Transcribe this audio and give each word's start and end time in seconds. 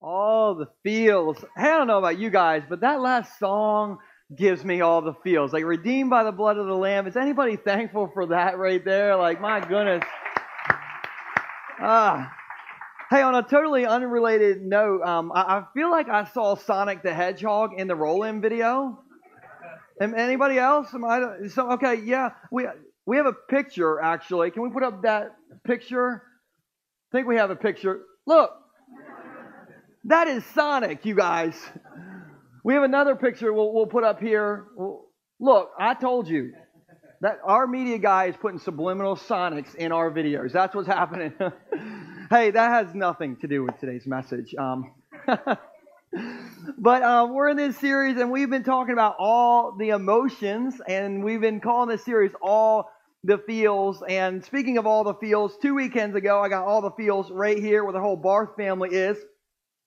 All 0.00 0.54
the 0.54 0.66
feels. 0.84 1.44
I 1.56 1.68
don't 1.68 1.86
know 1.88 1.98
about 1.98 2.18
you 2.18 2.30
guys, 2.30 2.62
but 2.68 2.80
that 2.82 3.00
last 3.00 3.38
song 3.38 3.98
gives 4.36 4.64
me 4.64 4.80
all 4.80 5.02
the 5.02 5.14
feels. 5.24 5.52
Like 5.52 5.64
redeemed 5.64 6.10
by 6.10 6.22
the 6.22 6.32
blood 6.32 6.56
of 6.56 6.66
the 6.66 6.74
Lamb. 6.74 7.06
Is 7.06 7.16
anybody 7.16 7.56
thankful 7.56 8.10
for 8.14 8.26
that 8.26 8.58
right 8.58 8.84
there? 8.84 9.16
Like, 9.16 9.40
my 9.40 9.60
goodness. 9.60 10.04
Ah. 11.80 12.32
Hey, 13.10 13.22
on 13.22 13.34
a 13.34 13.42
totally 13.42 13.86
unrelated 13.86 14.60
note, 14.60 15.02
um, 15.02 15.32
I, 15.34 15.40
I 15.40 15.64
feel 15.72 15.90
like 15.90 16.10
I 16.10 16.24
saw 16.24 16.56
Sonic 16.56 17.02
the 17.02 17.14
Hedgehog 17.14 17.70
in 17.78 17.88
the 17.88 17.96
roll-in 17.96 18.42
video. 18.42 19.02
Am 20.00 20.14
anybody 20.14 20.58
else? 20.58 20.92
Am 20.92 21.04
I, 21.04 21.48
so 21.48 21.72
okay, 21.72 21.94
yeah, 22.04 22.30
we 22.52 22.66
we 23.06 23.16
have 23.16 23.26
a 23.26 23.32
picture 23.32 23.98
actually. 24.00 24.50
Can 24.50 24.62
we 24.62 24.70
put 24.70 24.82
up 24.82 25.02
that 25.02 25.34
picture? 25.64 26.22
I 27.10 27.16
think 27.16 27.26
we 27.26 27.36
have 27.36 27.50
a 27.50 27.56
picture. 27.56 28.02
Look, 28.26 28.50
that 30.08 30.26
is 30.26 30.42
Sonic, 30.54 31.04
you 31.04 31.14
guys. 31.14 31.54
We 32.64 32.72
have 32.74 32.82
another 32.82 33.14
picture 33.14 33.52
we'll, 33.52 33.74
we'll 33.74 33.86
put 33.86 34.04
up 34.04 34.20
here. 34.20 34.66
Look, 35.38 35.70
I 35.78 35.94
told 35.94 36.28
you 36.28 36.52
that 37.20 37.38
our 37.44 37.66
media 37.66 37.98
guy 37.98 38.26
is 38.26 38.36
putting 38.36 38.58
subliminal 38.58 39.16
Sonics 39.16 39.74
in 39.74 39.92
our 39.92 40.10
videos. 40.10 40.52
That's 40.52 40.74
what's 40.74 40.88
happening. 40.88 41.34
hey, 42.30 42.50
that 42.50 42.70
has 42.70 42.94
nothing 42.94 43.36
to 43.42 43.48
do 43.48 43.62
with 43.62 43.78
today's 43.80 44.06
message. 44.06 44.54
Um, 44.58 44.94
but 46.78 47.02
uh, 47.02 47.28
we're 47.30 47.50
in 47.50 47.58
this 47.58 47.76
series 47.76 48.16
and 48.16 48.30
we've 48.30 48.50
been 48.50 48.64
talking 48.64 48.94
about 48.94 49.16
all 49.18 49.76
the 49.78 49.90
emotions, 49.90 50.80
and 50.88 51.22
we've 51.22 51.40
been 51.40 51.60
calling 51.60 51.90
this 51.90 52.04
series 52.04 52.32
All 52.40 52.90
the 53.24 53.36
Feels. 53.46 54.02
And 54.08 54.42
speaking 54.42 54.78
of 54.78 54.86
all 54.86 55.04
the 55.04 55.14
feels, 55.14 55.58
two 55.60 55.74
weekends 55.74 56.16
ago, 56.16 56.40
I 56.40 56.48
got 56.48 56.64
all 56.64 56.80
the 56.80 56.92
feels 56.92 57.30
right 57.30 57.58
here 57.58 57.84
where 57.84 57.92
the 57.92 58.00
whole 58.00 58.16
Barth 58.16 58.56
family 58.56 58.88
is 58.90 59.18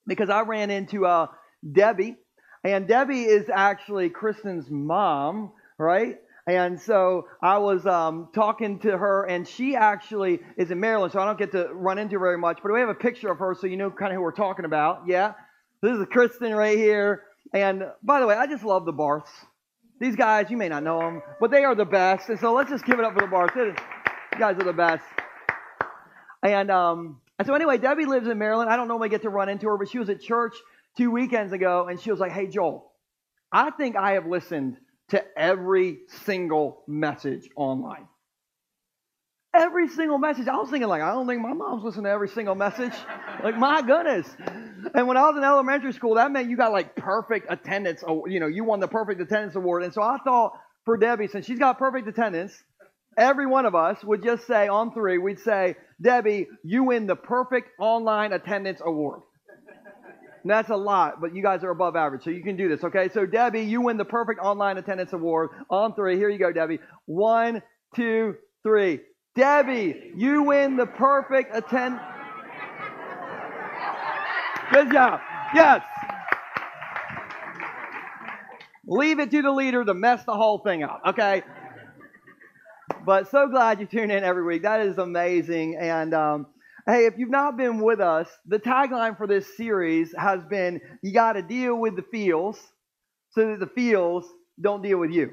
because 0.07 0.29
I 0.29 0.41
ran 0.41 0.71
into 0.71 1.05
uh, 1.05 1.27
Debbie. 1.69 2.15
And 2.63 2.87
Debbie 2.87 3.23
is 3.23 3.49
actually 3.53 4.09
Kristen's 4.09 4.69
mom, 4.69 5.51
right? 5.77 6.17
And 6.47 6.79
so 6.81 7.27
I 7.41 7.59
was 7.59 7.85
um, 7.85 8.29
talking 8.33 8.79
to 8.79 8.97
her, 8.97 9.25
and 9.25 9.47
she 9.47 9.75
actually 9.75 10.39
is 10.57 10.71
in 10.71 10.79
Maryland, 10.79 11.13
so 11.13 11.19
I 11.19 11.25
don't 11.25 11.37
get 11.37 11.51
to 11.51 11.69
run 11.71 11.97
into 11.97 12.13
her 12.13 12.19
very 12.19 12.37
much. 12.37 12.59
But 12.61 12.71
we 12.71 12.79
have 12.79 12.89
a 12.89 12.95
picture 12.95 13.31
of 13.31 13.39
her 13.39 13.55
so 13.59 13.67
you 13.67 13.77
know 13.77 13.91
kind 13.91 14.11
of 14.11 14.15
who 14.15 14.21
we're 14.21 14.31
talking 14.31 14.65
about. 14.65 15.03
Yeah? 15.07 15.33
This 15.81 15.97
is 15.97 16.05
Kristen 16.11 16.53
right 16.53 16.77
here. 16.77 17.23
And 17.53 17.83
by 18.03 18.19
the 18.19 18.27
way, 18.27 18.35
I 18.35 18.47
just 18.47 18.63
love 18.63 18.85
the 18.85 18.93
Barths. 18.93 19.29
These 19.99 20.15
guys, 20.15 20.49
you 20.49 20.57
may 20.57 20.69
not 20.69 20.83
know 20.83 20.99
them, 20.99 21.21
but 21.39 21.51
they 21.51 21.63
are 21.63 21.75
the 21.75 21.85
best. 21.85 22.29
And 22.29 22.39
so 22.39 22.53
let's 22.53 22.69
just 22.69 22.85
give 22.85 22.99
it 22.99 23.05
up 23.05 23.13
for 23.13 23.21
the 23.21 23.27
Barths. 23.27 23.55
You 23.55 24.39
guys 24.39 24.57
are 24.57 24.63
the 24.63 24.73
best. 24.73 25.03
And 26.43 26.71
um, 26.71 27.21
and 27.41 27.47
so 27.47 27.55
anyway, 27.55 27.79
Debbie 27.79 28.05
lives 28.05 28.27
in 28.27 28.37
Maryland. 28.37 28.69
I 28.69 28.75
don't 28.75 28.87
normally 28.87 29.09
get 29.09 29.23
to 29.23 29.31
run 29.31 29.49
into 29.49 29.65
her, 29.65 29.75
but 29.75 29.89
she 29.89 29.97
was 29.97 30.11
at 30.11 30.21
church 30.21 30.53
two 30.95 31.09
weekends 31.09 31.53
ago, 31.53 31.87
and 31.87 31.99
she 31.99 32.11
was 32.11 32.19
like, 32.19 32.31
"Hey, 32.31 32.45
Joel, 32.45 32.93
I 33.51 33.71
think 33.71 33.95
I 33.95 34.11
have 34.11 34.27
listened 34.27 34.77
to 35.09 35.25
every 35.35 36.01
single 36.23 36.83
message 36.87 37.49
online." 37.55 38.07
Every 39.55 39.87
single 39.87 40.19
message. 40.19 40.47
I 40.47 40.55
was 40.57 40.69
thinking, 40.69 40.87
like, 40.87 41.01
I 41.01 41.13
don't 41.13 41.25
think 41.25 41.41
my 41.41 41.53
mom's 41.53 41.83
listening 41.83 42.03
to 42.03 42.11
every 42.11 42.29
single 42.29 42.53
message. 42.53 42.93
like, 43.43 43.57
my 43.57 43.81
goodness. 43.81 44.27
And 44.93 45.07
when 45.07 45.17
I 45.17 45.23
was 45.23 45.35
in 45.35 45.43
elementary 45.43 45.93
school, 45.93 46.13
that 46.15 46.31
meant 46.31 46.47
you 46.47 46.55
got 46.55 46.71
like 46.71 46.95
perfect 46.95 47.47
attendance. 47.49 48.03
You 48.07 48.39
know, 48.39 48.45
you 48.45 48.63
won 48.63 48.79
the 48.79 48.87
perfect 48.87 49.19
attendance 49.19 49.55
award. 49.55 49.81
And 49.81 49.91
so 49.91 50.03
I 50.03 50.19
thought 50.23 50.53
for 50.85 50.95
Debbie, 50.95 51.27
since 51.27 51.47
she's 51.47 51.57
got 51.57 51.79
perfect 51.79 52.07
attendance, 52.07 52.63
every 53.17 53.45
one 53.45 53.65
of 53.65 53.75
us 53.75 54.03
would 54.03 54.23
just 54.23 54.47
say 54.47 54.67
on 54.67 54.93
three, 54.93 55.17
we'd 55.17 55.39
say, 55.39 55.75
Debbie, 56.01 56.47
you 56.63 56.85
win 56.85 57.07
the 57.07 57.15
perfect 57.15 57.69
online 57.79 58.33
attendance 58.33 58.81
award. 58.83 59.21
That's 60.43 60.69
a 60.69 60.75
lot, 60.75 61.21
but 61.21 61.35
you 61.35 61.43
guys 61.43 61.63
are 61.63 61.69
above 61.69 61.95
average, 61.95 62.23
so 62.23 62.31
you 62.31 62.43
can 62.43 62.57
do 62.57 62.67
this, 62.67 62.83
okay? 62.83 63.09
So, 63.09 63.27
Debbie, 63.27 63.61
you 63.61 63.81
win 63.81 63.97
the 63.97 64.05
perfect 64.05 64.39
online 64.39 64.77
attendance 64.77 65.13
award 65.13 65.49
on 65.69 65.93
three. 65.93 66.17
Here 66.17 66.29
you 66.29 66.39
go, 66.39 66.51
Debbie. 66.51 66.79
One, 67.05 67.61
two, 67.95 68.35
three. 68.63 69.01
Debbie, 69.35 70.13
you 70.15 70.43
win 70.43 70.77
the 70.77 70.87
perfect 70.87 71.55
attendance. 71.55 72.01
Good 74.71 74.91
job. 74.91 75.19
Yes. 75.53 75.83
Leave 78.87 79.19
it 79.19 79.29
to 79.31 79.41
the 79.41 79.51
leader 79.51 79.85
to 79.85 79.93
mess 79.93 80.23
the 80.25 80.33
whole 80.33 80.59
thing 80.59 80.83
up, 80.83 81.01
okay? 81.09 81.43
But 83.05 83.29
so 83.31 83.47
glad 83.47 83.79
you 83.79 83.87
tune 83.87 84.11
in 84.11 84.23
every 84.23 84.43
week. 84.43 84.61
That 84.61 84.81
is 84.81 84.97
amazing. 84.99 85.75
And 85.79 86.13
um, 86.13 86.47
hey, 86.85 87.05
if 87.07 87.17
you've 87.17 87.31
not 87.31 87.57
been 87.57 87.79
with 87.79 87.99
us, 87.99 88.27
the 88.45 88.59
tagline 88.59 89.17
for 89.17 89.25
this 89.25 89.57
series 89.57 90.13
has 90.17 90.43
been 90.43 90.79
you 91.01 91.11
got 91.11 91.33
to 91.33 91.41
deal 91.41 91.75
with 91.75 91.95
the 91.95 92.03
feels 92.03 92.59
so 93.31 93.47
that 93.47 93.59
the 93.59 93.67
feels 93.67 94.25
don't 94.59 94.83
deal 94.83 94.99
with 94.99 95.11
you. 95.11 95.31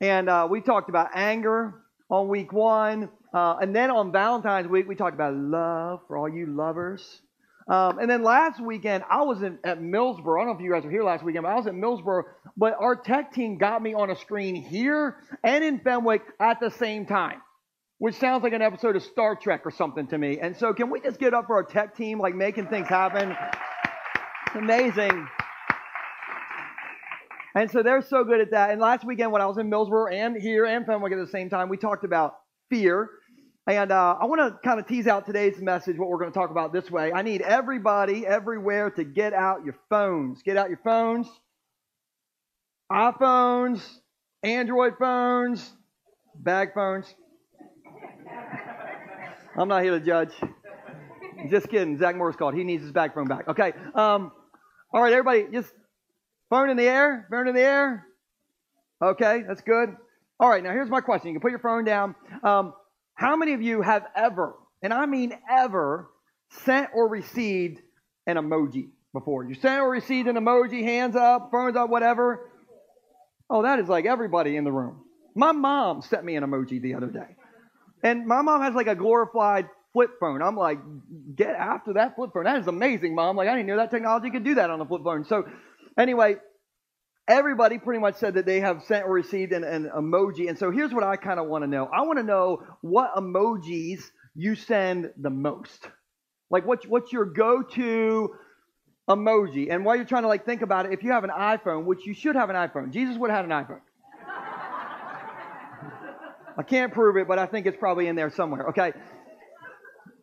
And 0.00 0.28
uh, 0.28 0.46
we 0.48 0.60
talked 0.60 0.88
about 0.88 1.08
anger 1.14 1.74
on 2.10 2.28
week 2.28 2.52
one. 2.52 3.08
Uh, 3.34 3.56
and 3.60 3.74
then 3.74 3.90
on 3.90 4.12
Valentine's 4.12 4.68
week, 4.68 4.88
we 4.88 4.94
talked 4.94 5.14
about 5.14 5.34
love 5.34 6.00
for 6.06 6.16
all 6.16 6.28
you 6.28 6.46
lovers. 6.46 7.22
Um, 7.68 7.98
and 7.98 8.10
then 8.10 8.22
last 8.22 8.60
weekend, 8.60 9.04
I 9.08 9.22
was 9.22 9.42
in, 9.42 9.58
at 9.64 9.80
Millsboro. 9.80 10.40
I 10.40 10.44
don't 10.44 10.46
know 10.46 10.58
if 10.58 10.60
you 10.60 10.72
guys 10.72 10.84
were 10.84 10.90
here 10.90 11.04
last 11.04 11.24
weekend, 11.24 11.44
but 11.44 11.50
I 11.50 11.54
was 11.54 11.66
at 11.66 11.74
Millsboro. 11.74 12.24
But 12.56 12.74
our 12.80 12.96
tech 12.96 13.32
team 13.32 13.58
got 13.58 13.82
me 13.82 13.94
on 13.94 14.10
a 14.10 14.16
screen 14.16 14.56
here 14.56 15.16
and 15.44 15.62
in 15.62 15.80
Fenwick 15.80 16.22
at 16.40 16.58
the 16.60 16.70
same 16.70 17.06
time, 17.06 17.40
which 17.98 18.16
sounds 18.16 18.42
like 18.42 18.52
an 18.52 18.62
episode 18.62 18.96
of 18.96 19.02
Star 19.02 19.36
Trek 19.36 19.62
or 19.64 19.70
something 19.70 20.06
to 20.08 20.18
me. 20.18 20.40
And 20.40 20.56
so, 20.56 20.72
can 20.72 20.90
we 20.90 21.00
just 21.00 21.20
get 21.20 21.34
up 21.34 21.46
for 21.46 21.56
our 21.56 21.64
tech 21.64 21.96
team, 21.96 22.18
like 22.18 22.34
making 22.34 22.66
things 22.66 22.88
happen? 22.88 23.36
It's 24.46 24.56
amazing. 24.56 25.28
And 27.54 27.70
so 27.70 27.82
they're 27.82 28.02
so 28.02 28.24
good 28.24 28.40
at 28.40 28.52
that. 28.52 28.70
And 28.70 28.80
last 28.80 29.04
weekend, 29.04 29.32
when 29.32 29.42
I 29.42 29.46
was 29.46 29.58
in 29.58 29.70
Millsboro 29.70 30.12
and 30.12 30.36
here 30.36 30.64
and 30.64 30.86
Fenwick 30.86 31.12
at 31.12 31.18
the 31.18 31.26
same 31.26 31.50
time, 31.50 31.68
we 31.68 31.76
talked 31.76 32.04
about 32.04 32.34
fear. 32.68 33.10
And 33.70 33.92
uh, 33.92 34.16
I 34.20 34.24
want 34.24 34.40
to 34.40 34.58
kind 34.68 34.80
of 34.80 34.88
tease 34.88 35.06
out 35.06 35.26
today's 35.26 35.60
message, 35.60 35.96
what 35.96 36.08
we're 36.08 36.18
going 36.18 36.32
to 36.32 36.36
talk 36.36 36.50
about 36.50 36.72
this 36.72 36.90
way. 36.90 37.12
I 37.12 37.22
need 37.22 37.40
everybody 37.40 38.26
everywhere 38.26 38.90
to 38.90 39.04
get 39.04 39.32
out 39.32 39.64
your 39.64 39.76
phones. 39.88 40.42
Get 40.42 40.56
out 40.56 40.70
your 40.70 40.80
phones, 40.82 41.28
iPhones, 42.90 43.80
Android 44.42 44.94
phones, 44.98 45.70
bag 46.34 46.70
phones. 46.74 47.14
I'm 49.56 49.68
not 49.68 49.84
here 49.84 49.96
to 49.96 50.04
judge. 50.04 50.32
Just 51.48 51.68
kidding. 51.68 51.96
Zach 51.96 52.16
Morris 52.16 52.34
called. 52.34 52.54
He 52.54 52.64
needs 52.64 52.82
his 52.82 52.90
bag 52.90 53.14
phone 53.14 53.28
back. 53.28 53.46
Okay. 53.46 53.72
Um, 53.94 54.32
all 54.92 55.00
right, 55.00 55.12
everybody, 55.12 55.46
just 55.52 55.72
phone 56.48 56.70
in 56.70 56.76
the 56.76 56.88
air. 56.88 57.28
Phone 57.30 57.46
in 57.46 57.54
the 57.54 57.62
air. 57.62 58.04
Okay, 59.00 59.44
that's 59.46 59.60
good. 59.60 59.90
All 60.40 60.50
right, 60.50 60.64
now 60.64 60.72
here's 60.72 60.90
my 60.90 61.00
question. 61.00 61.28
You 61.28 61.34
can 61.34 61.40
put 61.40 61.52
your 61.52 61.60
phone 61.60 61.84
down. 61.84 62.16
Um, 62.42 62.74
how 63.20 63.36
many 63.36 63.52
of 63.52 63.60
you 63.60 63.82
have 63.82 64.06
ever, 64.16 64.54
and 64.82 64.94
I 64.94 65.04
mean 65.04 65.34
ever, 65.48 66.08
sent 66.64 66.88
or 66.94 67.06
received 67.06 67.78
an 68.26 68.36
emoji 68.36 68.88
before? 69.12 69.44
You 69.44 69.54
sent 69.54 69.82
or 69.82 69.90
received 69.90 70.26
an 70.26 70.36
emoji, 70.36 70.82
hands 70.82 71.14
up, 71.16 71.50
phones 71.52 71.76
up, 71.76 71.90
whatever. 71.90 72.48
Oh, 73.50 73.60
that 73.60 73.78
is 73.78 73.88
like 73.88 74.06
everybody 74.06 74.56
in 74.56 74.64
the 74.64 74.72
room. 74.72 75.02
My 75.34 75.52
mom 75.52 76.00
sent 76.00 76.24
me 76.24 76.34
an 76.36 76.44
emoji 76.44 76.80
the 76.80 76.94
other 76.94 77.08
day. 77.08 77.36
And 78.02 78.26
my 78.26 78.40
mom 78.40 78.62
has 78.62 78.72
like 78.74 78.86
a 78.86 78.94
glorified 78.94 79.68
flip 79.92 80.12
phone. 80.18 80.40
I'm 80.40 80.56
like, 80.56 80.78
get 81.36 81.54
after 81.56 81.92
that 81.94 82.16
flip 82.16 82.30
phone. 82.32 82.44
That 82.44 82.58
is 82.60 82.68
amazing, 82.68 83.14
mom. 83.14 83.36
Like, 83.36 83.48
I 83.48 83.54
didn't 83.54 83.66
know 83.66 83.76
that 83.76 83.90
technology 83.90 84.30
could 84.30 84.44
do 84.44 84.54
that 84.54 84.70
on 84.70 84.80
a 84.80 84.86
flip 84.86 85.02
phone. 85.04 85.26
So, 85.26 85.46
anyway, 85.98 86.36
everybody 87.30 87.78
pretty 87.78 88.00
much 88.00 88.16
said 88.16 88.34
that 88.34 88.44
they 88.44 88.60
have 88.60 88.82
sent 88.82 89.06
or 89.06 89.12
received 89.12 89.52
an, 89.52 89.62
an 89.62 89.88
emoji. 89.96 90.48
And 90.48 90.58
so 90.58 90.70
here's 90.70 90.92
what 90.92 91.04
I 91.04 91.16
kind 91.16 91.38
of 91.38 91.46
want 91.46 91.62
to 91.62 91.68
know 91.68 91.86
I 91.86 92.02
want 92.02 92.18
to 92.18 92.24
know 92.24 92.62
what 92.82 93.14
emojis 93.14 94.02
you 94.34 94.56
send 94.56 95.10
the 95.16 95.30
most. 95.30 95.88
Like, 96.50 96.66
what's, 96.66 96.84
what's 96.86 97.12
your 97.12 97.26
go 97.26 97.62
to 97.62 98.34
emoji? 99.08 99.72
And 99.72 99.84
while 99.84 99.94
you're 99.94 100.04
trying 100.04 100.22
to 100.22 100.28
like 100.28 100.44
think 100.44 100.62
about 100.62 100.86
it, 100.86 100.92
if 100.92 101.04
you 101.04 101.12
have 101.12 101.22
an 101.22 101.30
iPhone, 101.30 101.84
which 101.84 102.04
you 102.04 102.14
should 102.14 102.34
have 102.34 102.50
an 102.50 102.56
iPhone, 102.56 102.92
Jesus 102.92 103.16
would 103.16 103.30
have 103.30 103.44
had 103.44 103.44
an 103.44 103.64
iPhone. 103.64 103.80
I 106.58 106.62
can't 106.64 106.92
prove 106.92 107.16
it, 107.16 107.28
but 107.28 107.38
I 107.38 107.46
think 107.46 107.66
it's 107.66 107.76
probably 107.78 108.08
in 108.08 108.16
there 108.16 108.28
somewhere, 108.30 108.70
okay? 108.70 108.92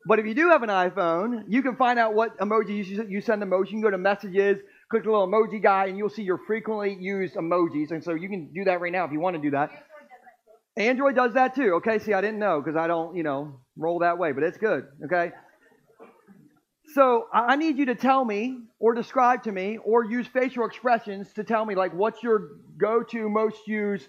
But 0.05 0.19
if 0.19 0.25
you 0.25 0.35
do 0.35 0.49
have 0.49 0.61
an 0.61 0.69
iPhone, 0.69 1.45
you 1.47 1.63
can 1.63 1.77
find 1.77 1.97
out 1.97 2.13
what 2.13 2.37
emojis 2.37 3.09
you 3.09 3.21
send 3.21 3.41
the 3.41 3.45
most. 3.45 3.71
You 3.71 3.75
can 3.75 3.81
go 3.81 3.89
to 3.89 3.97
messages, 3.97 4.57
click 4.89 5.03
the 5.03 5.09
little 5.09 5.27
emoji 5.27 5.61
guy, 5.61 5.87
and 5.87 5.97
you'll 5.97 6.09
see 6.09 6.23
your 6.23 6.39
frequently 6.47 6.97
used 6.99 7.35
emojis. 7.35 7.91
And 7.91 8.03
so 8.03 8.13
you 8.13 8.29
can 8.29 8.51
do 8.53 8.63
that 8.65 8.79
right 8.81 8.91
now 8.91 9.05
if 9.05 9.11
you 9.11 9.19
want 9.19 9.35
to 9.35 9.41
do 9.41 9.51
that. 9.51 9.69
Android 10.77 11.15
does 11.15 11.33
that 11.33 11.55
too. 11.55 11.75
Okay, 11.77 11.99
see, 11.99 12.13
I 12.13 12.21
didn't 12.21 12.39
know 12.39 12.61
because 12.63 12.77
I 12.77 12.87
don't, 12.87 13.15
you 13.15 13.23
know, 13.23 13.59
roll 13.75 13.99
that 13.99 14.17
way, 14.17 14.31
but 14.31 14.43
it's 14.43 14.57
good. 14.57 14.83
Okay. 15.05 15.31
So 16.93 17.25
I 17.33 17.57
need 17.57 17.77
you 17.77 17.87
to 17.87 17.95
tell 17.95 18.23
me 18.23 18.59
or 18.79 18.93
describe 18.93 19.43
to 19.43 19.51
me 19.51 19.77
or 19.83 20.05
use 20.05 20.27
facial 20.27 20.65
expressions 20.65 21.33
to 21.33 21.43
tell 21.43 21.65
me 21.65 21.75
like 21.75 21.93
what's 21.93 22.23
your 22.23 22.49
go-to 22.79 23.27
most 23.27 23.57
used 23.67 24.07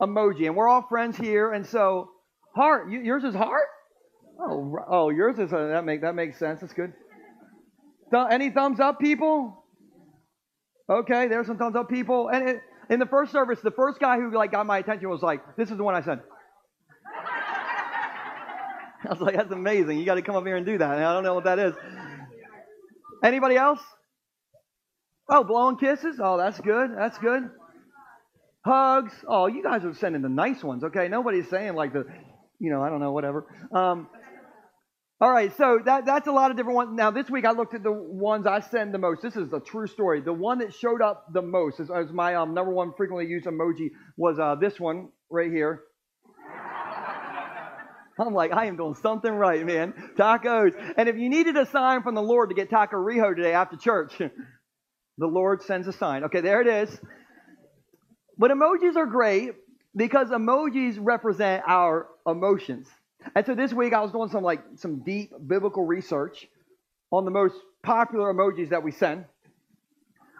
emoji. 0.00 0.46
And 0.46 0.54
we're 0.54 0.68
all 0.68 0.86
friends 0.88 1.16
here, 1.16 1.52
and 1.52 1.66
so 1.66 2.10
heart. 2.54 2.90
yours 2.90 3.24
is 3.24 3.34
heart. 3.34 3.66
Oh, 4.38 4.76
oh, 4.88 5.10
yours 5.10 5.38
is 5.38 5.50
that 5.50 5.84
make 5.84 6.02
that 6.02 6.14
makes 6.14 6.38
sense. 6.38 6.60
That's 6.60 6.72
good. 6.72 6.92
Th- 8.12 8.26
any 8.30 8.50
thumbs 8.50 8.78
up, 8.78 9.00
people? 9.00 9.59
Okay, 10.90 11.28
there's 11.28 11.46
some 11.46 11.56
thumbs 11.56 11.76
up, 11.76 11.88
people. 11.88 12.28
And 12.28 12.48
it, 12.48 12.60
in 12.90 12.98
the 12.98 13.06
first 13.06 13.30
service, 13.30 13.60
the 13.62 13.70
first 13.70 14.00
guy 14.00 14.16
who 14.16 14.34
like 14.34 14.50
got 14.50 14.66
my 14.66 14.78
attention 14.78 15.08
was 15.08 15.22
like, 15.22 15.40
"This 15.56 15.70
is 15.70 15.76
the 15.76 15.84
one 15.84 15.94
I 15.94 16.02
sent." 16.02 16.20
I 19.04 19.08
was 19.08 19.20
like, 19.20 19.36
"That's 19.36 19.52
amazing! 19.52 19.98
You 19.98 20.04
got 20.04 20.16
to 20.16 20.22
come 20.22 20.34
up 20.34 20.44
here 20.44 20.56
and 20.56 20.66
do 20.66 20.78
that." 20.78 20.96
And 20.96 21.04
I 21.04 21.12
don't 21.12 21.22
know 21.22 21.34
what 21.34 21.44
that 21.44 21.60
is. 21.60 21.74
Anybody 23.22 23.56
else? 23.56 23.78
Oh, 25.28 25.44
blowing 25.44 25.76
kisses. 25.76 26.18
Oh, 26.20 26.36
that's 26.36 26.58
good. 26.58 26.90
That's 26.96 27.16
good. 27.18 27.48
Hugs. 28.64 29.12
Oh, 29.28 29.46
you 29.46 29.62
guys 29.62 29.84
are 29.84 29.94
sending 29.94 30.22
the 30.22 30.28
nice 30.28 30.64
ones. 30.64 30.82
Okay, 30.82 31.06
nobody's 31.06 31.48
saying 31.48 31.74
like 31.74 31.92
the, 31.92 32.04
you 32.58 32.72
know, 32.72 32.82
I 32.82 32.90
don't 32.90 32.98
know, 32.98 33.12
whatever. 33.12 33.46
Um, 33.72 34.08
all 35.22 35.30
right, 35.30 35.54
so 35.58 35.78
that, 35.84 36.06
that's 36.06 36.28
a 36.28 36.32
lot 36.32 36.50
of 36.50 36.56
different 36.56 36.76
ones. 36.76 36.90
Now, 36.94 37.10
this 37.10 37.28
week 37.28 37.44
I 37.44 37.50
looked 37.50 37.74
at 37.74 37.82
the 37.82 37.92
ones 37.92 38.46
I 38.46 38.60
send 38.60 38.94
the 38.94 38.98
most. 38.98 39.20
This 39.20 39.36
is 39.36 39.52
a 39.52 39.60
true 39.60 39.86
story. 39.86 40.22
The 40.22 40.32
one 40.32 40.60
that 40.60 40.72
showed 40.72 41.02
up 41.02 41.26
the 41.30 41.42
most 41.42 41.78
as, 41.78 42.10
my 42.10 42.36
um, 42.36 42.54
number 42.54 42.72
one 42.72 42.94
frequently 42.96 43.26
used 43.26 43.44
emoji 43.44 43.90
was 44.16 44.38
uh, 44.38 44.54
this 44.54 44.80
one 44.80 45.10
right 45.30 45.50
here. 45.50 45.82
I'm 48.18 48.32
like, 48.32 48.50
I 48.52 48.64
am 48.64 48.78
doing 48.78 48.94
something 48.94 49.30
right, 49.30 49.64
man. 49.64 49.92
Tacos. 50.16 50.72
And 50.96 51.06
if 51.06 51.16
you 51.18 51.28
needed 51.28 51.54
a 51.58 51.66
sign 51.66 52.02
from 52.02 52.14
the 52.14 52.22
Lord 52.22 52.48
to 52.48 52.54
get 52.54 52.70
Taco 52.70 52.96
Reho 52.96 53.36
today 53.36 53.52
after 53.52 53.76
church, 53.76 54.16
the 55.18 55.26
Lord 55.26 55.62
sends 55.64 55.86
a 55.86 55.92
sign. 55.92 56.24
Okay, 56.24 56.40
there 56.40 56.62
it 56.62 56.66
is. 56.66 56.98
But 58.38 58.50
emojis 58.50 58.96
are 58.96 59.04
great 59.04 59.50
because 59.94 60.28
emojis 60.28 60.96
represent 60.98 61.62
our 61.66 62.08
emotions. 62.26 62.88
And 63.34 63.46
so 63.46 63.54
this 63.54 63.72
week 63.72 63.92
I 63.92 64.00
was 64.00 64.12
doing 64.12 64.30
some 64.30 64.42
like 64.42 64.62
some 64.76 65.00
deep 65.00 65.32
biblical 65.46 65.84
research 65.84 66.46
on 67.10 67.24
the 67.24 67.30
most 67.30 67.54
popular 67.82 68.32
emojis 68.32 68.70
that 68.70 68.82
we 68.82 68.92
send. 68.92 69.24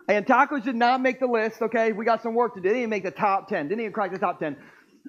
And 0.09 0.27
tacos 0.27 0.65
did 0.65 0.75
not 0.75 1.00
make 1.00 1.21
the 1.21 1.27
list, 1.27 1.62
okay? 1.62 1.93
We 1.93 2.05
got 2.05 2.23
some 2.23 2.35
work 2.35 2.55
to 2.55 2.61
do. 2.61 2.69
They 2.69 2.77
didn't 2.77 2.91
make 2.91 3.05
the 3.05 3.11
top 3.11 3.49
10. 3.49 3.69
Didn't 3.69 3.81
even 3.81 3.93
crack 3.93 4.12
the 4.12 4.19
top 4.19 4.41
10. 4.41 4.56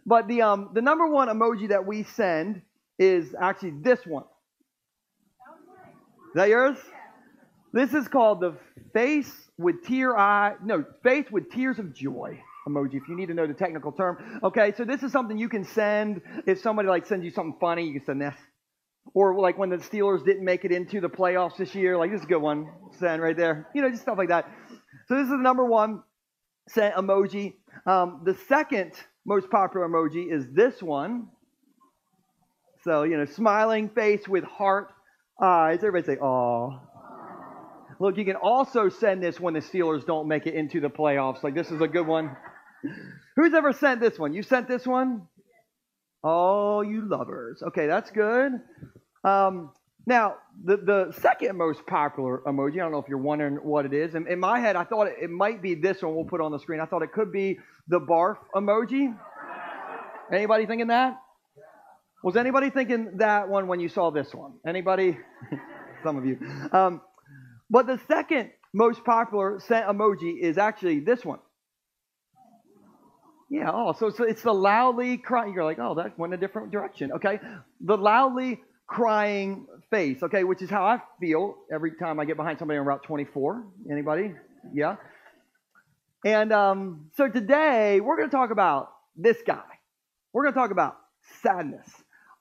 But 0.05 0.27
the 0.27 0.41
um 0.41 0.69
the 0.73 0.81
number 0.81 1.07
one 1.07 1.27
emoji 1.27 1.69
that 1.69 1.85
we 1.85 2.03
send 2.03 2.61
is 2.99 3.35
actually 3.39 3.73
this 3.81 4.05
one. 4.05 4.23
Is 6.29 6.35
that 6.35 6.49
yours? 6.49 6.77
This 7.73 7.93
is 7.93 8.07
called 8.07 8.41
the 8.41 8.57
face 8.93 9.31
with 9.57 9.83
tear 9.85 10.17
eye, 10.17 10.55
no, 10.63 10.85
face 11.03 11.25
with 11.31 11.51
tears 11.51 11.79
of 11.79 11.93
joy 11.93 12.41
emoji 12.67 12.95
if 12.95 13.07
you 13.07 13.15
need 13.15 13.27
to 13.27 13.33
know 13.33 13.47
the 13.47 13.53
technical 13.53 13.91
term. 13.91 14.39
Okay, 14.43 14.73
so 14.75 14.85
this 14.85 15.03
is 15.03 15.11
something 15.11 15.37
you 15.37 15.49
can 15.49 15.63
send 15.63 16.21
if 16.45 16.59
somebody 16.59 16.87
like 16.87 17.05
sends 17.05 17.25
you 17.25 17.31
something 17.31 17.57
funny, 17.59 17.85
you 17.85 17.93
can 17.93 18.05
send 18.05 18.21
this. 18.21 18.35
Or 19.13 19.39
like 19.39 19.57
when 19.57 19.69
the 19.69 19.77
Steelers 19.77 20.23
didn't 20.23 20.45
make 20.45 20.63
it 20.63 20.71
into 20.71 21.01
the 21.01 21.09
playoffs 21.09 21.57
this 21.57 21.73
year, 21.73 21.97
like 21.97 22.11
this 22.11 22.19
is 22.19 22.25
a 22.25 22.29
good 22.29 22.41
one, 22.41 22.69
send 22.99 23.21
right 23.21 23.35
there. 23.35 23.67
You 23.73 23.81
know, 23.81 23.89
just 23.89 24.03
stuff 24.03 24.17
like 24.17 24.29
that. 24.29 24.49
So 25.07 25.15
this 25.15 25.23
is 25.23 25.31
the 25.31 25.37
number 25.37 25.65
one 25.65 26.03
sent 26.69 26.95
emoji. 26.95 27.55
Um, 27.85 28.21
the 28.25 28.35
second 28.47 28.93
most 29.25 29.49
popular 29.49 29.87
emoji 29.87 30.31
is 30.31 30.45
this 30.53 30.81
one. 30.81 31.27
So, 32.83 33.03
you 33.03 33.17
know, 33.17 33.25
smiling 33.25 33.89
face 33.89 34.27
with 34.27 34.43
heart 34.43 34.91
eyes. 35.41 35.79
Everybody 35.79 36.05
say, 36.15 36.21
"Oh." 36.21 36.79
Look, 37.99 38.17
you 38.17 38.25
can 38.25 38.35
also 38.35 38.89
send 38.89 39.21
this 39.21 39.39
when 39.39 39.53
the 39.53 39.59
Steelers 39.59 40.03
don't 40.07 40.27
make 40.27 40.47
it 40.47 40.55
into 40.55 40.79
the 40.79 40.89
playoffs. 40.89 41.43
Like, 41.43 41.53
this 41.53 41.69
is 41.69 41.81
a 41.81 41.87
good 41.87 42.07
one. 42.07 42.35
Who's 43.35 43.53
ever 43.53 43.73
sent 43.73 44.01
this 44.01 44.17
one? 44.19 44.33
You 44.33 44.43
sent 44.43 44.67
this 44.67 44.85
one? 44.85 45.27
Oh, 46.23 46.81
you 46.81 47.07
lovers. 47.07 47.63
Okay, 47.63 47.87
that's 47.87 48.11
good. 48.11 48.53
Um, 49.23 49.71
now, 50.07 50.35
the, 50.63 50.77
the 50.77 51.13
second 51.21 51.57
most 51.57 51.85
popular 51.85 52.41
emoji, 52.47 52.73
I 52.73 52.77
don't 52.77 52.91
know 52.91 52.99
if 52.99 53.07
you're 53.07 53.17
wondering 53.17 53.55
what 53.55 53.85
it 53.85 53.93
is. 53.93 54.15
In, 54.15 54.27
in 54.27 54.39
my 54.39 54.59
head, 54.59 54.75
I 54.75 54.83
thought 54.83 55.07
it, 55.07 55.15
it 55.21 55.29
might 55.29 55.61
be 55.61 55.75
this 55.75 56.01
one 56.01 56.15
we'll 56.15 56.25
put 56.25 56.41
on 56.41 56.51
the 56.51 56.59
screen. 56.59 56.79
I 56.79 56.85
thought 56.85 57.03
it 57.03 57.11
could 57.11 57.31
be 57.31 57.59
the 57.87 57.99
barf 57.99 58.37
emoji. 58.55 59.15
Anybody 60.33 60.65
thinking 60.65 60.87
that? 60.87 61.19
Was 62.23 62.35
anybody 62.35 62.69
thinking 62.69 63.17
that 63.17 63.49
one 63.49 63.67
when 63.67 63.79
you 63.79 63.89
saw 63.89 64.11
this 64.11 64.33
one? 64.33 64.53
Anybody? 64.65 65.17
Some 66.03 66.17
of 66.17 66.25
you. 66.25 66.39
Um, 66.71 67.01
but 67.69 67.87
the 67.87 67.99
second 68.07 68.51
most 68.73 69.03
popular 69.03 69.59
sent 69.59 69.87
emoji 69.87 70.39
is 70.39 70.57
actually 70.57 70.99
this 70.99 71.25
one. 71.25 71.39
Yeah, 73.51 73.69
oh, 73.73 73.91
so, 73.91 74.09
so 74.09 74.23
it's 74.23 74.43
the 74.43 74.53
loudly 74.53 75.17
crying. 75.17 75.53
You're 75.53 75.65
like, 75.65 75.77
oh, 75.77 75.95
that 75.95 76.17
went 76.17 76.33
a 76.33 76.37
different 76.37 76.71
direction. 76.71 77.11
Okay. 77.11 77.37
The 77.81 77.97
loudly 77.97 78.61
crying 78.87 79.67
face, 79.89 80.23
okay, 80.23 80.45
which 80.45 80.61
is 80.61 80.69
how 80.69 80.85
I 80.85 81.01
feel 81.19 81.55
every 81.69 81.91
time 81.97 82.17
I 82.17 82.23
get 82.23 82.37
behind 82.37 82.59
somebody 82.59 82.79
on 82.79 82.85
Route 82.85 83.03
24. 83.03 83.65
Anybody? 83.91 84.31
Yeah. 84.73 84.95
And 86.23 86.53
um, 86.53 87.09
so 87.17 87.27
today 87.27 87.99
we're 87.99 88.15
going 88.15 88.29
to 88.29 88.35
talk 88.35 88.51
about 88.51 88.87
this 89.17 89.35
guy. 89.45 89.59
We're 90.31 90.43
going 90.43 90.53
to 90.53 90.59
talk 90.59 90.71
about 90.71 90.95
sadness. 91.43 91.89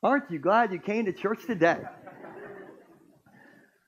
Aren't 0.04 0.30
you 0.30 0.38
glad 0.38 0.72
you 0.72 0.78
came 0.78 1.06
to 1.06 1.12
church 1.12 1.40
today? 1.44 1.80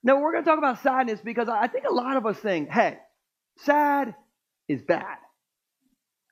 No, 0.02 0.18
we're 0.18 0.32
going 0.32 0.42
to 0.42 0.50
talk 0.50 0.58
about 0.58 0.82
sadness 0.82 1.20
because 1.22 1.48
I 1.48 1.68
think 1.68 1.84
a 1.88 1.94
lot 1.94 2.16
of 2.16 2.26
us 2.26 2.36
think, 2.38 2.68
hey, 2.68 2.98
sad 3.58 4.16
is 4.68 4.82
bad. 4.82 5.18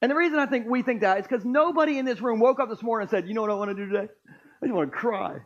And 0.02 0.10
the 0.10 0.16
reason 0.16 0.38
I 0.38 0.46
think 0.46 0.66
we 0.66 0.82
think 0.82 1.02
that 1.02 1.18
is 1.18 1.26
because 1.26 1.44
nobody 1.44 1.98
in 1.98 2.06
this 2.06 2.20
room 2.20 2.40
woke 2.40 2.58
up 2.58 2.70
this 2.70 2.82
morning 2.82 3.04
and 3.04 3.10
said, 3.10 3.28
you 3.28 3.34
know 3.34 3.42
what 3.42 3.50
I 3.50 3.54
want 3.54 3.70
to 3.70 3.74
do 3.74 3.86
today? 3.90 4.08
I 4.62 4.66
just 4.66 4.74
want 4.74 4.90
to 4.90 4.96
cry. 4.96 5.38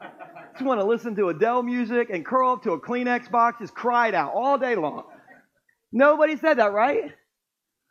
I 0.00 0.52
just 0.52 0.64
want 0.64 0.80
to 0.80 0.86
listen 0.86 1.16
to 1.16 1.28
Adele 1.28 1.62
music 1.62 2.10
and 2.10 2.24
curl 2.24 2.52
up 2.52 2.62
to 2.62 2.72
a 2.72 2.80
Kleenex 2.80 3.30
box, 3.30 3.58
just 3.60 3.74
cry 3.74 4.08
it 4.08 4.14
out 4.14 4.32
all 4.34 4.58
day 4.58 4.76
long. 4.76 5.04
Nobody 5.92 6.36
said 6.36 6.58
that, 6.58 6.72
right? 6.72 7.12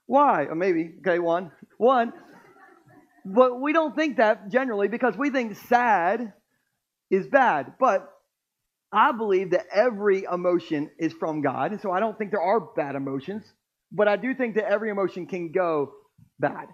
Why? 0.06 0.46
Or 0.46 0.56
maybe, 0.56 0.94
okay, 1.00 1.20
one. 1.20 1.52
One. 1.78 2.14
But 3.26 3.60
we 3.60 3.74
don't 3.74 3.96
think 3.96 4.18
that 4.18 4.50
generally 4.50 4.88
because 4.88 5.18
we 5.18 5.30
think 5.30 5.56
sad 5.68 6.34
is 7.12 7.28
bad. 7.28 7.74
But 7.80 8.10
I 8.92 9.12
believe 9.12 9.52
that 9.52 9.68
every 9.74 10.24
emotion 10.24 10.90
is 10.98 11.14
from 11.14 11.42
God, 11.42 11.72
and 11.72 11.82
so 11.82 11.92
I 11.92 12.00
don't 12.00 12.18
think 12.18 12.32
there 12.32 12.42
are 12.42 12.60
bad 12.60 12.96
emotions, 12.96 13.44
but 13.92 14.08
I 14.08 14.16
do 14.16 14.34
think 14.34 14.56
that 14.56 14.66
every 14.66 14.90
emotion 14.90 15.28
can 15.28 15.52
go 15.52 15.92
bad. 16.40 16.68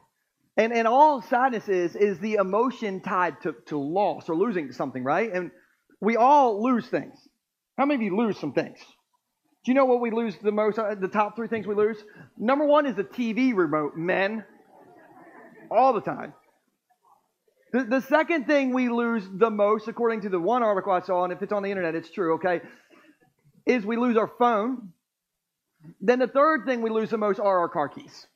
And 0.57 0.71
and 0.73 0.87
all 0.87 1.21
sadness 1.21 1.67
is 1.67 1.95
is 1.95 2.19
the 2.19 2.35
emotion 2.35 3.01
tied 3.01 3.41
to, 3.41 3.55
to 3.67 3.77
loss 3.77 4.29
or 4.29 4.35
losing 4.35 4.71
something, 4.71 5.03
right? 5.03 5.31
And 5.31 5.51
we 5.99 6.15
all 6.15 6.63
lose 6.63 6.87
things. 6.87 7.17
How 7.77 7.85
many 7.85 7.95
of 7.95 8.01
you 8.01 8.15
lose 8.15 8.39
some 8.39 8.53
things? 8.53 8.79
Do 9.65 9.71
you 9.71 9.73
know 9.73 9.85
what 9.85 9.99
we 9.99 10.11
lose 10.11 10.35
the 10.41 10.51
most? 10.51 10.79
Uh, 10.79 10.95
the 10.95 11.07
top 11.07 11.35
three 11.35 11.47
things 11.47 11.67
we 11.67 11.75
lose? 11.75 11.97
Number 12.37 12.65
one 12.65 12.85
is 12.85 12.95
the 12.95 13.03
TV 13.03 13.53
remote, 13.55 13.97
men. 13.97 14.45
All 15.71 15.93
the 15.93 16.01
time. 16.01 16.33
The, 17.73 17.83
the 17.83 18.01
second 18.01 18.45
thing 18.45 18.73
we 18.73 18.87
lose 18.87 19.27
the 19.33 19.49
most, 19.49 19.87
according 19.87 20.21
to 20.21 20.29
the 20.29 20.39
one 20.39 20.63
article 20.63 20.93
I 20.93 21.01
saw, 21.01 21.23
and 21.23 21.33
if 21.33 21.41
it's 21.41 21.51
on 21.51 21.63
the 21.63 21.69
internet, 21.69 21.95
it's 21.95 22.09
true, 22.09 22.35
okay, 22.35 22.61
is 23.65 23.85
we 23.85 23.97
lose 23.97 24.15
our 24.15 24.31
phone. 24.39 24.93
Then 26.01 26.19
the 26.19 26.27
third 26.27 26.65
thing 26.65 26.81
we 26.81 26.89
lose 26.89 27.09
the 27.09 27.17
most 27.17 27.39
are 27.39 27.59
our 27.59 27.69
car 27.69 27.89
keys. 27.89 28.27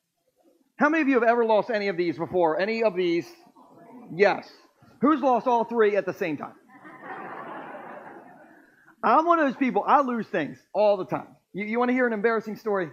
How 0.77 0.89
many 0.89 1.01
of 1.01 1.07
you 1.07 1.15
have 1.15 1.23
ever 1.23 1.43
lost 1.45 1.69
any 1.69 1.89
of 1.89 1.97
these 1.97 2.17
before? 2.17 2.59
Any 2.59 2.83
of 2.83 2.95
these? 2.95 3.27
Yes. 4.13 4.49
Who's 5.01 5.21
lost 5.21 5.47
all 5.47 5.65
three 5.65 5.95
at 5.95 6.05
the 6.05 6.13
same 6.13 6.37
time? 6.37 6.53
I'm 9.03 9.25
one 9.25 9.39
of 9.39 9.47
those 9.47 9.55
people, 9.55 9.83
I 9.85 10.01
lose 10.01 10.27
things 10.27 10.57
all 10.73 10.97
the 10.97 11.05
time. 11.05 11.27
You, 11.53 11.65
you 11.65 11.79
want 11.79 11.89
to 11.89 11.93
hear 11.93 12.05
an 12.05 12.13
embarrassing 12.13 12.57
story? 12.57 12.89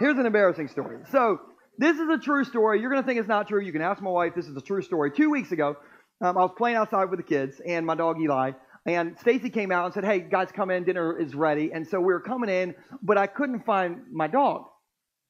Here's 0.00 0.18
an 0.18 0.26
embarrassing 0.26 0.68
story. 0.68 0.98
So, 1.10 1.38
this 1.78 1.98
is 1.98 2.08
a 2.08 2.18
true 2.18 2.44
story. 2.44 2.80
You're 2.80 2.90
going 2.90 3.02
to 3.02 3.06
think 3.06 3.18
it's 3.18 3.28
not 3.28 3.48
true. 3.48 3.60
You 3.60 3.72
can 3.72 3.82
ask 3.82 4.00
my 4.00 4.10
wife. 4.10 4.34
This 4.34 4.46
is 4.46 4.56
a 4.56 4.60
true 4.60 4.82
story. 4.82 5.10
Two 5.10 5.30
weeks 5.30 5.50
ago, 5.50 5.76
um, 6.20 6.36
I 6.38 6.42
was 6.42 6.52
playing 6.56 6.76
outside 6.76 7.10
with 7.10 7.18
the 7.18 7.24
kids 7.24 7.60
and 7.66 7.84
my 7.84 7.96
dog 7.96 8.20
Eli. 8.20 8.52
And 8.86 9.18
Stacy 9.20 9.50
came 9.50 9.72
out 9.72 9.86
and 9.86 9.94
said, 9.94 10.04
Hey, 10.04 10.20
guys, 10.20 10.48
come 10.52 10.70
in. 10.70 10.84
Dinner 10.84 11.18
is 11.18 11.34
ready. 11.34 11.70
And 11.72 11.86
so 11.86 11.98
we 11.98 12.12
were 12.12 12.20
coming 12.20 12.50
in, 12.50 12.74
but 13.02 13.16
I 13.16 13.26
couldn't 13.26 13.64
find 13.64 14.02
my 14.12 14.26
dog. 14.26 14.64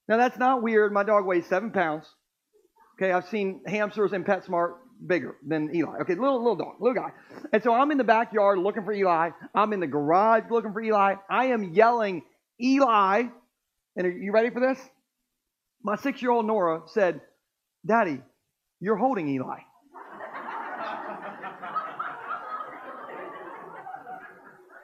Now, 0.08 0.16
that's 0.16 0.38
not 0.38 0.62
weird. 0.62 0.92
My 0.92 1.04
dog 1.04 1.24
weighs 1.24 1.46
seven 1.46 1.70
pounds. 1.70 2.06
Okay, 2.96 3.10
I've 3.12 3.26
seen 3.28 3.62
hamsters 3.66 4.12
in 4.12 4.24
PetSmart 4.24 4.74
bigger 5.04 5.36
than 5.46 5.74
Eli. 5.74 5.98
Okay, 6.02 6.14
little 6.14 6.38
little 6.38 6.56
dog, 6.56 6.74
little 6.80 6.94
guy. 6.94 7.10
And 7.52 7.62
so 7.62 7.74
I'm 7.74 7.90
in 7.90 7.98
the 7.98 8.04
backyard 8.04 8.58
looking 8.58 8.84
for 8.84 8.92
Eli. 8.92 9.30
I'm 9.54 9.72
in 9.72 9.80
the 9.80 9.86
garage 9.86 10.44
looking 10.50 10.72
for 10.72 10.80
Eli. 10.82 11.14
I 11.28 11.46
am 11.46 11.74
yelling, 11.74 12.22
Eli. 12.60 13.24
And 13.96 14.06
are 14.06 14.10
you 14.10 14.32
ready 14.32 14.50
for 14.50 14.60
this? 14.60 14.78
My 15.82 15.96
six 15.96 16.22
year 16.22 16.30
old 16.30 16.46
Nora 16.46 16.82
said, 16.86 17.20
Daddy, 17.86 18.20
you're 18.80 18.96
holding 18.96 19.28
Eli. 19.28 19.58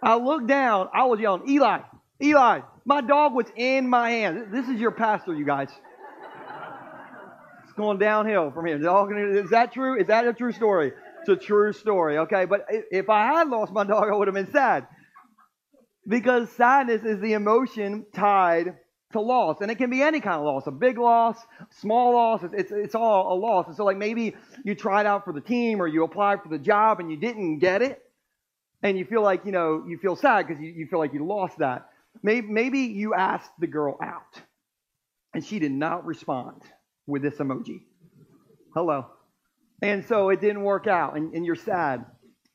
I 0.02 0.16
looked 0.16 0.46
down, 0.46 0.88
I 0.92 1.04
was 1.04 1.20
yelling, 1.20 1.48
Eli, 1.48 1.80
Eli, 2.22 2.60
my 2.84 3.00
dog 3.00 3.34
was 3.34 3.46
in 3.56 3.88
my 3.88 4.10
hand. 4.10 4.48
This 4.52 4.68
is 4.68 4.80
your 4.80 4.90
pastor, 4.90 5.34
you 5.34 5.44
guys. 5.44 5.68
It's 7.64 7.72
going 7.74 7.98
downhill 7.98 8.50
from 8.50 8.66
here. 8.66 8.76
Is 8.76 9.50
that 9.50 9.72
true? 9.72 10.00
Is 10.00 10.08
that 10.08 10.26
a 10.26 10.32
true 10.32 10.52
story? 10.52 10.92
It's 11.20 11.28
a 11.28 11.36
true 11.36 11.72
story, 11.72 12.18
okay? 12.18 12.44
But 12.46 12.66
if 12.90 13.08
I 13.08 13.26
had 13.26 13.48
lost 13.48 13.72
my 13.72 13.84
dog, 13.84 14.08
I 14.10 14.16
would 14.16 14.28
have 14.28 14.34
been 14.34 14.50
sad. 14.50 14.86
Because 16.08 16.50
sadness 16.52 17.02
is 17.04 17.20
the 17.20 17.34
emotion 17.34 18.06
tied 18.14 18.76
to 19.12 19.20
loss. 19.20 19.58
And 19.60 19.70
it 19.70 19.76
can 19.76 19.90
be 19.90 20.02
any 20.02 20.20
kind 20.20 20.36
of 20.36 20.44
loss 20.44 20.66
a 20.66 20.70
big 20.70 20.98
loss, 20.98 21.36
small 21.78 22.14
loss. 22.14 22.42
It's, 22.42 22.54
it's, 22.54 22.72
it's, 22.72 22.94
all 22.94 23.32
a 23.32 23.36
loss. 23.38 23.66
And 23.66 23.76
so, 23.76 23.84
like, 23.84 23.98
maybe 23.98 24.34
you 24.64 24.74
tried 24.74 25.06
out 25.06 25.24
for 25.24 25.32
the 25.32 25.40
team 25.40 25.80
or 25.80 25.86
you 25.86 26.04
applied 26.04 26.42
for 26.42 26.48
the 26.48 26.58
job 26.58 27.00
and 27.00 27.10
you 27.10 27.16
didn't 27.16 27.58
get 27.58 27.82
it. 27.82 28.02
And 28.82 28.98
you 28.98 29.04
feel 29.04 29.22
like, 29.22 29.44
you 29.44 29.52
know, 29.52 29.84
you 29.86 29.98
feel 29.98 30.16
sad 30.16 30.46
because 30.46 30.62
you, 30.62 30.70
you 30.70 30.86
feel 30.86 30.98
like 30.98 31.12
you 31.12 31.26
lost 31.26 31.58
that. 31.58 31.88
Maybe, 32.22 32.46
maybe 32.46 32.78
you 32.80 33.14
asked 33.14 33.50
the 33.58 33.66
girl 33.66 33.98
out 34.02 34.42
and 35.34 35.44
she 35.44 35.58
did 35.58 35.72
not 35.72 36.06
respond 36.06 36.62
with 37.06 37.22
this 37.22 37.34
emoji. 37.34 37.82
Hello. 38.74 39.06
And 39.82 40.04
so 40.06 40.30
it 40.30 40.40
didn't 40.40 40.62
work 40.62 40.86
out 40.86 41.16
and, 41.16 41.34
and 41.34 41.44
you're 41.44 41.56
sad. 41.56 42.04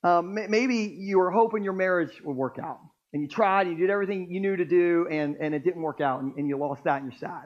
Um, 0.03 0.35
maybe 0.49 0.95
you 0.97 1.17
were 1.17 1.31
hoping 1.31 1.63
your 1.63 1.73
marriage 1.73 2.21
would 2.23 2.35
work 2.35 2.57
out 2.61 2.79
and 3.15 3.23
you 3.23 3.29
tried, 3.29 3.67
and 3.67 3.77
you 3.77 3.87
did 3.87 3.89
everything 3.89 4.29
you 4.29 4.41
knew 4.41 4.57
to 4.57 4.65
do, 4.65 5.07
and, 5.09 5.37
and 5.39 5.55
it 5.55 5.63
didn't 5.63 5.81
work 5.81 6.01
out, 6.01 6.21
and, 6.21 6.35
and 6.35 6.49
you 6.49 6.57
lost 6.57 6.83
that, 6.83 7.01
and 7.01 7.09
you're 7.09 7.17
sad. 7.17 7.45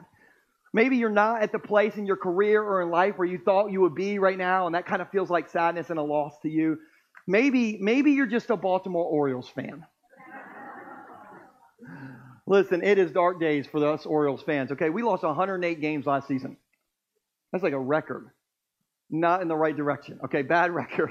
Maybe 0.72 0.96
you're 0.96 1.10
not 1.10 1.42
at 1.42 1.52
the 1.52 1.60
place 1.60 1.94
in 1.94 2.06
your 2.06 2.16
career 2.16 2.60
or 2.60 2.82
in 2.82 2.90
life 2.90 3.16
where 3.16 3.28
you 3.28 3.38
thought 3.38 3.70
you 3.70 3.80
would 3.82 3.94
be 3.94 4.18
right 4.18 4.36
now, 4.36 4.66
and 4.66 4.74
that 4.74 4.84
kind 4.84 5.00
of 5.00 5.10
feels 5.10 5.30
like 5.30 5.48
sadness 5.48 5.88
and 5.88 5.98
a 6.00 6.02
loss 6.02 6.36
to 6.42 6.48
you. 6.48 6.76
Maybe, 7.26 7.78
maybe 7.80 8.12
you're 8.12 8.26
just 8.26 8.50
a 8.50 8.56
Baltimore 8.56 9.04
Orioles 9.04 9.48
fan. 9.48 9.84
Listen, 12.46 12.82
it 12.82 12.98
is 12.98 13.12
dark 13.12 13.38
days 13.38 13.66
for 13.66 13.86
us 13.86 14.06
Orioles 14.06 14.42
fans. 14.42 14.72
Okay, 14.72 14.90
we 14.90 15.02
lost 15.02 15.22
108 15.22 15.80
games 15.80 16.06
last 16.06 16.26
season. 16.26 16.56
That's 17.52 17.62
like 17.62 17.72
a 17.72 17.78
record. 17.78 18.30
Not 19.08 19.42
in 19.42 19.48
the 19.48 19.56
right 19.56 19.76
direction. 19.76 20.18
Okay, 20.24 20.42
bad 20.42 20.70
record. 20.74 21.10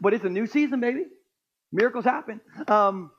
but 0.00 0.14
it's 0.14 0.24
a 0.24 0.28
new 0.28 0.46
season, 0.46 0.80
baby. 0.80 1.04
Miracles 1.72 2.04
happen. 2.04 2.40
Um, 2.66 3.12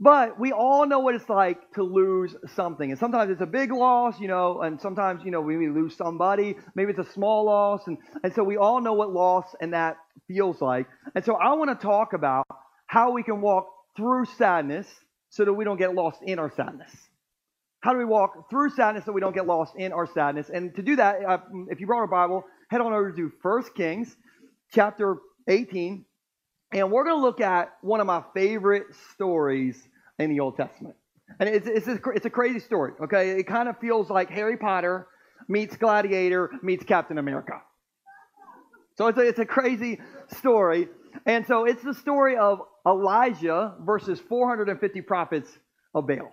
but 0.00 0.38
we 0.40 0.52
all 0.52 0.86
know 0.86 0.98
what 0.98 1.14
it's 1.14 1.28
like 1.28 1.72
to 1.74 1.82
lose 1.82 2.34
something. 2.54 2.90
And 2.90 2.98
sometimes 2.98 3.30
it's 3.30 3.40
a 3.40 3.46
big 3.46 3.72
loss, 3.72 4.18
you 4.20 4.28
know, 4.28 4.62
and 4.62 4.80
sometimes, 4.80 5.24
you 5.24 5.30
know, 5.30 5.40
we 5.40 5.68
lose 5.68 5.96
somebody. 5.96 6.56
Maybe 6.74 6.90
it's 6.90 7.08
a 7.08 7.12
small 7.12 7.44
loss. 7.44 7.86
And, 7.86 7.98
and 8.22 8.34
so 8.34 8.42
we 8.42 8.56
all 8.56 8.80
know 8.80 8.94
what 8.94 9.12
loss 9.12 9.54
and 9.60 9.72
that 9.72 9.96
feels 10.26 10.60
like. 10.60 10.86
And 11.14 11.24
so 11.24 11.36
I 11.36 11.52
want 11.54 11.70
to 11.70 11.86
talk 11.86 12.12
about 12.12 12.46
how 12.86 13.12
we 13.12 13.22
can 13.22 13.40
walk 13.40 13.68
through 13.96 14.24
sadness 14.36 14.88
so 15.30 15.44
that 15.44 15.52
we 15.52 15.64
don't 15.64 15.78
get 15.78 15.94
lost 15.94 16.20
in 16.22 16.38
our 16.38 16.50
sadness. 16.50 16.90
How 17.80 17.92
do 17.92 17.98
we 17.98 18.04
walk 18.04 18.50
through 18.50 18.70
sadness 18.70 19.04
so 19.04 19.12
we 19.12 19.20
don't 19.20 19.34
get 19.34 19.46
lost 19.46 19.74
in 19.76 19.92
our 19.92 20.06
sadness? 20.06 20.50
And 20.52 20.74
to 20.74 20.82
do 20.82 20.96
that, 20.96 21.24
uh, 21.24 21.38
if 21.68 21.80
you 21.80 21.86
brought 21.86 22.04
a 22.04 22.08
Bible, 22.08 22.44
head 22.68 22.80
on 22.80 22.92
over 22.92 23.12
to 23.12 23.32
1 23.42 23.62
Kings 23.76 24.16
chapter 24.72 25.18
18. 25.48 26.04
And 26.74 26.90
we're 26.90 27.04
going 27.04 27.16
to 27.16 27.22
look 27.22 27.40
at 27.40 27.76
one 27.82 28.00
of 28.00 28.06
my 28.06 28.24
favorite 28.34 28.86
stories 29.12 29.80
in 30.18 30.28
the 30.28 30.40
Old 30.40 30.56
Testament. 30.56 30.96
And 31.38 31.48
it's, 31.48 31.68
it's, 31.68 31.86
a, 31.86 31.98
it's 32.14 32.26
a 32.26 32.30
crazy 32.30 32.58
story, 32.58 32.92
okay? 33.00 33.30
It 33.30 33.46
kind 33.46 33.68
of 33.68 33.78
feels 33.78 34.10
like 34.10 34.28
Harry 34.30 34.56
Potter 34.56 35.06
meets 35.48 35.76
Gladiator 35.76 36.50
meets 36.62 36.84
Captain 36.84 37.18
America. 37.18 37.62
So 38.96 39.06
it's 39.06 39.18
a, 39.18 39.22
it's 39.22 39.38
a 39.38 39.46
crazy 39.46 40.00
story. 40.36 40.88
And 41.26 41.46
so 41.46 41.64
it's 41.64 41.82
the 41.82 41.94
story 41.94 42.36
of 42.36 42.60
Elijah 42.86 43.74
versus 43.80 44.20
450 44.20 45.00
prophets 45.02 45.50
of 45.94 46.08
Baal. 46.08 46.32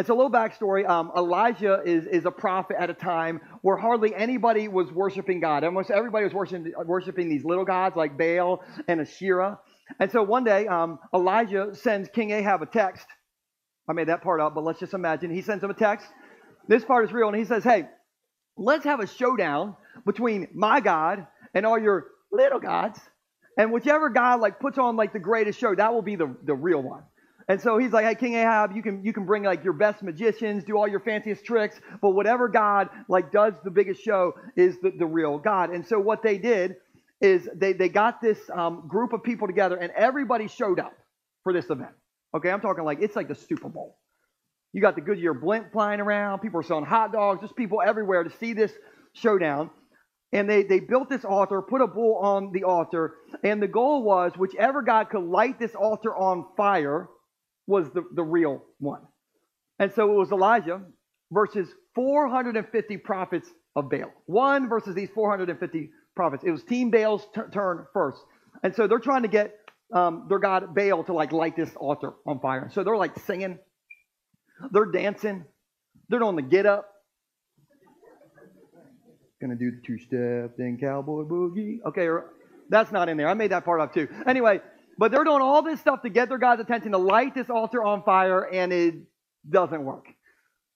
It's 0.00 0.08
a 0.08 0.14
little 0.14 0.30
backstory. 0.30 0.88
Um, 0.88 1.12
Elijah 1.14 1.82
is, 1.84 2.06
is 2.06 2.24
a 2.24 2.30
prophet 2.30 2.76
at 2.78 2.88
a 2.88 2.94
time 2.94 3.40
where 3.60 3.76
hardly 3.76 4.14
anybody 4.14 4.66
was 4.66 4.90
worshiping 4.90 5.40
God. 5.40 5.62
Almost 5.62 5.90
everybody 5.90 6.24
was 6.24 6.32
worshiping, 6.32 6.72
worshiping 6.86 7.28
these 7.28 7.44
little 7.44 7.66
gods 7.66 7.96
like 7.96 8.16
Baal 8.16 8.62
and 8.88 9.02
Asherah. 9.02 9.58
And 9.98 10.10
so 10.10 10.22
one 10.22 10.44
day, 10.44 10.66
um, 10.66 10.98
Elijah 11.14 11.74
sends 11.74 12.08
King 12.08 12.30
Ahab 12.30 12.62
a 12.62 12.66
text. 12.66 13.06
I 13.88 13.92
made 13.92 14.08
that 14.08 14.22
part 14.22 14.40
up, 14.40 14.54
but 14.54 14.62
let's 14.62 14.78
just 14.78 14.94
imagine. 14.94 15.30
He 15.30 15.42
sends 15.42 15.64
him 15.64 15.70
a 15.70 15.74
text. 15.74 16.06
This 16.68 16.84
part 16.84 17.04
is 17.04 17.12
real. 17.12 17.28
And 17.28 17.36
he 17.36 17.44
says, 17.44 17.64
Hey, 17.64 17.88
let's 18.56 18.84
have 18.84 19.00
a 19.00 19.06
showdown 19.06 19.76
between 20.06 20.48
my 20.54 20.80
God 20.80 21.26
and 21.54 21.66
all 21.66 21.78
your 21.78 22.06
little 22.30 22.60
gods. 22.60 23.00
And 23.58 23.72
whichever 23.72 24.08
God 24.08 24.40
like 24.40 24.60
puts 24.60 24.78
on 24.78 24.96
like 24.96 25.12
the 25.12 25.18
greatest 25.18 25.58
show, 25.58 25.74
that 25.74 25.92
will 25.92 26.02
be 26.02 26.16
the, 26.16 26.34
the 26.44 26.54
real 26.54 26.82
one. 26.82 27.02
And 27.48 27.60
so 27.60 27.78
he's 27.78 27.90
like, 27.90 28.04
hey, 28.04 28.14
King 28.14 28.34
Ahab, 28.34 28.76
you 28.76 28.82
can 28.82 29.04
you 29.04 29.12
can 29.12 29.26
bring 29.26 29.42
like 29.42 29.64
your 29.64 29.72
best 29.72 30.04
magicians, 30.04 30.62
do 30.62 30.78
all 30.78 30.86
your 30.86 31.00
fanciest 31.00 31.44
tricks, 31.44 31.80
but 32.00 32.10
whatever 32.10 32.46
God 32.46 32.90
like 33.08 33.32
does 33.32 33.54
the 33.64 33.72
biggest 33.72 34.00
show 34.04 34.34
is 34.54 34.78
the, 34.80 34.92
the 34.96 35.06
real 35.06 35.36
God. 35.36 35.70
And 35.70 35.84
so 35.84 35.98
what 35.98 36.22
they 36.22 36.38
did 36.38 36.76
is 37.20 37.48
they, 37.54 37.72
they 37.72 37.88
got 37.88 38.20
this 38.20 38.38
um, 38.52 38.86
group 38.88 39.12
of 39.12 39.22
people 39.22 39.46
together 39.46 39.76
and 39.76 39.92
everybody 39.92 40.48
showed 40.48 40.80
up 40.80 40.92
for 41.42 41.52
this 41.52 41.68
event. 41.70 41.92
Okay, 42.34 42.50
I'm 42.50 42.60
talking 42.60 42.84
like 42.84 42.98
it's 43.00 43.16
like 43.16 43.28
the 43.28 43.34
Super 43.34 43.68
Bowl. 43.68 43.98
You 44.72 44.80
got 44.80 44.94
the 44.94 45.00
Goodyear 45.00 45.34
blimp 45.34 45.72
flying 45.72 46.00
around, 46.00 46.40
people 46.40 46.60
are 46.60 46.64
selling 46.64 46.84
hot 46.84 47.12
dogs, 47.12 47.40
just 47.40 47.56
people 47.56 47.82
everywhere 47.84 48.22
to 48.22 48.30
see 48.38 48.52
this 48.52 48.72
showdown. 49.14 49.70
And 50.32 50.48
they, 50.48 50.62
they 50.62 50.78
built 50.78 51.08
this 51.10 51.24
altar, 51.24 51.60
put 51.60 51.80
a 51.80 51.88
bull 51.88 52.16
on 52.22 52.52
the 52.52 52.62
altar, 52.62 53.14
and 53.42 53.60
the 53.60 53.66
goal 53.66 54.04
was 54.04 54.32
whichever 54.36 54.80
God 54.80 55.10
could 55.10 55.24
light 55.24 55.58
this 55.58 55.74
altar 55.74 56.14
on 56.14 56.46
fire 56.56 57.08
was 57.66 57.90
the, 57.90 58.04
the 58.14 58.22
real 58.22 58.62
one. 58.78 59.02
And 59.80 59.92
so 59.92 60.12
it 60.12 60.16
was 60.16 60.30
Elijah 60.30 60.82
versus 61.32 61.68
450 61.96 62.96
prophets 62.98 63.48
of 63.74 63.90
Baal. 63.90 64.12
One 64.26 64.68
versus 64.68 64.94
these 64.94 65.10
450 65.14 65.90
prophets. 66.14 66.44
It 66.44 66.50
was 66.50 66.62
Team 66.62 66.90
Baal's 66.90 67.26
t- 67.34 67.40
turn 67.52 67.86
first. 67.92 68.18
And 68.62 68.74
so 68.74 68.86
they're 68.86 68.98
trying 68.98 69.22
to 69.22 69.28
get 69.28 69.54
um, 69.92 70.26
their 70.28 70.38
god 70.38 70.74
Baal 70.74 71.04
to 71.04 71.12
like 71.12 71.32
light 71.32 71.56
this 71.56 71.70
altar 71.76 72.12
on 72.26 72.40
fire. 72.40 72.70
So 72.72 72.84
they're 72.84 72.96
like 72.96 73.18
singing, 73.20 73.58
they're 74.72 74.86
dancing, 74.86 75.44
they're 76.08 76.20
doing 76.20 76.36
the 76.36 76.42
get 76.42 76.66
up. 76.66 76.86
Gonna 79.40 79.54
do 79.54 79.70
the 79.70 79.80
two 79.86 79.98
step, 79.98 80.56
then 80.58 80.76
cowboy 80.78 81.24
boogie. 81.24 81.78
Okay, 81.86 82.08
that's 82.68 82.92
not 82.92 83.08
in 83.08 83.16
there. 83.16 83.28
I 83.28 83.34
made 83.34 83.52
that 83.52 83.64
part 83.64 83.80
up 83.80 83.94
too. 83.94 84.06
Anyway, 84.26 84.60
but 84.98 85.10
they're 85.10 85.24
doing 85.24 85.40
all 85.40 85.62
this 85.62 85.80
stuff 85.80 86.02
to 86.02 86.10
get 86.10 86.28
their 86.28 86.36
God's 86.36 86.60
attention 86.60 86.92
to 86.92 86.98
light 86.98 87.34
this 87.34 87.48
altar 87.48 87.82
on 87.82 88.02
fire, 88.02 88.46
and 88.52 88.70
it 88.70 88.96
doesn't 89.48 89.82
work. 89.82 90.08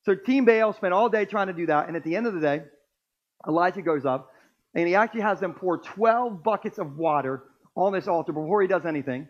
So 0.04 0.14
Team 0.14 0.46
Baal 0.46 0.72
spent 0.72 0.94
all 0.94 1.10
day 1.10 1.26
trying 1.26 1.48
to 1.48 1.52
do 1.52 1.66
that, 1.66 1.88
and 1.88 1.96
at 1.96 2.04
the 2.04 2.16
end 2.16 2.26
of 2.26 2.32
the 2.32 2.40
day, 2.40 2.62
Elijah 3.46 3.82
goes 3.82 4.06
up 4.06 4.30
and 4.74 4.88
he 4.88 4.94
actually 4.94 5.20
has 5.22 5.40
them 5.40 5.54
pour 5.54 5.78
12 5.78 6.42
buckets 6.42 6.78
of 6.78 6.96
water 6.96 7.44
on 7.76 7.92
this 7.92 8.08
altar 8.08 8.32
before 8.32 8.62
he 8.62 8.68
does 8.68 8.84
anything. 8.84 9.28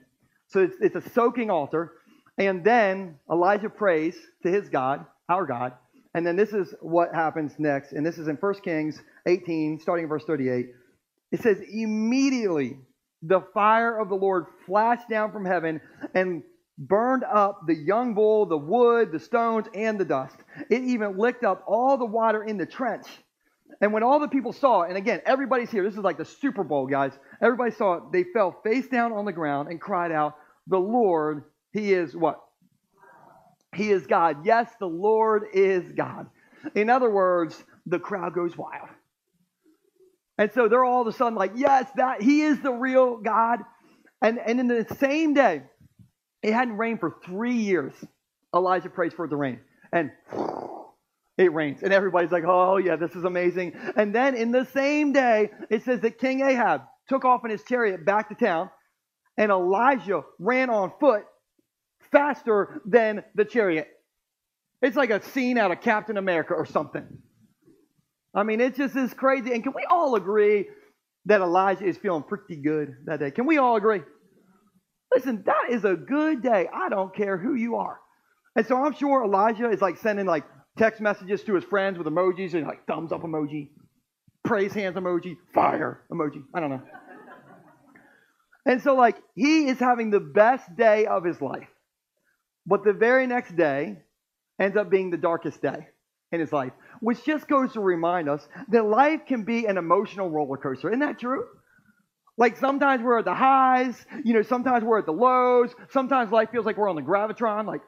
So 0.48 0.60
it's, 0.60 0.76
it's 0.80 0.96
a 0.96 1.10
soaking 1.10 1.50
altar. 1.50 1.92
And 2.38 2.64
then 2.64 3.16
Elijah 3.30 3.70
prays 3.70 4.16
to 4.42 4.50
his 4.50 4.68
God, 4.68 5.04
our 5.28 5.46
God. 5.46 5.72
And 6.14 6.26
then 6.26 6.36
this 6.36 6.52
is 6.52 6.74
what 6.80 7.14
happens 7.14 7.52
next. 7.58 7.92
And 7.92 8.04
this 8.04 8.18
is 8.18 8.28
in 8.28 8.36
1 8.36 8.54
Kings 8.62 9.00
18, 9.26 9.80
starting 9.80 10.04
in 10.04 10.08
verse 10.08 10.24
38. 10.24 10.66
It 11.32 11.42
says, 11.42 11.58
Immediately 11.60 12.78
the 13.22 13.40
fire 13.52 13.98
of 13.98 14.08
the 14.08 14.14
Lord 14.14 14.46
flashed 14.66 15.08
down 15.08 15.32
from 15.32 15.44
heaven 15.44 15.80
and 16.14 16.42
burned 16.76 17.24
up 17.24 17.62
the 17.66 17.74
young 17.74 18.14
bull, 18.14 18.46
the 18.46 18.56
wood, 18.56 19.12
the 19.12 19.18
stones, 19.18 19.66
and 19.74 19.98
the 19.98 20.04
dust. 20.04 20.36
It 20.70 20.82
even 20.82 21.16
licked 21.16 21.44
up 21.44 21.64
all 21.66 21.96
the 21.96 22.04
water 22.04 22.44
in 22.44 22.58
the 22.58 22.66
trench 22.66 23.06
and 23.80 23.92
when 23.92 24.02
all 24.02 24.21
the 24.21 24.28
people 24.28 24.52
saw 24.52 24.83
and 24.83 24.97
again, 24.97 25.21
everybody's 25.26 25.71
here, 25.71 25.83
this 25.85 25.94
is 25.94 26.00
like 26.00 26.18
the 26.18 26.25
Super 26.25 26.64
Bowl, 26.64 26.87
guys. 26.87 27.12
Everybody 27.42 27.73
saw 27.73 27.94
it, 27.94 28.02
they 28.12 28.25
fell 28.25 28.61
face 28.64 28.87
down 28.88 29.12
on 29.12 29.25
the 29.25 29.33
ground 29.33 29.68
and 29.68 29.80
cried 29.80 30.12
out, 30.12 30.35
The 30.66 30.78
Lord, 30.78 31.44
He 31.73 31.92
is 31.92 32.14
what? 32.16 32.40
He 33.75 33.90
is 33.90 34.06
God. 34.06 34.47
Yes, 34.47 34.71
the 34.78 34.87
Lord 34.87 35.44
is 35.52 35.90
God. 35.92 36.26
In 36.75 36.88
other 36.88 37.11
words, 37.11 37.62
the 37.87 37.99
crowd 37.99 38.35
goes 38.35 38.56
wild. 38.56 38.88
And 40.38 40.50
so 40.52 40.68
they're 40.68 40.85
all 40.85 41.02
of 41.02 41.06
a 41.06 41.12
sudden 41.12 41.35
like, 41.35 41.52
yes, 41.54 41.88
that 41.97 42.23
he 42.23 42.42
is 42.42 42.61
the 42.61 42.73
real 42.73 43.18
God. 43.18 43.61
And, 44.21 44.38
and 44.38 44.59
in 44.59 44.68
the 44.68 44.87
same 44.99 45.35
day, 45.35 45.62
it 46.42 46.52
hadn't 46.52 46.76
rained 46.76 47.00
for 47.00 47.16
three 47.25 47.56
years. 47.56 47.92
Elijah 48.54 48.90
prays 48.90 49.12
for 49.12 49.28
the 49.28 49.37
rain. 49.37 49.61
And 49.92 50.11
it 51.37 51.53
rains. 51.53 51.83
And 51.83 51.93
everybody's 51.93 52.31
like, 52.31 52.45
oh, 52.47 52.76
yeah, 52.76 52.97
this 52.97 53.14
is 53.17 53.25
amazing. 53.25 53.73
And 53.97 54.14
then 54.14 54.35
in 54.35 54.53
the 54.53 54.67
same 54.67 55.12
day, 55.12 55.50
it 55.71 55.85
says 55.85 56.00
that 56.00 56.19
King 56.19 56.41
Ahab 56.41 56.83
took 57.09 57.25
off 57.25 57.45
in 57.45 57.50
his 57.50 57.62
chariot 57.64 58.05
back 58.05 58.29
to 58.29 58.35
town, 58.35 58.71
and 59.37 59.50
Elijah 59.50 60.23
ran 60.38 60.71
on 60.71 60.93
foot 61.00 61.25
faster 62.12 62.81
than 62.87 63.25
the 63.35 63.45
chariot. 63.45 63.88
It's 64.81 64.97
like 64.97 65.11
a 65.11 65.23
scene 65.23 65.59
out 65.59 65.71
of 65.71 65.81
Captain 65.81 66.17
America 66.17 66.55
or 66.55 66.67
something. 66.67 67.07
I 68.35 68.43
mean, 68.43 68.61
it 68.61 68.76
just 68.76 68.97
is 68.97 69.14
crazy. 69.14 69.53
And 69.53 69.62
can 69.62 69.73
we 69.75 69.85
all 69.91 70.14
agree 70.14 70.67
that 71.26 71.41
Elijah 71.41 71.85
is 71.85 71.97
feeling 71.97 72.23
pretty 72.23 72.57
good 72.57 72.95
that 73.07 73.21
day? 73.21 73.31
Can 73.31 73.47
we 73.47 73.59
all 73.59 73.76
agree? 73.76 74.03
Listen, 75.14 75.43
that 75.47 75.71
is 75.71 75.85
a 75.85 75.95
good 75.95 76.43
day. 76.43 76.69
I 76.73 76.88
don't 76.88 77.14
care 77.14 77.38
who 77.38 77.55
you 77.55 77.76
are. 77.76 77.99
And 78.57 78.67
so 78.67 78.85
I'm 78.85 78.95
sure 78.95 79.25
Elijah 79.25 79.71
is 79.71 79.81
like 79.81 79.97
sending 79.99 80.26
like 80.26 80.45
text 80.78 81.00
messages 81.00 81.43
to 81.45 81.54
his 81.54 81.64
friends 81.64 81.99
with 81.99 82.07
emojis 82.07 82.54
and 82.54 82.66
like 82.66 82.87
thumbs 82.87 83.12
up 83.12 83.23
emoji, 83.23 83.71
praise 84.45 84.73
hands 84.73 84.97
emoji, 84.97 85.37
fire 85.52 86.02
emoji. 86.11 86.43
I 86.52 86.61
don't 86.61 86.71
know. 86.71 86.83
And 88.66 88.83
so, 88.83 88.95
like, 88.95 89.16
he 89.35 89.69
is 89.69 89.78
having 89.78 90.11
the 90.11 90.21
best 90.21 90.75
day 90.75 91.04
of 91.07 91.23
his 91.25 91.40
life. 91.40 91.69
But 92.66 92.83
the 92.83 92.95
very 92.95 93.26
next 93.26 93.54
day 93.57 93.99
ends 94.59 94.76
up 94.76 94.88
being 94.90 95.11
the 95.11 95.19
darkest 95.19 95.61
day 95.61 95.88
in 96.33 96.40
his 96.40 96.50
life, 96.50 96.73
which 97.00 97.23
just 97.25 97.47
goes 97.47 97.75
to 97.75 97.81
remind 97.81 98.28
us 98.28 98.49
that 98.71 98.87
life 98.87 99.21
can 99.26 99.45
be 99.45 99.66
an 99.66 99.76
emotional 99.76 100.31
roller 100.31 100.57
coaster. 100.57 100.88
Isn't 100.88 101.00
that 101.00 101.19
true? 101.19 101.45
Like 102.38 102.57
sometimes 102.57 103.02
we're 103.02 103.19
at 103.19 103.26
the 103.26 103.35
highs, 103.35 103.95
you 104.25 104.33
know, 104.33 104.43
sometimes 104.43 104.83
we're 104.83 104.99
at 104.99 105.07
the 105.07 105.12
lows, 105.12 105.75
sometimes 105.90 106.33
life 106.33 106.49
feels 106.50 106.64
like 106.64 106.78
we're 106.78 106.88
on 106.88 106.97
the 106.97 107.02
gravitron, 107.02 107.66
like. 107.66 107.83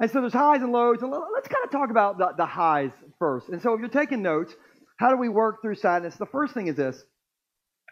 And 0.00 0.10
so 0.10 0.20
there's 0.20 0.32
highs 0.32 0.62
and 0.62 0.72
lows, 0.72 1.02
and 1.02 1.10
let's 1.10 1.48
kind 1.48 1.64
of 1.64 1.70
talk 1.70 1.90
about 1.90 2.18
the, 2.18 2.32
the 2.36 2.46
highs 2.46 2.90
first. 3.18 3.50
And 3.50 3.60
so 3.60 3.74
if 3.74 3.80
you're 3.80 3.88
taking 3.88 4.22
notes, 4.22 4.54
how 4.96 5.10
do 5.10 5.16
we 5.16 5.28
work 5.28 5.62
through 5.62 5.74
sadness? 5.74 6.16
The 6.16 6.26
first 6.26 6.54
thing 6.54 6.68
is 6.68 6.76
this 6.76 7.04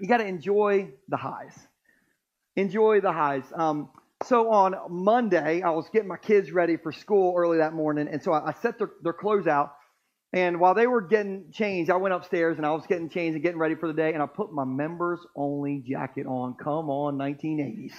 you 0.00 0.08
got 0.08 0.18
to 0.18 0.26
enjoy 0.26 0.90
the 1.08 1.16
highs. 1.16 1.56
Enjoy 2.56 3.00
the 3.00 3.12
highs. 3.12 3.44
Um, 3.54 3.90
so 4.24 4.50
on 4.50 4.74
Monday, 4.88 5.62
I 5.62 5.70
was 5.70 5.88
getting 5.92 6.08
my 6.08 6.16
kids 6.16 6.50
ready 6.50 6.76
for 6.76 6.92
school 6.92 7.34
early 7.36 7.58
that 7.58 7.74
morning, 7.74 8.08
and 8.10 8.22
so 8.22 8.32
I, 8.32 8.48
I 8.48 8.52
set 8.54 8.78
their, 8.78 8.90
their 9.02 9.12
clothes 9.12 9.46
out 9.46 9.74
and 10.32 10.60
while 10.60 10.74
they 10.74 10.86
were 10.86 11.00
getting 11.00 11.50
changed, 11.52 11.90
I 11.90 11.96
went 11.96 12.12
upstairs 12.12 12.58
and 12.58 12.66
I 12.66 12.70
was 12.72 12.86
getting 12.86 13.08
changed 13.08 13.34
and 13.34 13.42
getting 13.42 13.58
ready 13.58 13.74
for 13.74 13.88
the 13.88 13.94
day, 13.94 14.12
and 14.12 14.22
I 14.22 14.26
put 14.26 14.52
my 14.52 14.64
members 14.64 15.20
only 15.34 15.82
jacket 15.86 16.26
on. 16.26 16.54
Come 16.54 16.90
on, 16.90 17.16
1980s. 17.16 17.94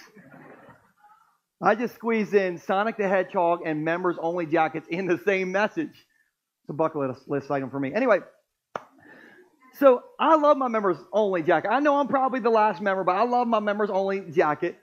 I 1.61 1.75
just 1.75 1.95
squeezed 1.95 2.33
in 2.33 2.57
Sonic 2.57 2.97
the 2.97 3.07
Hedgehog 3.07 3.61
and 3.65 3.83
members 3.83 4.15
only 4.21 4.45
jackets 4.45 4.87
in 4.89 5.07
the 5.07 5.19
same 5.25 5.51
message. 5.51 5.89
It's 5.89 6.69
a 6.69 6.73
bucket 6.73 7.27
list 7.27 7.51
item 7.51 7.69
for 7.69 7.79
me. 7.79 7.93
Anyway, 7.93 8.19
so 9.73 10.01
I 10.19 10.35
love 10.35 10.57
my 10.57 10.69
members 10.69 10.97
only 11.11 11.43
jacket. 11.43 11.69
I 11.69 11.79
know 11.79 11.97
I'm 11.97 12.07
probably 12.07 12.39
the 12.39 12.49
last 12.49 12.81
member, 12.81 13.03
but 13.03 13.15
I 13.15 13.23
love 13.23 13.47
my 13.47 13.59
members 13.59 13.89
only 13.89 14.21
jacket. 14.31 14.77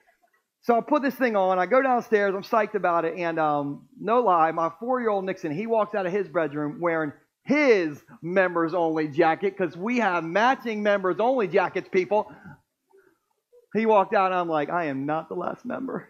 So 0.62 0.76
I 0.76 0.80
put 0.80 1.02
this 1.02 1.14
thing 1.14 1.34
on. 1.34 1.58
I 1.58 1.66
go 1.66 1.80
downstairs. 1.80 2.34
I'm 2.34 2.42
psyched 2.42 2.74
about 2.74 3.04
it. 3.04 3.16
And 3.16 3.38
um, 3.38 3.88
no 3.98 4.20
lie, 4.20 4.50
my 4.52 4.70
four 4.80 5.00
year 5.00 5.10
old 5.10 5.24
Nixon, 5.24 5.52
he 5.52 5.66
walks 5.66 5.94
out 5.94 6.06
of 6.06 6.12
his 6.12 6.28
bedroom 6.28 6.78
wearing 6.80 7.12
his 7.44 8.02
members 8.20 8.74
only 8.74 9.08
jacket 9.08 9.56
because 9.56 9.76
we 9.76 9.98
have 9.98 10.24
matching 10.24 10.82
members 10.82 11.16
only 11.20 11.46
jackets, 11.46 11.88
people. 11.88 12.30
He 13.74 13.86
walked 13.86 14.14
out, 14.14 14.32
and 14.32 14.34
I'm 14.34 14.48
like, 14.48 14.68
I 14.68 14.86
am 14.86 15.06
not 15.06 15.28
the 15.28 15.36
last 15.36 15.64
member. 15.64 16.08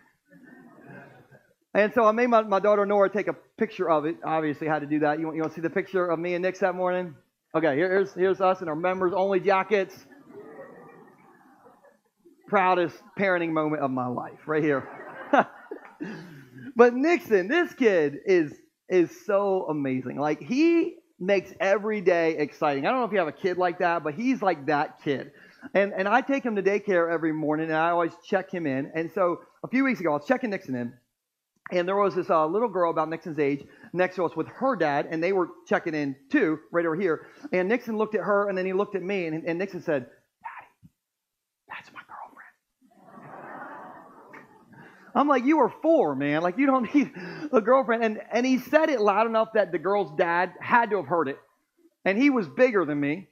And 1.77 1.93
so 1.93 2.07
I 2.07 2.13
made 2.13 2.29
my, 2.29 2.41
my 2.41 2.59
daughter 2.59 2.87
Nora 2.87 3.11
take 3.11 3.29
a 3.29 3.35
picture 3.59 3.91
of 3.91 4.07
it. 4.07 4.17
Obviously, 4.25 4.67
had 4.67 4.79
to 4.79 4.87
do 4.87 5.01
that. 5.01 5.19
You 5.19 5.27
want, 5.27 5.37
you 5.37 5.43
want 5.43 5.53
to 5.53 5.57
see 5.57 5.61
the 5.61 5.69
picture 5.69 6.07
of 6.07 6.19
me 6.19 6.33
and 6.33 6.43
Nick 6.43 6.59
that 6.61 6.75
morning? 6.75 7.15
Okay, 7.55 7.77
here's, 7.77 8.15
here's 8.15 8.41
us 8.41 8.63
in 8.63 8.69
our 8.69 8.75
members 8.75 9.13
only 9.15 9.41
jackets. 9.41 9.95
Proudest 12.47 12.97
parenting 13.19 13.51
moment 13.51 13.83
of 13.83 13.91
my 13.91 14.07
life, 14.07 14.39
right 14.47 14.63
here. 14.63 14.89
but 16.77 16.95
Nixon, 16.95 17.47
this 17.47 17.75
kid 17.75 18.21
is 18.25 18.55
is 18.89 19.11
so 19.27 19.67
amazing. 19.69 20.19
Like 20.19 20.41
he 20.41 20.95
makes 21.21 21.53
every 21.61 22.01
day 22.01 22.39
exciting. 22.39 22.87
I 22.87 22.91
don't 22.91 23.01
know 23.01 23.07
if 23.07 23.13
you 23.13 23.19
have 23.19 23.29
a 23.29 23.33
kid 23.33 23.59
like 23.59 23.81
that, 23.81 24.03
but 24.03 24.15
he's 24.15 24.41
like 24.41 24.65
that 24.67 25.03
kid. 25.03 25.31
And, 25.75 25.93
and 25.93 26.09
I 26.09 26.23
take 26.23 26.43
him 26.43 26.57
to 26.57 26.63
daycare 26.63 27.13
every 27.13 27.33
morning, 27.35 27.67
and 27.67 27.77
I 27.77 27.91
always 27.91 28.13
check 28.25 28.51
him 28.51 28.67
in. 28.67 28.93
And 28.95 29.11
so 29.13 29.41
a 29.63 29.69
few 29.69 29.85
weeks 29.85 30.01
ago, 30.01 30.13
I 30.13 30.13
was 30.15 30.27
checking 30.27 30.51
Nixon 30.51 30.75
in, 30.77 30.93
and 31.71 31.89
there 31.89 31.97
was 31.97 32.15
this 32.15 32.31
uh, 32.31 32.47
little 32.47 32.69
girl 32.69 32.91
about 32.91 33.09
Nixon's 33.09 33.39
age 33.39 33.65
next 33.93 34.17
to 34.17 34.25
us 34.25 34.37
with 34.37 34.47
her 34.49 34.77
dad, 34.77 35.09
and 35.11 35.23
they 35.23 35.33
were 35.33 35.49
checking 35.67 35.95
in 35.95 36.15
too, 36.31 36.61
right 36.71 36.87
over 36.87 36.95
here. 36.95 37.27
And 37.53 37.69
Nixon 37.69 37.97
looked 37.97 38.15
at 38.15 38.21
her, 38.21 38.49
and 38.49 38.57
then 38.57 38.67
he 38.67 38.73
looked 38.73 38.95
at 38.95 39.03
me, 39.03 39.27
and, 39.27 39.45
and 39.45 39.59
Nixon 39.59 39.83
said, 39.83 40.03
Daddy, 40.03 40.91
that's 41.69 41.91
my 41.93 42.01
girlfriend. 42.07 43.37
I'm 45.15 45.29
like, 45.29 45.45
you 45.45 45.59
are 45.61 45.73
four, 45.83 46.15
man. 46.15 46.43
Like, 46.43 46.57
you 46.59 46.67
don't 46.67 46.95
need 46.95 47.11
a 47.53 47.61
girlfriend. 47.61 48.05
And, 48.05 48.21
and 48.33 48.47
he 48.47 48.59
said 48.59 48.89
it 48.89 49.01
loud 49.01 49.27
enough 49.27 49.49
that 49.55 49.73
the 49.73 49.79
girl's 49.79 50.17
dad 50.17 50.53
had 50.61 50.91
to 50.91 50.97
have 50.99 51.07
heard 51.07 51.29
it. 51.29 51.39
And 52.05 52.17
he 52.17 52.31
was 52.31 52.47
bigger 52.49 52.85
than 52.85 53.01
me. 53.01 53.29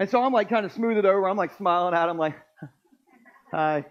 And 0.00 0.10
so 0.10 0.22
I'm 0.22 0.32
like, 0.32 0.48
kind 0.48 0.66
of 0.66 0.72
smooth 0.72 0.98
it 0.98 1.04
over. 1.04 1.28
I'm 1.28 1.36
like 1.36 1.56
smiling 1.56 1.94
at 1.94 2.08
him, 2.08 2.18
like, 2.18 2.34
hi. 3.52 3.84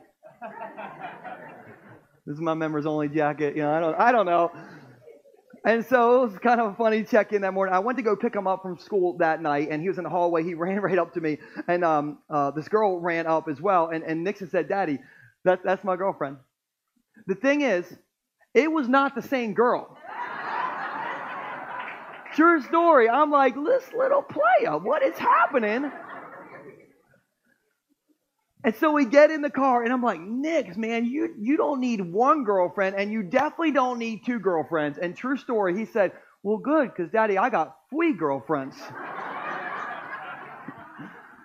This 2.25 2.35
is 2.35 2.41
my 2.41 2.53
members 2.55 2.85
only 2.85 3.07
jacket. 3.07 3.55
You 3.55 3.63
know, 3.63 3.71
I 3.71 3.79
don't, 3.79 3.95
I 3.99 4.11
don't 4.11 4.25
know. 4.25 4.51
And 5.65 5.83
so 5.85 6.23
it 6.23 6.29
was 6.29 6.39
kind 6.39 6.61
of 6.61 6.73
a 6.73 6.75
funny 6.75 7.03
check 7.03 7.33
in 7.33 7.41
that 7.41 7.53
morning. 7.53 7.73
I 7.73 7.79
went 7.79 7.97
to 7.97 8.03
go 8.03 8.15
pick 8.15 8.35
him 8.35 8.45
up 8.45 8.61
from 8.61 8.77
school 8.77 9.17
that 9.17 9.41
night, 9.41 9.69
and 9.71 9.81
he 9.81 9.88
was 9.88 9.97
in 9.97 10.03
the 10.03 10.09
hallway. 10.09 10.43
He 10.43 10.53
ran 10.55 10.79
right 10.79 10.97
up 10.97 11.13
to 11.15 11.21
me, 11.21 11.39
and 11.67 11.83
um, 11.83 12.19
uh, 12.29 12.51
this 12.51 12.67
girl 12.67 12.99
ran 12.99 13.25
up 13.25 13.47
as 13.49 13.59
well. 13.59 13.89
And, 13.89 14.03
and 14.03 14.23
Nixon 14.23 14.49
said, 14.49 14.69
Daddy, 14.69 14.99
that, 15.43 15.61
that's 15.63 15.83
my 15.83 15.95
girlfriend. 15.95 16.38
The 17.27 17.35
thing 17.35 17.61
is, 17.61 17.85
it 18.53 18.71
was 18.71 18.88
not 18.88 19.15
the 19.15 19.21
same 19.21 19.53
girl. 19.53 19.97
True 22.33 22.61
story. 22.61 23.09
I'm 23.09 23.31
like, 23.31 23.55
this 23.55 23.83
little 23.97 24.21
player, 24.21 24.77
what 24.77 25.03
is 25.03 25.17
happening? 25.17 25.91
And 28.65 28.75
so 28.78 28.91
we 28.91 29.06
get 29.06 29.30
in 29.30 29.43
the 29.43 29.49
car, 29.51 29.84
and 29.84 29.93
I'm 29.93 30.01
like, 30.01 30.19
Nick, 30.19 30.75
man, 30.75 31.06
you, 31.06 31.36
you 31.39 31.56
don't 31.56 31.80
need 31.80 32.01
one 32.01 32.43
girlfriend, 32.43 32.95
and 32.95 33.12
you 33.12 33.21
definitely 33.21 33.69
don't 33.69 33.99
need 33.99 34.25
two 34.25 34.39
girlfriends. 34.39 34.97
And 34.97 35.15
true 35.15 35.38
story, 35.38 35.78
he 35.78 35.86
said, 35.86 36.13
Well, 36.41 36.58
good, 36.58 36.89
because 36.89 37.12
daddy, 37.12 37.38
I 37.38 37.51
got 37.51 37.75
three 37.91 38.13
girlfriends. 38.13 38.75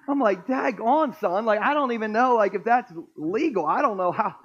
I'm 0.08 0.18
like, 0.18 0.46
dag 0.46 0.80
on, 0.80 1.14
son. 1.20 1.44
Like, 1.44 1.60
I 1.60 1.74
don't 1.74 1.92
even 1.92 2.10
know 2.10 2.36
like 2.36 2.54
if 2.54 2.64
that's 2.64 2.90
legal. 3.18 3.66
I 3.66 3.82
don't 3.82 3.98
know 3.98 4.12
how. 4.12 4.34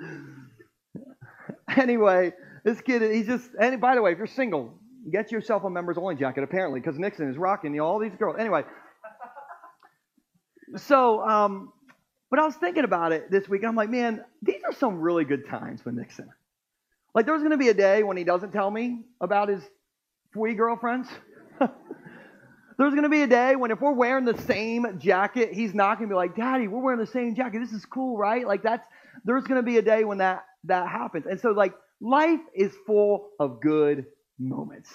Anyway, 1.77 2.31
this 2.63 2.79
kid, 2.79 3.01
he's 3.01 3.25
just, 3.25 3.49
and 3.59 3.81
by 3.81 3.95
the 3.95 4.01
way, 4.01 4.11
if 4.11 4.19
you're 4.19 4.27
single, 4.27 4.71
get 5.11 5.31
yourself 5.31 5.63
a 5.63 5.69
members 5.69 5.97
only 5.97 6.15
jacket, 6.15 6.43
apparently, 6.43 6.79
because 6.79 6.97
Nixon 6.99 7.27
is 7.27 7.37
rocking 7.37 7.73
you 7.73 7.79
know, 7.79 7.87
all 7.87 7.99
these 7.99 8.13
girls. 8.17 8.37
Anyway, 8.39 8.63
so, 10.77 11.21
um, 11.27 11.73
but 12.29 12.39
I 12.39 12.45
was 12.45 12.55
thinking 12.55 12.83
about 12.83 13.11
it 13.11 13.29
this 13.31 13.47
week, 13.47 13.61
and 13.61 13.69
I'm 13.69 13.75
like, 13.75 13.89
man, 13.89 14.23
these 14.41 14.61
are 14.65 14.73
some 14.73 14.99
really 14.99 15.25
good 15.25 15.47
times 15.47 15.83
with 15.85 15.95
Nixon. 15.95 16.29
Like, 17.13 17.25
there's 17.25 17.39
going 17.39 17.51
to 17.51 17.57
be 17.57 17.69
a 17.69 17.73
day 17.73 18.03
when 18.03 18.17
he 18.17 18.23
doesn't 18.23 18.51
tell 18.51 18.69
me 18.69 19.01
about 19.21 19.49
his 19.49 19.63
three 20.33 20.53
girlfriends. 20.53 21.07
there's 21.59 22.91
going 22.91 23.03
to 23.03 23.09
be 23.09 23.21
a 23.21 23.27
day 23.27 23.55
when 23.55 23.71
if 23.71 23.79
we're 23.79 23.93
wearing 23.93 24.25
the 24.25 24.37
same 24.41 24.99
jacket, 24.99 25.53
he's 25.53 25.73
not 25.73 25.97
going 25.97 26.09
to 26.09 26.13
be 26.13 26.17
like, 26.17 26.35
Daddy, 26.35 26.67
we're 26.67 26.81
wearing 26.81 26.99
the 26.99 27.07
same 27.07 27.35
jacket. 27.35 27.59
This 27.59 27.71
is 27.71 27.85
cool, 27.85 28.17
right? 28.17 28.45
Like, 28.45 28.63
that's, 28.63 28.85
there's 29.23 29.45
going 29.45 29.59
to 29.59 29.65
be 29.65 29.77
a 29.77 29.81
day 29.81 30.03
when 30.03 30.17
that 30.17 30.43
that 30.65 30.89
happens. 30.89 31.25
And 31.25 31.39
so, 31.39 31.51
like, 31.51 31.73
life 32.01 32.39
is 32.53 32.73
full 32.85 33.29
of 33.39 33.61
good 33.61 34.05
moments. 34.39 34.89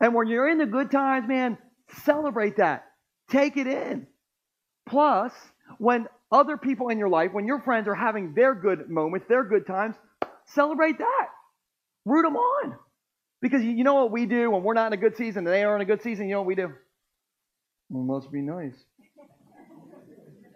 And 0.00 0.14
when 0.14 0.26
you're 0.26 0.48
in 0.48 0.58
the 0.58 0.66
good 0.66 0.90
times, 0.90 1.28
man, 1.28 1.58
celebrate 2.04 2.56
that. 2.56 2.86
Take 3.30 3.56
it 3.56 3.66
in. 3.66 4.06
Plus, 4.86 5.32
when 5.78 6.08
other 6.32 6.56
people 6.56 6.88
in 6.88 6.98
your 6.98 7.08
life, 7.08 7.32
when 7.32 7.46
your 7.46 7.60
friends 7.60 7.88
are 7.88 7.94
having 7.94 8.34
their 8.34 8.54
good 8.54 8.88
moments, 8.88 9.26
their 9.28 9.44
good 9.44 9.66
times, 9.66 9.96
celebrate 10.46 10.98
that. 10.98 11.26
Root 12.04 12.22
them 12.22 12.36
on. 12.36 12.76
Because 13.40 13.62
you 13.62 13.84
know 13.84 13.94
what 13.94 14.12
we 14.12 14.26
do 14.26 14.50
when 14.50 14.62
we're 14.62 14.74
not 14.74 14.88
in 14.88 14.92
a 14.92 15.00
good 15.00 15.16
season 15.16 15.46
and 15.46 15.54
they 15.54 15.64
are 15.64 15.74
in 15.74 15.80
a 15.80 15.86
good 15.86 16.02
season? 16.02 16.28
You 16.28 16.34
know 16.34 16.40
what 16.40 16.46
we 16.46 16.54
do? 16.54 16.72
Well, 17.88 18.04
must 18.04 18.30
be 18.30 18.42
nice. 18.42 18.74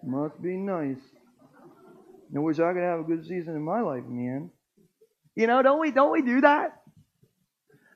Must 0.05 0.41
be 0.41 0.57
nice. 0.57 0.99
I 2.35 2.39
wish 2.39 2.59
I 2.59 2.73
could 2.73 2.83
have 2.83 3.01
a 3.01 3.05
good 3.05 3.25
season 3.25 3.55
in 3.55 3.63
my 3.63 3.81
life, 3.81 4.05
man. 4.07 4.51
You 5.35 5.47
know, 5.47 5.63
don't 5.63 5.81
we 5.81 5.91
don't 5.91 6.13
we 6.13 6.23
do 6.23 6.41
that? 6.43 6.83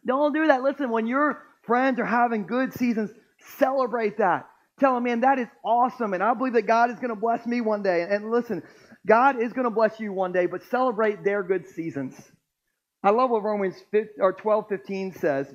Don't 0.07 0.33
do 0.33 0.47
that. 0.47 0.63
Listen, 0.63 0.91
when 0.91 1.07
your 1.07 1.43
friends 1.63 2.01
are 2.01 2.07
having 2.07 2.47
good 2.47 2.73
seasons, 2.73 3.11
celebrate 3.59 4.19
that. 4.19 4.48
Tell 4.79 4.95
them, 4.95 5.05
man, 5.05 5.21
that 5.21 5.39
is 5.39 5.49
awesome. 5.65 6.15
And 6.15 6.23
I 6.23 6.35
believe 6.35 6.55
that 6.55 6.67
God 6.67 6.91
is 6.91 6.97
going 6.97 7.11
to 7.11 7.17
bless 7.17 7.47
me 7.47 7.61
one 7.61 7.83
day. 7.83 8.07
And 8.09 8.31
listen, 8.31 8.63
God 9.07 9.43
is 9.43 9.53
going 9.53 9.65
to 9.65 9.71
bless 9.71 9.99
you 9.99 10.13
one 10.13 10.33
day, 10.33 10.47
but 10.47 10.63
celebrate 10.65 11.25
their 11.25 11.43
good 11.43 11.67
seasons. 11.69 12.15
I 13.03 13.11
love 13.11 13.31
what 13.31 13.43
Romans 13.43 13.77
5, 13.93 14.07
or 14.21 14.33
12, 14.33 14.69
15 14.69 15.15
says. 15.15 15.55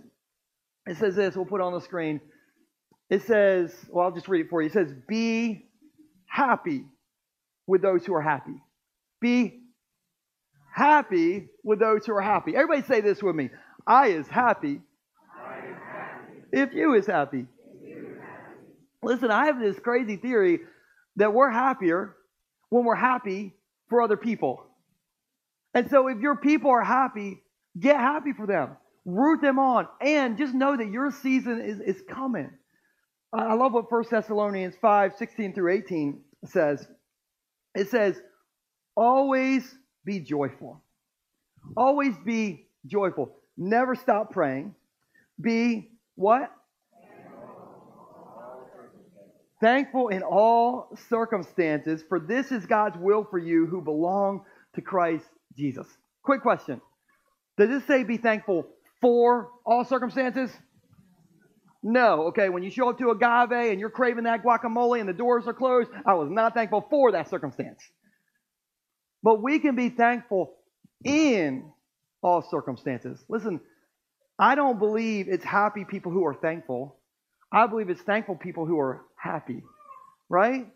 It 0.86 0.98
says 0.98 1.16
this, 1.16 1.36
we'll 1.36 1.46
put 1.46 1.62
it 1.62 1.64
on 1.64 1.74
the 1.74 1.82
screen. 1.82 2.20
It 3.10 3.24
says, 3.24 3.74
well, 3.90 4.06
I'll 4.06 4.14
just 4.14 4.28
read 4.28 4.46
it 4.46 4.50
for 4.50 4.62
you. 4.62 4.68
It 4.68 4.74
says, 4.74 4.94
Be 5.08 5.66
happy 6.26 6.84
with 7.68 7.82
those 7.82 8.06
who 8.06 8.14
are 8.14 8.22
happy 8.22 8.56
be 9.24 9.62
happy 10.76 11.48
with 11.64 11.80
those 11.80 12.06
who 12.06 12.14
are 12.14 12.22
happy. 12.22 12.56
Everybody 12.56 12.82
say 12.86 13.00
this 13.00 13.24
with 13.24 13.36
me. 13.36 13.50
I 13.88 14.08
is 14.08 14.28
happy, 14.28 14.82
I 15.34 15.60
is 15.60 15.78
happy. 15.92 16.34
if 16.52 16.74
you 16.74 16.94
is 16.94 17.08
happy. 17.08 17.46
Listen, 19.04 19.32
I 19.32 19.48
have 19.48 19.60
this 19.60 19.78
crazy 19.80 20.18
theory 20.18 20.60
that 21.18 21.34
we're 21.34 21.50
happier 21.50 22.16
when 22.70 22.86
we're 22.86 22.96
happy 22.96 23.54
for 23.90 24.02
other 24.02 24.18
people. 24.18 24.66
And 25.74 25.90
so 25.90 26.08
if 26.08 26.20
your 26.20 26.38
people 26.38 26.72
are 26.72 26.84
happy, 26.84 27.44
get 27.80 27.98
happy 27.98 28.32
for 28.34 28.48
them. 28.48 28.78
Root 29.06 29.42
them 29.42 29.60
on. 29.60 29.88
And 30.02 30.38
just 30.38 30.54
know 30.54 30.78
that 30.78 30.90
your 30.90 31.12
season 31.12 31.62
is, 31.62 31.80
is 31.80 32.04
coming. 32.10 32.52
I 33.34 33.54
love 33.56 33.74
what 33.74 33.92
1 33.92 34.04
Thessalonians 34.10 34.76
5, 34.82 35.14
16 35.18 35.54
through 35.54 35.74
18 35.74 36.22
says. 36.46 36.88
It 37.76 37.90
says, 37.90 38.16
Always 38.96 39.64
be 40.06 40.20
joyful. 40.20 40.84
Always 41.76 42.14
be 42.24 42.68
joyful. 42.86 43.36
Never 43.58 43.96
stop 43.96 44.32
praying. 44.32 44.76
Be 45.42 45.90
what? 46.16 46.52
Thankful 49.64 50.10
in 50.10 50.24
all 50.24 50.90
circumstances, 51.08 52.04
for 52.10 52.20
this 52.20 52.52
is 52.52 52.66
God's 52.66 52.98
will 53.00 53.24
for 53.24 53.38
you 53.38 53.66
who 53.66 53.82
belong 53.82 54.44
to 54.76 54.82
Christ 54.82 55.24
Jesus. 55.58 55.88
Quick 56.22 56.42
question 56.42 56.82
Does 57.58 57.70
it 57.70 57.88
say 57.88 58.04
be 58.04 58.18
thankful 58.18 58.68
for 59.00 59.52
all 59.66 59.86
circumstances? 59.86 60.52
No. 61.82 62.24
Okay, 62.28 62.50
when 62.50 62.62
you 62.62 62.72
show 62.72 62.90
up 62.90 62.98
to 62.98 63.12
agave 63.12 63.72
and 63.72 63.80
you're 63.80 63.90
craving 63.90 64.26
that 64.26 64.44
guacamole 64.44 65.00
and 65.00 65.08
the 65.08 65.14
doors 65.14 65.48
are 65.48 65.54
closed, 65.54 65.90
I 66.06 66.16
was 66.16 66.30
not 66.30 66.54
thankful 66.54 66.86
for 66.90 67.14
that 67.14 67.30
circumstance. 67.30 67.80
But 69.24 69.42
we 69.42 69.60
can 69.60 69.78
be 69.78 69.88
thankful 69.88 70.56
in 71.06 71.72
all 72.22 72.46
circumstances. 72.52 73.24
Listen, 73.30 73.62
I 74.38 74.56
don't 74.56 74.78
believe 74.78 75.28
it's 75.30 75.46
happy 75.46 75.86
people 75.86 76.12
who 76.12 76.26
are 76.26 76.36
thankful. 76.36 76.98
I 77.50 77.68
believe 77.68 77.90
it's 77.90 78.02
thankful 78.02 78.36
people 78.36 78.66
who 78.66 78.80
are 78.80 79.06
happy, 79.24 79.64
right? 80.28 80.68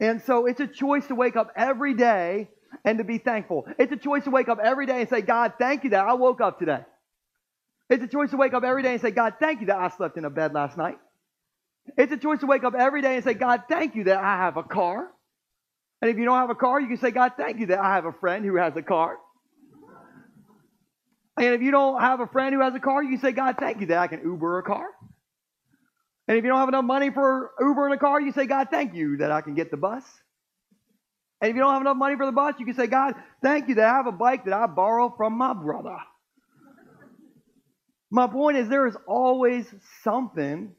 And 0.00 0.22
so 0.22 0.46
it's 0.46 0.60
a 0.60 0.66
choice 0.66 1.06
to 1.08 1.14
wake 1.14 1.36
up 1.36 1.50
every 1.56 1.94
day 1.94 2.48
and 2.84 2.98
to 2.98 3.04
be 3.04 3.18
thankful. 3.18 3.66
It's 3.78 3.92
a 3.92 3.96
choice 3.96 4.24
to 4.24 4.30
wake 4.30 4.48
up 4.48 4.58
every 4.62 4.86
day 4.86 5.00
and 5.00 5.10
say, 5.10 5.20
God, 5.20 5.54
thank 5.58 5.84
you 5.84 5.90
that 5.90 6.06
I 6.06 6.14
woke 6.14 6.40
up 6.40 6.58
today. 6.58 6.80
It's 7.90 8.04
a 8.04 8.06
choice 8.06 8.30
to 8.30 8.36
wake 8.36 8.54
up 8.54 8.62
every 8.62 8.82
day 8.82 8.92
and 8.92 9.00
say, 9.00 9.10
God, 9.10 9.34
thank 9.40 9.60
you 9.60 9.66
that 9.66 9.76
I 9.76 9.88
slept 9.88 10.16
in 10.16 10.24
a 10.24 10.30
bed 10.30 10.54
last 10.54 10.76
night. 10.76 10.98
It's 11.96 12.12
a 12.12 12.18
choice 12.18 12.40
to 12.40 12.46
wake 12.46 12.64
up 12.64 12.74
every 12.78 13.02
day 13.02 13.16
and 13.16 13.24
say, 13.24 13.34
God, 13.34 13.62
thank 13.68 13.96
you 13.96 14.04
that 14.04 14.18
I 14.18 14.36
have 14.36 14.56
a 14.56 14.62
car. 14.62 15.08
And 16.00 16.10
if 16.10 16.18
you 16.18 16.24
don't 16.24 16.36
have 16.36 16.50
a 16.50 16.54
car, 16.54 16.80
you 16.80 16.86
can 16.86 16.98
say, 16.98 17.10
God, 17.10 17.32
thank 17.36 17.58
you 17.58 17.66
that 17.66 17.80
I 17.80 17.94
have 17.94 18.04
a 18.04 18.12
friend 18.12 18.44
who 18.44 18.56
has 18.56 18.76
a 18.76 18.82
car. 18.82 19.16
And 21.36 21.54
if 21.54 21.62
you 21.62 21.70
don't 21.70 22.00
have 22.00 22.20
a 22.20 22.26
friend 22.26 22.54
who 22.54 22.60
has 22.60 22.74
a 22.74 22.80
car, 22.80 23.02
you 23.02 23.10
can 23.10 23.20
say, 23.20 23.32
God, 23.32 23.56
thank 23.58 23.80
you 23.80 23.86
that 23.86 23.98
I 23.98 24.06
can 24.06 24.20
Uber 24.22 24.58
a 24.58 24.62
car. 24.62 24.86
And 26.28 26.36
if 26.36 26.44
you 26.44 26.50
don't 26.50 26.58
have 26.60 26.68
enough 26.68 26.84
money 26.84 27.10
for 27.10 27.52
Uber 27.58 27.86
in 27.86 27.92
a 27.94 27.98
car, 27.98 28.20
you 28.20 28.32
say, 28.32 28.46
God, 28.46 28.68
thank 28.70 28.94
you 28.94 29.16
that 29.16 29.32
I 29.32 29.40
can 29.40 29.54
get 29.54 29.70
the 29.70 29.78
bus. 29.78 30.04
And 31.40 31.48
if 31.50 31.56
you 31.56 31.62
don't 31.62 31.72
have 31.72 31.80
enough 31.80 31.96
money 31.96 32.16
for 32.16 32.26
the 32.26 32.32
bus, 32.32 32.54
you 32.58 32.66
can 32.66 32.74
say, 32.74 32.86
God, 32.86 33.14
thank 33.42 33.68
you 33.68 33.76
that 33.76 33.86
I 33.86 33.96
have 33.96 34.06
a 34.06 34.12
bike 34.12 34.44
that 34.44 34.52
I 34.52 34.66
borrow 34.66 35.14
from 35.16 35.38
my 35.38 35.54
brother. 35.54 35.96
My 38.10 38.26
point 38.26 38.58
is, 38.58 38.68
there 38.68 38.86
is 38.86 38.96
always 39.06 39.66
something 40.04 40.72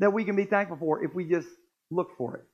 that 0.00 0.12
we 0.12 0.24
can 0.24 0.34
be 0.34 0.44
thankful 0.44 0.78
for 0.78 1.04
if 1.04 1.14
we 1.14 1.24
just 1.28 1.48
look 1.90 2.16
for 2.16 2.36
it. 2.36 2.44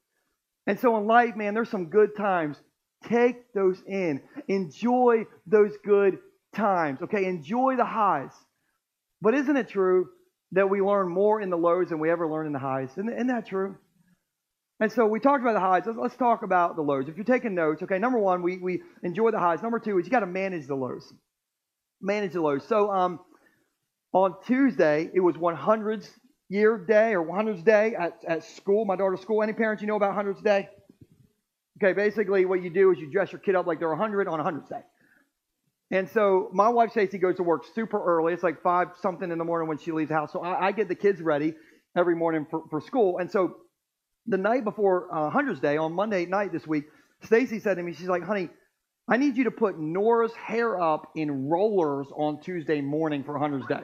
And 0.67 0.79
so 0.81 0.97
in 0.99 1.07
life, 1.07 1.37
man, 1.37 1.55
there's 1.55 1.71
some 1.71 1.87
good 1.87 2.17
times. 2.17 2.57
Take 3.09 3.53
those 3.55 3.81
in. 3.87 4.23
Enjoy 4.49 5.25
those 5.47 5.73
good 5.85 6.19
times. 6.55 7.01
Okay, 7.03 7.25
enjoy 7.27 7.77
the 7.77 7.85
highs. 7.85 8.33
But 9.21 9.35
isn't 9.35 9.57
it 9.57 9.69
true 9.69 10.09
that 10.55 10.71
we 10.71 10.81
learn 10.81 11.09
more 11.09 11.41
in 11.41 11.51
the 11.51 11.57
lows 11.57 11.89
than 11.89 11.99
we 11.99 12.11
ever 12.11 12.29
learn 12.29 12.47
in 12.47 12.53
the 12.53 12.59
highs? 12.59 12.91
Isn't, 12.93 13.11
isn't 13.11 13.27
that 13.27 13.47
true? 13.47 13.77
And 14.81 14.91
so 14.91 15.07
we 15.07 15.21
talked 15.21 15.43
about 15.43 15.55
the 15.55 15.61
highs. 15.61 15.83
Let's, 15.87 15.99
let's, 15.99 16.17
talk 16.17 16.43
about 16.43 16.77
the 16.77 16.83
lows. 16.83 17.09
If 17.09 17.17
you're 17.17 17.25
taking 17.25 17.55
notes, 17.55 17.83
okay, 17.83 17.99
number 17.99 18.19
one, 18.19 18.43
we, 18.43 18.59
we 18.59 18.83
enjoy 19.03 19.31
the 19.31 19.39
highs. 19.39 19.63
Number 19.63 19.79
two 19.79 19.99
is 19.99 20.07
you 20.07 20.11
got 20.11 20.21
to 20.21 20.27
manage 20.27 20.67
the 20.67 20.75
lows. 20.75 21.13
Manage 22.01 22.33
the 22.33 22.41
lows. 22.41 22.67
So 22.67 22.91
um, 22.91 23.21
on 24.13 24.35
Tuesday, 24.47 25.11
it 25.15 25.21
was 25.21 25.37
100th 25.37 26.09
year 26.49 26.79
day 26.79 27.15
or 27.15 27.25
100th 27.25 27.65
day 27.65 27.95
at, 27.99 28.19
at 28.27 28.45
school, 28.45 28.85
my 28.85 28.97
daughter's 28.97 29.21
school. 29.21 29.43
Any 29.43 29.53
parents 29.53 29.81
you 29.81 29.89
know 29.89 29.97
about 29.97 30.15
100th 30.15 30.43
day? 30.43 30.69
Okay, 31.83 31.93
basically 31.93 32.45
what 32.45 32.63
you 32.63 32.71
do 32.71 32.93
is 32.93 32.99
you 32.99 33.11
dress 33.11 33.33
your 33.33 33.41
kid 33.41 33.57
up 33.57 33.67
like 33.67 33.79
they're 33.79 33.89
100 33.89 34.29
on 34.29 34.39
100th 34.41 34.69
day. 34.69 34.83
And 35.91 36.09
so 36.11 36.51
my 36.53 36.69
wife 36.69 36.91
Stacy 36.91 37.19
goes 37.19 37.37
to 37.37 37.43
work 37.43 37.65
super 37.75 38.03
early. 38.03 38.33
It's 38.33 38.43
like 38.43 38.63
five 38.63 38.89
something 39.01 39.31
in 39.31 39.39
the 39.39 39.45
morning 39.45 39.69
when 39.69 39.79
she 39.79 39.93
leaves 39.93 40.09
the 40.09 40.15
house. 40.15 40.33
So 40.33 40.41
I, 40.43 40.69
I 40.69 40.73
get 40.73 40.89
the 40.89 40.95
kids 40.95 41.21
ready 41.21 41.55
every 41.97 42.17
morning 42.17 42.47
for, 42.51 42.65
for 42.71 42.81
school. 42.81 43.19
And 43.19 43.31
so 43.31 43.57
the 44.27 44.39
night 44.39 44.65
before 44.65 45.15
uh, 45.15 45.31
Hundreds 45.31 45.61
Day 45.61 45.77
on 45.77 45.93
Monday 45.93 46.27
night 46.27 46.53
this 46.53 46.67
week, 46.67 46.85
Stacy 47.25 47.61
said 47.61 47.77
to 47.77 47.83
me, 47.83 47.93
she's 47.93 48.09
like, 48.09 48.25
"Honey, 48.25 48.49
I 49.09 49.19
need 49.19 49.37
you 49.37 49.45
to 49.45 49.51
put 49.51 49.79
Nora's 49.79 50.35
hair 50.35 50.81
up 50.81 51.11
in 51.15 51.49
rollers 51.49 52.07
on 52.17 52.41
Tuesday 52.41 52.81
morning 52.81 53.25
for 53.25 53.39
Hundreds 53.39 53.67
Day." 53.67 53.83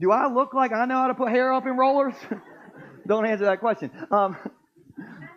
Do 0.00 0.12
I 0.12 0.28
look 0.28 0.54
like 0.54 0.72
I 0.72 0.84
know 0.86 0.94
how 0.94 1.08
to 1.08 1.14
put 1.14 1.30
hair 1.30 1.52
up 1.52 1.66
in 1.66 1.76
rollers? 1.76 2.14
Don't 3.06 3.26
answer 3.26 3.46
that 3.46 3.60
question. 3.60 3.90
Um, 4.10 4.36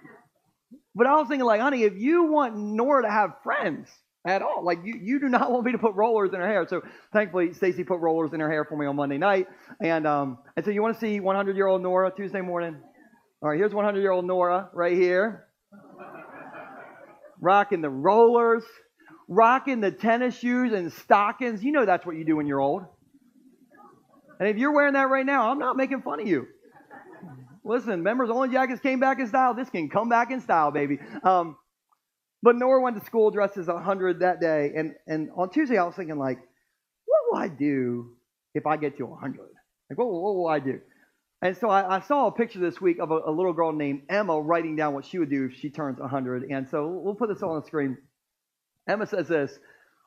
but 0.96 1.08
I 1.08 1.16
was 1.16 1.28
thinking, 1.28 1.46
like, 1.46 1.62
honey, 1.62 1.84
if 1.84 1.94
you 1.98 2.26
want 2.26 2.56
Nora 2.58 3.04
to 3.04 3.10
have 3.10 3.32
friends, 3.44 3.88
at 4.26 4.42
all. 4.42 4.64
Like 4.64 4.80
you, 4.84 5.00
you 5.02 5.20
do 5.20 5.30
not 5.30 5.52
want 5.52 5.66
me 5.66 5.72
to 5.72 5.78
put 5.78 5.96
rollers 5.96 6.32
in 6.34 6.40
her 6.40 6.48
hair. 6.48 6.66
So 6.68 6.82
thankfully, 7.14 7.54
Stacy 7.54 7.84
put 7.84 8.00
rollers 8.00 8.34
in 8.34 8.40
her 8.40 8.50
hair 8.50 8.66
for 8.66 8.78
me 8.78 8.86
on 8.86 8.96
Monday 8.96 9.18
night. 9.18 9.48
And 9.80 10.06
um, 10.08 10.40
and 10.56 10.66
so 10.66 10.72
you 10.72 10.82
want 10.82 10.96
to 10.96 11.00
see 11.00 11.20
100 11.20 11.56
year 11.56 11.68
old 11.68 11.82
Nora 11.82 12.12
Tuesday 12.16 12.42
morning? 12.42 12.78
All 13.42 13.50
right, 13.50 13.58
here's 13.58 13.74
100 13.74 14.00
year 14.00 14.12
old 14.12 14.26
Nora 14.26 14.70
right 14.74 14.94
here, 14.94 15.48
rocking 17.40 17.82
the 17.82 17.90
rollers, 17.90 18.64
rocking 19.28 19.82
the 19.82 19.92
tennis 19.92 20.38
shoes 20.38 20.74
and 20.74 20.94
stockings. 20.94 21.64
You 21.64 21.72
know 21.72 21.86
that's 21.86 22.06
what 22.06 22.16
you 22.16 22.26
do 22.26 22.36
when 22.36 22.46
you're 22.46 22.62
old. 22.62 22.84
And 24.40 24.50
if 24.50 24.58
you're 24.58 24.74
wearing 24.74 24.94
that 24.94 25.10
right 25.10 25.26
now, 25.26 25.52
I'm 25.52 25.60
not 25.60 25.78
making 25.78 26.02
fun 26.02 26.20
of 26.20 26.28
you. 26.28 26.48
Listen, 27.64 28.02
members 28.02 28.32
only 28.32 28.50
jackets 28.50 28.82
came 28.82 29.00
back 29.00 29.20
in 29.20 29.28
style. 29.28 29.54
This 29.54 29.70
can 29.70 29.88
come 29.88 30.10
back 30.10 30.32
in 30.32 30.42
style, 30.42 30.72
baby. 30.72 30.98
Um, 31.24 31.58
but 32.44 32.56
Nora 32.56 32.82
went 32.82 33.00
to 33.00 33.06
school 33.06 33.30
dressed 33.30 33.58
as 33.58 33.68
a 33.68 33.74
100 33.74 34.20
that 34.20 34.40
day. 34.40 34.72
And, 34.76 34.96
and 35.08 35.30
on 35.36 35.50
Tuesday, 35.52 35.78
I 35.78 35.84
was 35.84 35.96
thinking, 35.96 36.18
like, 36.18 36.40
what 37.06 37.20
will 37.30 37.40
I 37.40 37.48
do 37.48 38.16
if 38.56 38.66
I 38.66 38.78
get 38.78 38.98
to 38.98 39.04
a 39.04 39.10
100? 39.10 39.40
Like, 39.90 39.98
what, 39.98 40.08
what 40.08 40.36
will 40.36 40.48
I 40.48 40.60
do? 40.60 40.80
And 41.44 41.58
so 41.58 41.70
I, 41.70 41.98
I, 41.98 42.02
saw 42.02 42.28
a 42.28 42.32
picture 42.32 42.60
this 42.60 42.80
week 42.80 43.00
of 43.00 43.10
a, 43.10 43.20
a, 43.26 43.32
little 43.32 43.54
girl 43.54 43.72
named 43.72 44.04
Emma 44.10 44.40
writing 44.40 44.76
down 44.76 44.94
what 44.94 45.06
she 45.06 45.18
would 45.18 45.30
do 45.30 45.50
if 45.52 45.60
she 45.60 45.72
turns 45.72 46.00
100. 46.00 46.44
And 46.52 46.70
so 46.70 46.88
we'll 46.88 47.16
put 47.16 47.30
this 47.30 47.42
on 47.42 47.60
the 47.60 47.66
screen. 47.66 47.98
Emma 48.88 49.08
says 49.08 49.28
this 49.28 49.58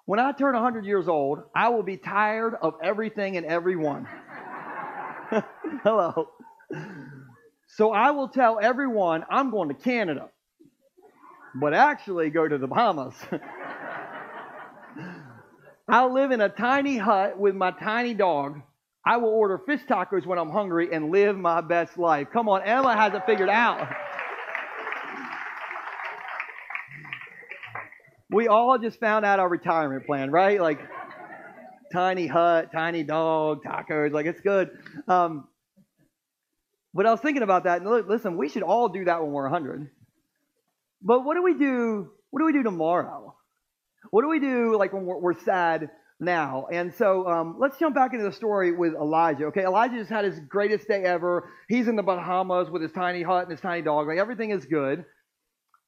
When 0.04 0.20
I 0.20 0.32
turn 0.32 0.54
100 0.54 0.84
years 0.84 1.08
old, 1.08 1.40
I 1.54 1.70
will 1.70 1.82
be 1.82 1.96
tired 1.96 2.54
of 2.62 2.74
everything 2.82 3.36
and 3.36 3.46
everyone. 3.46 4.06
Hello. 5.82 6.28
So 7.66 7.92
I 7.92 8.12
will 8.12 8.28
tell 8.28 8.60
everyone 8.60 9.24
I'm 9.28 9.50
going 9.50 9.68
to 9.68 9.74
Canada 9.74 10.28
but 11.54 11.74
actually 11.74 12.30
go 12.30 12.46
to 12.46 12.58
the 12.58 12.66
Bahamas. 12.66 13.14
I'll 15.88 16.12
live 16.12 16.30
in 16.30 16.40
a 16.40 16.48
tiny 16.48 16.96
hut 16.96 17.38
with 17.38 17.54
my 17.54 17.70
tiny 17.70 18.14
dog. 18.14 18.62
I 19.06 19.18
will 19.18 19.28
order 19.28 19.58
fish 19.58 19.82
tacos 19.88 20.24
when 20.24 20.38
I'm 20.38 20.50
hungry 20.50 20.88
and 20.92 21.10
live 21.10 21.36
my 21.36 21.60
best 21.60 21.98
life. 21.98 22.28
Come 22.32 22.48
on, 22.48 22.62
Emma 22.62 22.96
has 22.96 23.12
it 23.12 23.22
figured 23.26 23.50
out. 23.50 23.86
we 28.30 28.48
all 28.48 28.78
just 28.78 28.98
found 28.98 29.24
out 29.24 29.38
our 29.38 29.48
retirement 29.48 30.06
plan, 30.06 30.30
right? 30.30 30.60
Like 30.60 30.80
tiny 31.92 32.26
hut, 32.26 32.72
tiny 32.72 33.04
dog, 33.04 33.62
tacos, 33.64 34.12
like 34.12 34.26
it's 34.26 34.40
good. 34.40 34.70
Um, 35.06 35.46
but 36.92 37.06
I 37.06 37.10
was 37.10 37.20
thinking 37.20 37.42
about 37.42 37.64
that, 37.64 37.80
and 37.80 37.90
look, 37.90 38.08
listen, 38.08 38.36
we 38.36 38.48
should 38.48 38.62
all 38.62 38.88
do 38.88 39.04
that 39.04 39.22
when 39.22 39.32
we're 39.32 39.48
100. 39.48 39.90
But 41.04 41.24
what 41.24 41.34
do 41.34 41.42
we 41.42 41.54
do? 41.54 42.10
What 42.30 42.40
do 42.40 42.46
we 42.46 42.52
do 42.52 42.62
tomorrow? 42.62 43.36
What 44.10 44.22
do 44.22 44.28
we 44.28 44.40
do 44.40 44.76
like 44.76 44.92
when 44.92 45.04
we're, 45.04 45.18
we're 45.18 45.38
sad 45.44 45.90
now? 46.18 46.66
And 46.72 46.94
so 46.94 47.28
um, 47.28 47.56
let's 47.60 47.78
jump 47.78 47.94
back 47.94 48.12
into 48.14 48.24
the 48.24 48.32
story 48.32 48.72
with 48.72 48.94
Elijah. 48.94 49.46
Okay, 49.46 49.64
Elijah 49.64 49.96
just 49.96 50.10
had 50.10 50.24
his 50.24 50.40
greatest 50.48 50.88
day 50.88 51.02
ever. 51.04 51.50
He's 51.68 51.88
in 51.88 51.96
the 51.96 52.02
Bahamas 52.02 52.70
with 52.70 52.82
his 52.82 52.92
tiny 52.92 53.22
hut 53.22 53.42
and 53.42 53.50
his 53.50 53.60
tiny 53.60 53.82
dog. 53.82 54.08
Like 54.08 54.18
everything 54.18 54.50
is 54.50 54.64
good. 54.64 55.04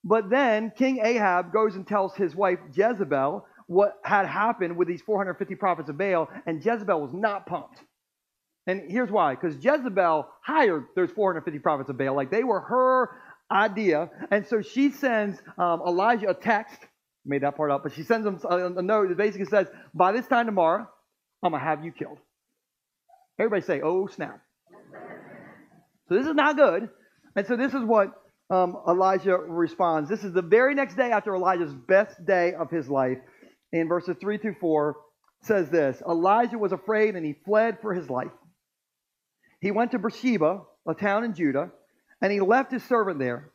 But 0.05 0.31
then 0.31 0.71
King 0.77 1.01
Ahab 1.03 1.53
goes 1.53 1.75
and 1.75 1.87
tells 1.87 2.15
his 2.15 2.37
wife 2.37 2.59
Jezebel 2.73 3.45
what 3.67 3.95
had 4.05 4.27
happened 4.27 4.77
with 4.77 4.87
these 4.87 5.03
450 5.03 5.57
prophets 5.57 5.89
of 5.89 5.99
Baal, 5.99 6.29
and 6.47 6.65
Jezebel 6.65 7.01
was 7.01 7.13
not 7.13 7.47
pumped. 7.47 7.81
And 8.69 8.89
here's 8.89 9.11
why: 9.11 9.35
because 9.35 9.57
Jezebel 9.57 10.29
hired 10.45 10.85
those 10.95 11.11
450 11.11 11.59
prophets 11.59 11.91
of 11.91 11.99
Baal, 11.99 12.15
like 12.15 12.31
they 12.31 12.45
were 12.45 12.61
her 12.61 13.11
idea. 13.51 14.11
And 14.31 14.47
so 14.47 14.63
she 14.63 14.91
sends 14.91 15.41
um, 15.59 15.83
Elijah 15.87 16.31
a 16.31 16.35
text, 16.35 16.79
made 17.25 17.43
that 17.43 17.57
part 17.57 17.71
up, 17.71 17.83
but 17.83 17.93
she 17.93 18.03
sends 18.03 18.27
him 18.27 18.41
a, 18.45 18.67
a 18.67 18.83
note 18.83 19.09
that 19.09 19.17
basically 19.17 19.47
says, 19.47 19.69
By 19.95 20.13
this 20.13 20.27
time 20.27 20.47
tomorrow, 20.47 20.87
I'm 21.43 21.51
going 21.51 21.63
to 21.63 21.69
have 21.69 21.85
you 21.85 21.93
killed. 21.93 22.19
Everybody 23.39 23.63
say, 23.63 23.81
Oh, 23.83 24.07
snap. 24.07 24.41
So 26.09 26.15
this 26.15 26.27
is 26.27 26.35
not 26.35 26.57
good. 26.57 26.89
And 27.35 27.47
so 27.47 27.57
this 27.57 27.75
is 27.75 27.83
what 27.83 28.13
um, 28.49 28.77
Elijah 28.89 29.37
responds. 29.37 30.09
This 30.09 30.25
is 30.25 30.33
the 30.33 30.43
very 30.43 30.75
next 30.75 30.97
day 30.97 31.11
after 31.11 31.35
Elijah's 31.35 31.75
best 31.89 32.25
day 32.25 32.55
of 32.55 32.71
his 32.71 32.89
life. 32.89 33.19
In 33.73 33.89
verses 33.89 34.17
3 34.21 34.39
through 34.39 34.55
4, 34.61 34.97
says 35.43 35.71
this 35.71 36.01
Elijah 36.09 36.59
was 36.59 36.73
afraid 36.73 37.15
and 37.15 37.25
he 37.25 37.35
fled 37.45 37.79
for 37.81 37.95
his 37.95 38.09
life. 38.11 38.31
He 39.61 39.71
went 39.71 39.93
to 39.93 39.99
Beersheba, 39.99 40.63
a 40.89 40.95
town 40.95 41.25
in 41.25 41.35
Judah 41.35 41.71
and 42.23 42.33
he 42.33 42.41
left 42.41 42.73
his 42.73 42.85
servant 42.85 43.19
there. 43.19 43.53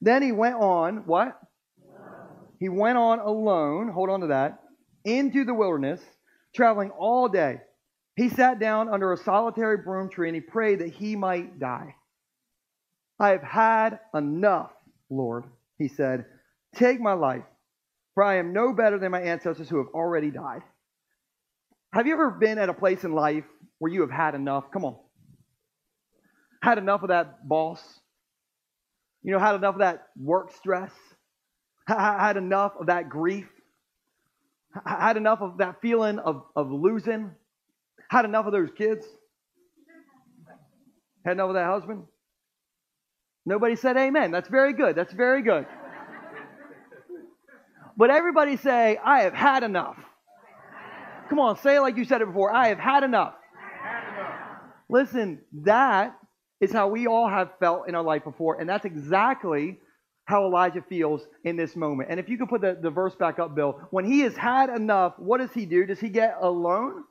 Then 0.00 0.22
he 0.22 0.32
went 0.32 0.56
on, 0.56 1.06
what? 1.06 1.38
he 2.58 2.68
went 2.68 2.98
on 2.98 3.18
alone, 3.18 3.88
hold 3.88 4.10
on 4.10 4.20
to 4.20 4.26
that, 4.28 4.60
into 5.04 5.44
the 5.44 5.54
wilderness, 5.54 6.00
traveling 6.54 6.90
all 6.90 7.28
day. 7.28 7.60
He 8.16 8.28
sat 8.30 8.58
down 8.58 8.88
under 8.88 9.12
a 9.12 9.16
solitary 9.16 9.76
broom 9.78 10.08
tree 10.08 10.28
and 10.28 10.34
he 10.34 10.40
prayed 10.40 10.80
that 10.80 10.92
he 10.92 11.16
might 11.16 11.58
die. 11.58 11.94
I 13.18 13.30
have 13.30 13.42
had 13.42 14.00
enough, 14.14 14.72
Lord, 15.10 15.44
he 15.78 15.88
said. 15.88 16.24
Take 16.74 17.00
my 17.00 17.12
life, 17.12 17.44
for 18.14 18.22
I 18.22 18.36
am 18.36 18.52
no 18.52 18.72
better 18.72 18.98
than 18.98 19.12
my 19.12 19.22
ancestors 19.22 19.68
who 19.68 19.78
have 19.78 19.88
already 19.94 20.30
died. 20.30 20.62
Have 21.92 22.06
you 22.06 22.14
ever 22.14 22.30
been 22.30 22.58
at 22.58 22.68
a 22.68 22.74
place 22.74 23.04
in 23.04 23.12
life 23.12 23.44
where 23.78 23.92
you 23.92 24.02
have 24.02 24.10
had 24.10 24.34
enough? 24.34 24.70
Come 24.70 24.84
on. 24.84 24.96
Had 26.66 26.78
enough 26.78 27.04
of 27.04 27.10
that 27.10 27.46
boss? 27.46 27.80
You 29.22 29.30
know, 29.30 29.38
had 29.38 29.54
enough 29.54 29.74
of 29.76 29.80
that 29.82 30.08
work 30.20 30.52
stress? 30.52 30.90
Had 31.86 32.36
enough 32.36 32.72
of 32.80 32.86
that 32.88 33.08
grief? 33.08 33.46
Had 34.84 35.16
enough 35.16 35.42
of 35.42 35.58
that 35.58 35.80
feeling 35.80 36.18
of, 36.18 36.42
of 36.56 36.72
losing? 36.72 37.30
Had 38.10 38.24
enough 38.24 38.46
of 38.46 38.52
those 38.52 38.70
kids? 38.76 39.06
Had 41.24 41.34
enough 41.34 41.50
of 41.50 41.54
that 41.54 41.66
husband? 41.66 42.02
Nobody 43.44 43.76
said 43.76 43.96
amen. 43.96 44.32
That's 44.32 44.48
very 44.48 44.72
good. 44.72 44.96
That's 44.96 45.12
very 45.12 45.42
good. 45.42 45.66
But 47.96 48.10
everybody 48.10 48.56
say, 48.56 48.98
I 49.04 49.20
have 49.20 49.34
had 49.34 49.62
enough. 49.62 49.98
Come 51.28 51.38
on, 51.38 51.58
say 51.58 51.76
it 51.76 51.80
like 51.80 51.96
you 51.96 52.04
said 52.04 52.22
it 52.22 52.26
before. 52.26 52.52
I 52.52 52.66
have 52.68 52.80
had 52.80 53.04
enough. 53.04 53.34
Listen, 54.88 55.42
that 55.62 56.16
is 56.60 56.72
how 56.72 56.88
we 56.88 57.06
all 57.06 57.28
have 57.28 57.50
felt 57.60 57.88
in 57.88 57.94
our 57.94 58.02
life 58.02 58.24
before, 58.24 58.60
and 58.60 58.68
that's 58.68 58.84
exactly 58.84 59.78
how 60.26 60.44
Elijah 60.44 60.84
feels 60.88 61.22
in 61.44 61.56
this 61.56 61.76
moment. 61.76 62.10
And 62.10 62.18
if 62.18 62.28
you 62.28 62.36
could 62.36 62.48
put 62.48 62.60
the, 62.60 62.76
the 62.80 62.90
verse 62.90 63.14
back 63.14 63.38
up, 63.38 63.54
Bill, 63.54 63.80
when 63.90 64.04
he 64.04 64.20
has 64.20 64.36
had 64.36 64.70
enough, 64.70 65.14
what 65.18 65.38
does 65.38 65.52
he 65.52 65.66
do? 65.66 65.86
Does 65.86 66.00
he 66.00 66.08
get 66.08 66.36
alone? 66.40 67.04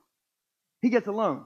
He 0.82 0.90
gets 0.90 1.06
alone. 1.06 1.44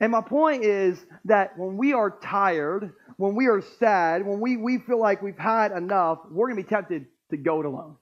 And 0.00 0.12
my 0.12 0.20
point 0.20 0.64
is 0.64 0.98
that 1.24 1.58
when 1.58 1.78
we 1.78 1.94
are 1.94 2.18
tired, 2.22 2.92
when 3.16 3.34
we 3.34 3.46
are 3.46 3.62
sad, 3.78 4.26
when 4.26 4.40
we, 4.40 4.58
we 4.58 4.78
feel 4.78 5.00
like 5.00 5.22
we've 5.22 5.38
had 5.38 5.72
enough, 5.72 6.18
we're 6.30 6.48
going 6.48 6.62
to 6.62 6.62
be 6.62 6.68
tempted 6.68 7.06
to 7.30 7.38
go 7.38 7.60
it 7.60 7.66
alone. 7.66 7.96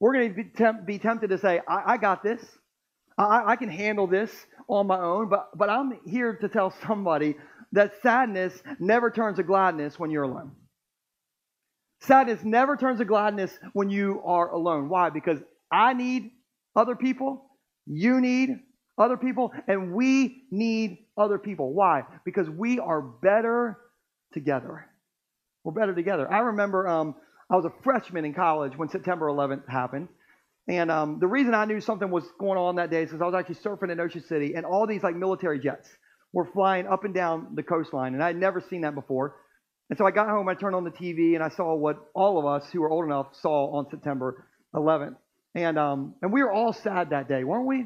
We're 0.00 0.14
going 0.14 0.30
to 0.30 0.34
be, 0.34 0.44
temp- 0.44 0.86
be 0.86 0.98
tempted 0.98 1.28
to 1.28 1.38
say, 1.38 1.60
I, 1.68 1.92
I 1.92 1.96
got 1.98 2.22
this. 2.22 2.42
I, 3.18 3.52
I, 3.52 3.56
can 3.56 3.68
handle 3.68 4.06
this 4.06 4.30
on 4.68 4.86
my 4.86 4.98
own. 4.98 5.28
But, 5.28 5.50
but 5.54 5.68
I'm 5.68 6.00
here 6.06 6.34
to 6.36 6.48
tell 6.48 6.74
somebody 6.86 7.36
that 7.72 7.92
sadness 8.02 8.52
never 8.78 9.10
turns 9.10 9.38
to 9.38 9.42
gladness 9.42 9.98
when 9.98 10.10
you're 10.10 10.24
alone. 10.24 10.52
Sadness 12.02 12.40
never 12.42 12.76
turns 12.76 12.98
to 12.98 13.04
gladness 13.04 13.56
when 13.72 13.88
you 13.88 14.20
are 14.24 14.50
alone. 14.50 14.88
Why? 14.88 15.10
Because 15.10 15.38
I 15.70 15.94
need 15.94 16.30
other 16.74 16.96
people, 16.96 17.46
you 17.86 18.20
need 18.20 18.50
other 18.98 19.16
people, 19.16 19.52
and 19.68 19.92
we 19.92 20.44
need 20.50 20.98
other 21.16 21.38
people. 21.38 21.72
Why? 21.72 22.02
Because 22.24 22.48
we 22.48 22.78
are 22.78 23.00
better 23.00 23.78
together. 24.32 24.86
We're 25.64 25.72
better 25.72 25.94
together. 25.94 26.30
I 26.30 26.40
remember 26.40 26.88
um, 26.88 27.14
I 27.50 27.56
was 27.56 27.64
a 27.64 27.72
freshman 27.82 28.24
in 28.24 28.34
college 28.34 28.76
when 28.76 28.88
September 28.88 29.26
11th 29.26 29.68
happened. 29.68 30.08
And 30.68 30.90
um, 30.90 31.18
the 31.20 31.26
reason 31.26 31.54
I 31.54 31.64
knew 31.64 31.80
something 31.80 32.10
was 32.10 32.24
going 32.38 32.58
on 32.58 32.76
that 32.76 32.90
day 32.90 33.02
is 33.02 33.10
because 33.10 33.22
I 33.22 33.26
was 33.26 33.34
actually 33.34 33.56
surfing 33.56 33.90
in 33.90 34.00
Ocean 34.00 34.22
City, 34.22 34.54
and 34.54 34.64
all 34.64 34.86
these 34.86 35.02
like 35.02 35.16
military 35.16 35.58
jets 35.58 35.88
were 36.32 36.46
flying 36.52 36.86
up 36.86 37.04
and 37.04 37.14
down 37.14 37.48
the 37.54 37.62
coastline, 37.62 38.14
and 38.14 38.22
I 38.22 38.28
had 38.28 38.36
never 38.36 38.60
seen 38.60 38.82
that 38.82 38.94
before. 38.94 39.36
And 39.90 39.98
so 39.98 40.06
I 40.06 40.10
got 40.10 40.28
home, 40.28 40.48
I 40.48 40.54
turned 40.54 40.74
on 40.74 40.84
the 40.84 40.90
TV, 40.90 41.34
and 41.34 41.42
I 41.42 41.50
saw 41.50 41.74
what 41.74 41.96
all 42.14 42.38
of 42.38 42.46
us 42.46 42.70
who 42.72 42.80
were 42.80 42.90
old 42.90 43.04
enough 43.04 43.34
saw 43.40 43.76
on 43.76 43.86
September 43.90 44.46
11th. 44.74 45.16
And 45.54 45.78
um, 45.78 46.14
and 46.22 46.32
we 46.32 46.42
were 46.42 46.50
all 46.50 46.72
sad 46.72 47.10
that 47.10 47.28
day, 47.28 47.44
weren't 47.44 47.66
we? 47.66 47.84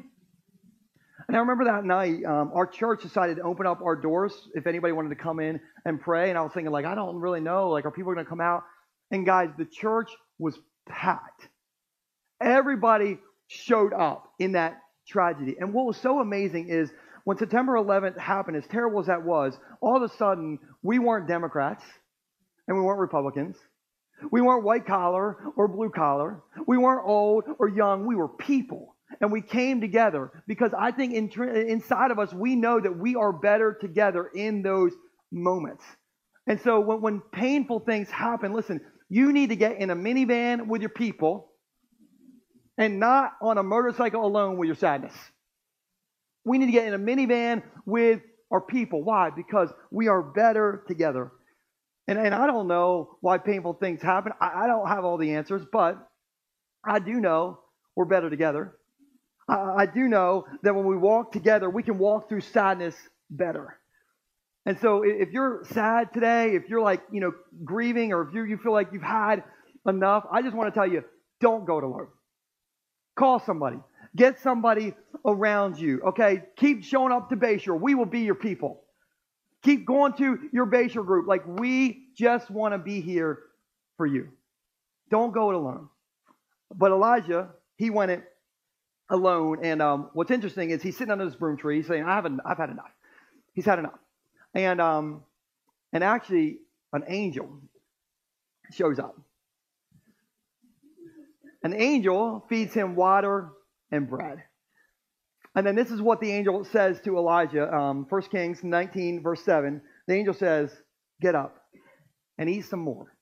And 1.29 1.37
I 1.37 1.41
remember 1.41 1.65
that 1.65 1.85
night, 1.85 2.25
um, 2.25 2.53
our 2.55 2.67
church 2.67 3.03
decided 3.03 3.39
to 3.39 3.43
open 3.43 3.67
up 3.67 3.81
our 3.83 3.97
doors 3.97 4.33
if 4.55 4.67
anybody 4.69 4.93
wanted 4.93 5.09
to 5.09 5.17
come 5.17 5.41
in 5.41 5.61
and 5.85 6.01
pray. 6.01 6.29
And 6.29 6.39
I 6.39 6.43
was 6.43 6.53
thinking, 6.53 6.71
like, 6.71 6.85
I 6.85 6.95
don't 6.95 7.17
really 7.17 7.41
know, 7.41 7.71
like, 7.71 7.85
are 7.85 7.91
people 7.91 8.13
going 8.13 8.25
to 8.25 8.29
come 8.29 8.41
out? 8.41 8.63
And 9.11 9.27
guys, 9.27 9.49
the 9.59 9.65
church 9.65 10.11
was 10.39 10.57
packed. 10.89 11.49
Everybody 12.41 13.19
showed 13.49 13.93
up 13.93 14.33
in 14.39 14.53
that 14.53 14.79
tragedy. 15.09 15.57
And 15.59 15.73
what 15.73 15.87
was 15.87 15.97
so 15.97 16.21
amazing 16.21 16.69
is 16.69 16.91
when 17.27 17.37
September 17.37 17.73
11th 17.73 18.17
happened, 18.17 18.57
as 18.57 18.69
terrible 18.69 19.01
as 19.01 19.07
that 19.07 19.25
was, 19.25 19.59
all 19.81 19.97
of 19.97 20.03
a 20.09 20.17
sudden 20.17 20.61
we 20.85 21.01
weren't 21.01 21.27
Democrats 21.27 21.83
and 22.69 22.77
we 22.77 22.83
weren't 22.85 23.01
Republicans. 23.01 23.57
We 24.31 24.41
weren't 24.41 24.63
white 24.63 24.87
collar 24.87 25.37
or 25.57 25.67
blue 25.67 25.91
collar. 25.91 26.41
We 26.69 26.79
weren't 26.79 27.05
old 27.05 27.43
or 27.59 27.69
young. 27.69 28.07
We 28.07 28.15
were 28.15 28.29
people. 28.29 28.95
And 29.21 29.33
we 29.33 29.43
came 29.43 29.81
together 29.81 30.31
because 30.47 30.71
I 30.79 30.93
think 30.93 31.15
in, 31.15 31.29
inside 31.69 32.13
of 32.13 32.21
us, 32.21 32.33
we 32.33 32.55
know 32.55 32.79
that 32.79 32.97
we 32.97 33.17
are 33.17 33.33
better 33.33 33.77
together 33.81 34.31
in 34.33 34.63
those 34.63 34.93
moments. 35.33 35.83
And 36.47 36.61
so 36.61 36.79
when, 36.79 37.01
when 37.01 37.21
painful 37.33 37.81
things 37.81 38.09
happen, 38.09 38.53
listen, 38.53 38.81
you 39.09 39.33
need 39.33 39.49
to 39.49 39.57
get 39.57 39.79
in 39.79 39.91
a 39.91 39.97
minivan 39.97 40.69
with 40.69 40.81
your 40.81 40.91
people 40.91 41.51
and 42.79 43.01
not 43.01 43.33
on 43.43 43.59
a 43.59 43.65
motorcycle 43.65 44.25
alone 44.25 44.59
with 44.59 44.69
your 44.69 44.77
sadness. 44.77 45.15
We 46.47 46.59
need 46.59 46.67
to 46.67 46.73
get 46.73 46.87
in 46.87 46.95
a 46.95 46.99
minivan 46.99 47.63
with 47.85 48.21
our 48.53 48.61
people. 48.61 49.03
Why? 49.03 49.31
Because 49.31 49.69
we 49.91 50.09
are 50.09 50.23
better 50.23 50.85
together. 50.89 51.33
And, 52.09 52.19
and 52.19 52.33
I 52.35 52.47
don't 52.47 52.69
know 52.69 53.19
why 53.21 53.39
painful 53.39 53.75
things 53.75 54.01
happen. 54.01 54.33
I, 54.41 54.65
I 54.65 54.67
don't 54.69 54.87
have 54.89 55.05
all 55.05 55.19
the 55.19 55.33
answers, 55.33 55.63
but 55.71 55.99
I 56.89 57.01
do 57.01 57.15
know 57.15 57.59
we're 57.97 58.05
better 58.05 58.31
together. 58.31 58.77
I, 59.49 59.55
I 59.79 59.87
do 59.87 60.07
know 60.07 60.47
that 60.63 60.75
when 60.75 60.87
we 60.87 60.97
walk 60.97 61.33
together, 61.33 61.69
we 61.69 61.83
can 61.83 61.99
walk 61.99 62.29
through 62.29 62.43
sadness 62.43 62.95
better. 63.29 63.79
And 64.67 64.79
so 64.81 65.03
if 65.05 65.31
you're 65.33 65.65
sad 65.73 66.13
today, 66.15 66.55
if 66.55 66.69
you're 66.69 66.83
like, 66.83 67.03
you 67.13 67.21
know, 67.21 67.33
grieving 67.65 68.13
or 68.13 68.29
if 68.29 68.35
you, 68.35 68.45
you 68.45 68.57
feel 68.59 68.73
like 68.73 68.89
you've 68.93 69.03
had 69.03 69.43
enough, 69.89 70.25
I 70.31 70.43
just 70.43 70.55
want 70.57 70.73
to 70.73 70.79
tell 70.79 70.89
you, 70.89 71.03
don't 71.41 71.67
go 71.67 71.81
to 71.81 71.87
Lord. 71.87 72.09
Call 73.19 73.41
somebody. 73.41 73.79
Get 74.17 74.41
somebody 74.41 74.95
around 75.25 75.79
you. 75.79 76.01
Okay? 76.01 76.43
Keep 76.57 76.85
showing 76.85 77.13
up 77.13 77.29
to 77.29 77.37
Bayshore. 77.37 77.79
We 77.79 77.95
will 77.95 78.07
be 78.07 78.21
your 78.21 78.35
people. 78.35 78.83
Keep 79.63 79.87
going 79.87 80.15
to 80.15 80.49
your 80.53 80.67
Bayshore 80.67 81.05
group. 81.07 81.29
Like 81.29 81.47
we 81.47 82.07
just 82.17 82.51
want 82.51 82.75
to 82.75 82.79
be 82.79 83.01
here 83.01 83.41
for 83.97 84.07
you. 84.07 84.29
Don't 85.11 85.33
go 85.33 85.51
it 85.51 85.57
alone. 85.57 85.89
But 86.75 86.91
Elijah, 86.91 87.51
he 87.77 87.91
went 87.91 88.11
it 88.11 88.25
alone. 89.11 89.65
And 89.65 89.83
um, 89.83 90.11
what's 90.15 90.31
interesting 90.31 90.71
is 90.71 90.83
he's 90.83 90.97
sitting 90.97 91.13
under 91.13 91.27
this 91.27 91.37
broom 91.37 91.57
tree 91.57 91.77
He's 91.77 91.87
saying, 91.87 92.05
I 92.05 92.15
haven't, 92.15 92.41
I've 92.45 92.59
had 92.59 92.71
enough. 92.71 92.91
He's 93.55 93.65
had 93.65 93.79
enough. 93.79 93.99
And 94.55 94.81
um, 94.81 95.23
and 95.93 96.03
actually, 96.03 96.59
an 96.93 97.05
angel 97.09 97.61
shows 98.71 98.99
up. 98.99 99.19
An 101.63 101.75
angel 101.75 102.45
feeds 102.49 102.75
him 102.75 102.95
water 102.97 103.51
and 103.91 104.09
bread. 104.09 104.43
And 105.55 105.67
then 105.67 105.75
this 105.75 105.91
is 105.91 106.03
what 106.03 106.21
the 106.21 106.31
angel 106.31 106.65
says 106.65 107.01
to 107.05 107.17
Elijah, 107.17 107.73
um, 107.75 108.07
1 108.09 108.23
Kings 108.31 108.63
19, 108.63 109.23
verse 109.23 109.43
7. 109.43 109.81
The 110.07 110.15
angel 110.15 110.35
says, 110.35 110.71
Get 111.21 111.35
up 111.35 111.57
and 112.37 112.51
eat 112.51 112.67
some 112.67 112.81
more. 112.81 113.17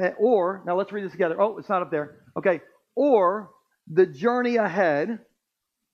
Eh, 0.00 0.10
or, 0.18 0.62
now 0.64 0.76
let's 0.76 0.92
read 0.92 1.04
this 1.04 1.12
together. 1.12 1.40
Oh, 1.40 1.58
it's 1.58 1.68
not 1.68 1.82
up 1.82 1.90
there. 1.90 2.20
Okay. 2.36 2.60
Or 2.94 3.50
the 3.92 4.06
journey 4.06 4.56
ahead 4.56 5.18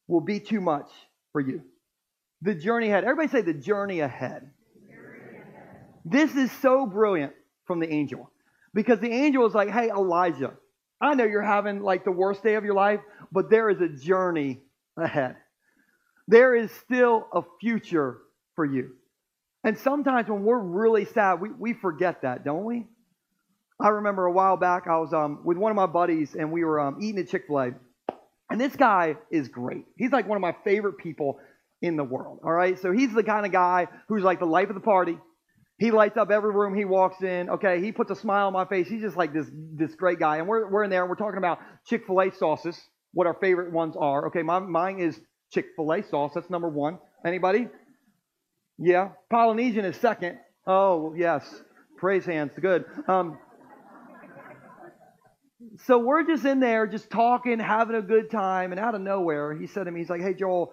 will 0.08 0.20
be 0.20 0.40
too 0.40 0.60
much 0.60 0.90
for 1.32 1.40
you. 1.40 1.62
The 2.42 2.54
journey 2.54 2.88
ahead. 2.88 3.04
Everybody 3.04 3.28
say 3.28 3.40
the 3.40 3.58
journey 3.58 4.00
ahead. 4.00 4.50
Journey 4.86 5.38
ahead. 5.38 5.86
This 6.04 6.34
is 6.34 6.52
so 6.60 6.86
brilliant 6.86 7.32
from 7.66 7.80
the 7.80 7.90
angel 7.90 8.30
because 8.74 9.00
the 9.00 9.10
angel 9.10 9.46
is 9.46 9.54
like, 9.54 9.70
Hey, 9.70 9.88
Elijah, 9.88 10.52
I 11.00 11.14
know 11.14 11.24
you're 11.24 11.42
having 11.42 11.80
like 11.80 12.04
the 12.04 12.12
worst 12.12 12.42
day 12.42 12.54
of 12.54 12.64
your 12.64 12.74
life, 12.74 13.00
but 13.34 13.50
there 13.50 13.68
is 13.68 13.80
a 13.80 13.88
journey 13.88 14.60
ahead. 14.96 15.36
There 16.28 16.54
is 16.54 16.70
still 16.70 17.26
a 17.32 17.42
future 17.60 18.18
for 18.54 18.64
you. 18.64 18.92
And 19.64 19.76
sometimes 19.76 20.28
when 20.28 20.44
we're 20.44 20.58
really 20.58 21.04
sad, 21.04 21.40
we, 21.40 21.50
we 21.50 21.72
forget 21.74 22.22
that, 22.22 22.44
don't 22.44 22.64
we? 22.64 22.86
I 23.80 23.88
remember 23.88 24.26
a 24.26 24.32
while 24.32 24.56
back, 24.56 24.86
I 24.86 24.98
was 24.98 25.12
um, 25.12 25.40
with 25.44 25.58
one 25.58 25.72
of 25.72 25.76
my 25.76 25.86
buddies 25.86 26.34
and 26.34 26.52
we 26.52 26.64
were 26.64 26.78
um, 26.78 26.98
eating 27.02 27.20
at 27.20 27.28
Chick 27.28 27.46
fil 27.48 27.58
A. 27.58 27.70
And 28.50 28.60
this 28.60 28.76
guy 28.76 29.16
is 29.30 29.48
great. 29.48 29.84
He's 29.96 30.12
like 30.12 30.28
one 30.28 30.36
of 30.36 30.42
my 30.42 30.54
favorite 30.64 30.98
people 30.98 31.40
in 31.82 31.96
the 31.96 32.04
world. 32.04 32.40
All 32.44 32.52
right. 32.52 32.78
So 32.80 32.92
he's 32.92 33.12
the 33.12 33.24
kind 33.24 33.44
of 33.44 33.52
guy 33.52 33.88
who's 34.08 34.22
like 34.22 34.38
the 34.38 34.46
life 34.46 34.68
of 34.68 34.74
the 34.74 34.80
party. 34.80 35.18
He 35.78 35.90
lights 35.90 36.16
up 36.16 36.30
every 36.30 36.52
room 36.52 36.74
he 36.74 36.84
walks 36.84 37.20
in. 37.22 37.50
Okay, 37.50 37.80
he 37.80 37.90
puts 37.90 38.10
a 38.10 38.14
smile 38.14 38.46
on 38.46 38.52
my 38.52 38.64
face. 38.64 38.86
He's 38.86 39.02
just 39.02 39.16
like 39.16 39.32
this 39.32 39.50
this 39.52 39.94
great 39.96 40.20
guy. 40.20 40.36
And 40.36 40.46
we're 40.46 40.70
we're 40.70 40.84
in 40.84 40.90
there 40.90 41.00
and 41.02 41.10
we're 41.10 41.16
talking 41.16 41.38
about 41.38 41.58
Chick 41.86 42.06
Fil 42.06 42.20
A 42.20 42.30
sauces, 42.30 42.80
what 43.14 43.26
our 43.26 43.34
favorite 43.40 43.72
ones 43.72 43.96
are. 43.98 44.26
Okay, 44.26 44.42
my, 44.42 44.58
mine 44.58 44.98
is 44.98 45.18
Chick 45.52 45.66
Fil 45.76 45.92
A 45.92 46.02
sauce. 46.02 46.32
That's 46.34 46.50
number 46.50 46.68
one. 46.68 46.98
Anybody? 47.24 47.68
Yeah, 48.78 49.10
Polynesian 49.30 49.84
is 49.84 49.96
second. 49.96 50.38
Oh 50.66 51.14
yes, 51.16 51.44
praise 51.96 52.26
hands, 52.26 52.52
good. 52.60 52.84
Um, 53.08 53.38
so 55.86 55.98
we're 55.98 56.24
just 56.24 56.44
in 56.44 56.60
there, 56.60 56.86
just 56.86 57.10
talking, 57.10 57.58
having 57.58 57.96
a 57.96 58.02
good 58.02 58.30
time, 58.30 58.72
and 58.72 58.80
out 58.80 58.94
of 58.94 59.00
nowhere, 59.00 59.56
he 59.56 59.66
said 59.66 59.84
to 59.84 59.90
me, 59.90 60.00
he's 60.00 60.10
like, 60.10 60.20
"Hey, 60.20 60.34
Joel, 60.34 60.72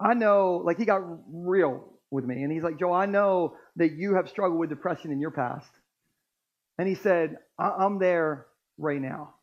I 0.00 0.14
know." 0.14 0.62
Like 0.64 0.78
he 0.78 0.84
got 0.84 1.02
real 1.30 1.92
with 2.10 2.24
me, 2.24 2.42
and 2.42 2.50
he's 2.52 2.62
like, 2.62 2.78
"Joel, 2.78 2.94
I 2.94 3.06
know 3.06 3.56
that 3.76 3.92
you 3.92 4.14
have 4.14 4.28
struggled 4.28 4.58
with 4.58 4.70
depression 4.70 5.12
in 5.12 5.20
your 5.20 5.30
past," 5.30 5.70
and 6.78 6.88
he 6.88 6.94
said, 6.94 7.36
I- 7.58 7.76
"I'm 7.84 7.98
there 7.98 8.46
right 8.78 9.00
now." 9.00 9.33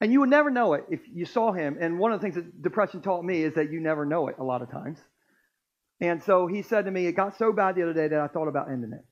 And 0.00 0.12
you 0.12 0.20
would 0.20 0.30
never 0.30 0.50
know 0.50 0.74
it 0.74 0.84
if 0.90 1.00
you 1.12 1.24
saw 1.24 1.52
him. 1.52 1.78
And 1.80 1.98
one 1.98 2.12
of 2.12 2.20
the 2.20 2.24
things 2.24 2.34
that 2.34 2.62
depression 2.62 3.00
taught 3.00 3.24
me 3.24 3.42
is 3.42 3.54
that 3.54 3.70
you 3.70 3.80
never 3.80 4.04
know 4.04 4.28
it 4.28 4.36
a 4.38 4.44
lot 4.44 4.62
of 4.62 4.70
times. 4.70 4.98
And 6.00 6.22
so 6.22 6.46
he 6.46 6.62
said 6.62 6.84
to 6.84 6.90
me, 6.90 7.06
It 7.06 7.12
got 7.12 7.38
so 7.38 7.52
bad 7.52 7.76
the 7.76 7.82
other 7.82 7.94
day 7.94 8.08
that 8.08 8.20
I 8.20 8.28
thought 8.28 8.48
about 8.48 8.70
ending 8.70 8.92
it. 8.92 9.04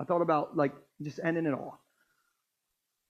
I 0.00 0.04
thought 0.04 0.22
about 0.22 0.56
like 0.56 0.72
just 1.02 1.18
ending 1.22 1.46
it 1.46 1.52
all. 1.54 1.80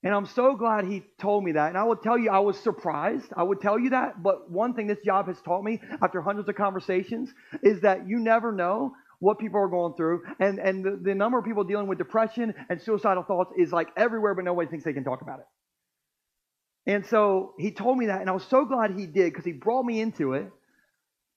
And 0.03 0.13
I'm 0.13 0.27
so 0.27 0.55
glad 0.55 0.85
he 0.85 1.03
told 1.19 1.43
me 1.43 1.53
that. 1.53 1.69
And 1.69 1.77
I 1.77 1.83
would 1.83 2.03
tell 2.03 2.17
you, 2.17 2.29
I 2.29 2.39
was 2.39 2.59
surprised. 2.59 3.25
I 3.35 3.41
would 3.41 3.59
tell 3.59 3.79
you 3.79 3.89
that. 3.91 4.21
But 4.21 4.51
one 4.51 4.75
thing 4.75 4.85
this 4.85 4.99
job 5.03 5.27
has 5.27 5.41
taught 5.41 5.63
me 5.63 5.81
after 6.01 6.21
hundreds 6.21 6.47
of 6.47 6.55
conversations 6.55 7.33
is 7.63 7.81
that 7.81 8.07
you 8.07 8.19
never 8.19 8.51
know 8.51 8.93
what 9.19 9.39
people 9.39 9.59
are 9.59 9.67
going 9.67 9.95
through. 9.95 10.21
And, 10.39 10.59
and 10.59 10.85
the, 10.85 10.99
the 11.01 11.15
number 11.15 11.39
of 11.39 11.45
people 11.45 11.63
dealing 11.63 11.87
with 11.87 11.97
depression 11.97 12.53
and 12.69 12.79
suicidal 12.79 13.23
thoughts 13.23 13.51
is 13.57 13.71
like 13.71 13.89
everywhere, 13.97 14.35
but 14.35 14.45
nobody 14.45 14.69
thinks 14.69 14.85
they 14.85 14.93
can 14.93 15.03
talk 15.03 15.21
about 15.21 15.39
it. 15.39 15.45
And 16.87 17.05
so 17.07 17.53
he 17.57 17.71
told 17.71 17.97
me 17.97 18.07
that, 18.07 18.21
and 18.21 18.29
I 18.29 18.33
was 18.33 18.45
so 18.45 18.65
glad 18.65 18.91
he 18.91 19.05
did 19.07 19.31
because 19.31 19.45
he 19.45 19.53
brought 19.53 19.83
me 19.83 19.99
into 19.99 20.33
it. 20.33 20.51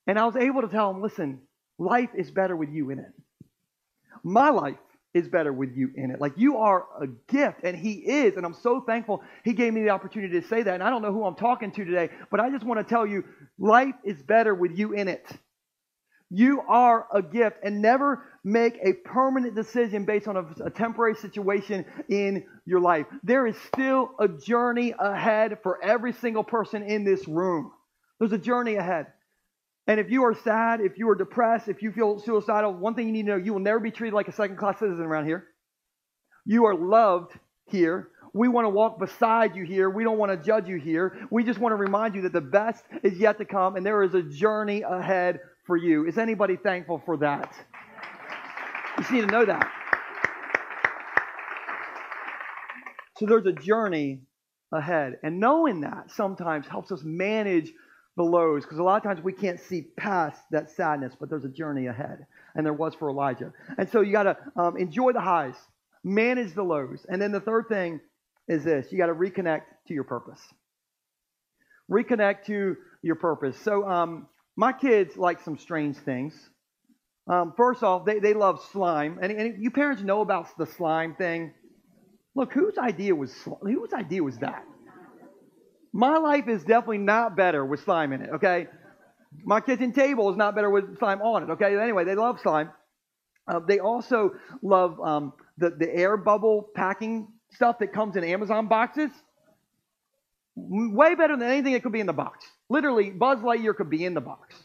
And 0.05 0.17
I 0.17 0.25
was 0.25 0.35
able 0.35 0.61
to 0.61 0.67
tell 0.67 0.89
him, 0.91 1.01
listen, 1.01 1.41
life 1.77 2.09
is 2.15 2.31
better 2.31 2.55
with 2.55 2.69
you 2.69 2.89
in 2.91 2.99
it. 2.99 3.11
My 4.23 4.49
life 4.49 4.77
is 5.13 5.27
better 5.27 5.51
with 5.51 5.75
you 5.75 5.91
in 5.95 6.11
it. 6.11 6.21
Like 6.21 6.33
you 6.37 6.57
are 6.57 6.85
a 7.01 7.07
gift, 7.31 7.61
and 7.63 7.75
he 7.75 7.93
is. 7.93 8.35
And 8.35 8.45
I'm 8.45 8.53
so 8.53 8.81
thankful 8.81 9.23
he 9.43 9.53
gave 9.53 9.73
me 9.73 9.81
the 9.81 9.89
opportunity 9.89 10.39
to 10.39 10.47
say 10.47 10.61
that. 10.61 10.73
And 10.73 10.83
I 10.83 10.89
don't 10.89 11.01
know 11.01 11.11
who 11.11 11.25
I'm 11.25 11.35
talking 11.35 11.71
to 11.71 11.85
today, 11.85 12.09
but 12.29 12.39
I 12.39 12.49
just 12.51 12.65
want 12.65 12.79
to 12.79 12.83
tell 12.83 13.07
you 13.07 13.23
life 13.57 13.95
is 14.03 14.21
better 14.21 14.53
with 14.53 14.77
you 14.77 14.93
in 14.93 15.07
it. 15.07 15.25
You 16.29 16.61
are 16.67 17.07
a 17.13 17.23
gift, 17.23 17.57
and 17.63 17.81
never 17.81 18.23
make 18.43 18.77
a 18.83 18.93
permanent 18.93 19.55
decision 19.55 20.05
based 20.05 20.27
on 20.27 20.37
a, 20.37 20.45
a, 20.65 20.69
temporary 20.69 21.15
situation 21.15 21.85
in 22.07 22.45
your 22.65 22.79
life. 22.79 23.07
There 23.23 23.47
is 23.47 23.55
still 23.73 24.11
a 24.19 24.27
journey 24.27 24.93
ahead 24.99 25.57
for 25.63 25.83
every 25.83 26.13
single 26.13 26.43
person 26.43 26.83
in 26.83 27.03
this 27.03 27.27
room. 27.27 27.71
There's 28.19 28.31
a 28.31 28.37
journey 28.37 28.75
ahead. 28.75 29.07
And 29.87 29.99
if 29.99 30.11
you 30.11 30.23
are 30.25 30.35
sad, 30.35 30.81
if 30.81 30.99
you 30.99 31.09
are 31.09 31.15
depressed, 31.15 31.67
if 31.67 31.81
you 31.81 31.91
feel 31.91 32.19
suicidal, 32.19 32.73
one 32.73 32.93
thing 32.93 33.07
you 33.07 33.11
need 33.11 33.25
to 33.25 33.29
know 33.29 33.37
you 33.37 33.53
will 33.53 33.59
never 33.59 33.79
be 33.79 33.89
treated 33.89 34.13
like 34.13 34.27
a 34.27 34.31
second 34.31 34.57
class 34.57 34.77
citizen 34.77 35.03
around 35.03 35.25
here. 35.25 35.47
You 36.45 36.65
are 36.65 36.75
loved 36.75 37.31
here. 37.65 38.09
We 38.33 38.47
want 38.47 38.65
to 38.65 38.69
walk 38.69 38.99
beside 38.99 39.55
you 39.55 39.63
here. 39.63 39.89
We 39.89 40.03
don't 40.03 40.19
want 40.19 40.31
to 40.31 40.45
judge 40.45 40.67
you 40.67 40.77
here. 40.77 41.27
We 41.31 41.43
just 41.43 41.59
want 41.59 41.71
to 41.71 41.77
remind 41.77 42.13
you 42.13 42.21
that 42.21 42.33
the 42.33 42.41
best 42.41 42.83
is 43.01 43.17
yet 43.17 43.39
to 43.39 43.45
come 43.45 43.75
and 43.75 43.83
there 43.83 44.03
is 44.03 44.13
a 44.13 44.21
journey 44.21 44.83
ahead 44.83 45.39
for 45.69 45.77
you. 45.77 46.07
Is 46.07 46.17
anybody 46.17 46.55
thankful 46.55 46.99
for 47.05 47.17
that? 47.17 47.53
You 48.97 49.03
just 49.03 49.11
need 49.11 49.21
to 49.21 49.27
know 49.27 49.45
that. 49.45 49.71
So 53.17 53.27
there's 53.27 53.45
a 53.45 53.51
journey 53.51 54.21
ahead. 54.71 55.19
And 55.21 55.39
knowing 55.39 55.81
that 55.81 56.09
sometimes 56.09 56.65
helps 56.67 56.91
us 56.91 57.01
manage 57.03 57.71
the 58.17 58.23
lows 58.23 58.63
because 58.63 58.79
a 58.79 58.83
lot 58.83 58.97
of 58.97 59.03
times 59.03 59.23
we 59.23 59.31
can't 59.31 59.59
see 59.59 59.83
past 59.95 60.41
that 60.49 60.71
sadness, 60.71 61.13
but 61.19 61.29
there's 61.29 61.45
a 61.45 61.49
journey 61.49 61.85
ahead. 61.85 62.25
And 62.55 62.65
there 62.65 62.73
was 62.73 62.95
for 62.95 63.11
Elijah. 63.11 63.53
And 63.77 63.87
so 63.87 64.01
you 64.01 64.11
got 64.11 64.23
to 64.23 64.37
um, 64.55 64.75
enjoy 64.75 65.11
the 65.11 65.21
highs, 65.21 65.53
manage 66.03 66.55
the 66.55 66.63
lows. 66.63 67.05
And 67.07 67.21
then 67.21 67.31
the 67.31 67.41
third 67.41 67.65
thing 67.69 67.99
is 68.47 68.63
this 68.63 68.91
you 68.91 68.97
got 68.97 69.05
to 69.05 69.13
reconnect 69.13 69.65
to 69.87 69.93
your 69.93 70.03
purpose. 70.03 70.41
Reconnect 71.91 72.45
to 72.45 72.75
your 73.03 73.15
purpose. 73.17 73.55
So, 73.59 73.87
um, 73.87 74.25
my 74.59 74.73
kids 74.73 75.15
like 75.15 75.39
some 75.39 75.57
strange 75.57 75.95
things. 75.95 76.33
Um, 77.31 77.53
first 77.55 77.81
off, 77.81 78.03
they, 78.03 78.19
they 78.19 78.33
love 78.33 78.59
slime. 78.73 79.17
And, 79.21 79.31
and 79.31 79.63
you 79.63 79.71
parents 79.71 80.01
know 80.01 80.19
about 80.19 80.47
the 80.57 80.65
slime 80.65 81.15
thing. 81.15 81.53
Look, 82.35 82.51
whose 82.51 82.77
idea 82.77 83.15
was 83.15 83.33
whose 83.61 83.93
idea 83.93 84.21
was 84.21 84.37
that? 84.39 84.65
My 85.93 86.17
life 86.17 86.49
is 86.49 86.61
definitely 86.65 86.97
not 86.97 87.37
better 87.37 87.65
with 87.65 87.85
slime 87.85 88.11
in 88.11 88.21
it. 88.21 88.29
Okay, 88.35 88.67
my 89.45 89.61
kitchen 89.61 89.93
table 89.93 90.29
is 90.29 90.35
not 90.35 90.55
better 90.55 90.69
with 90.69 90.99
slime 90.99 91.21
on 91.21 91.43
it. 91.43 91.49
Okay, 91.53 91.77
anyway, 91.79 92.03
they 92.03 92.15
love 92.15 92.41
slime. 92.41 92.69
Uh, 93.47 93.61
they 93.65 93.79
also 93.79 94.31
love 94.61 94.99
um, 94.99 95.31
the 95.57 95.69
the 95.69 95.89
air 95.95 96.17
bubble 96.17 96.67
packing 96.75 97.29
stuff 97.51 97.79
that 97.79 97.93
comes 97.93 98.17
in 98.17 98.25
Amazon 98.25 98.67
boxes. 98.67 99.11
Way 100.67 101.15
better 101.15 101.37
than 101.37 101.47
anything 101.47 101.73
that 101.73 101.83
could 101.83 101.91
be 101.91 101.99
in 101.99 102.07
the 102.07 102.13
box. 102.13 102.45
Literally, 102.69 103.11
Buzz 103.11 103.39
Lightyear 103.39 103.75
could 103.75 103.89
be 103.89 104.05
in 104.05 104.13
the 104.13 104.21
box. 104.21 104.55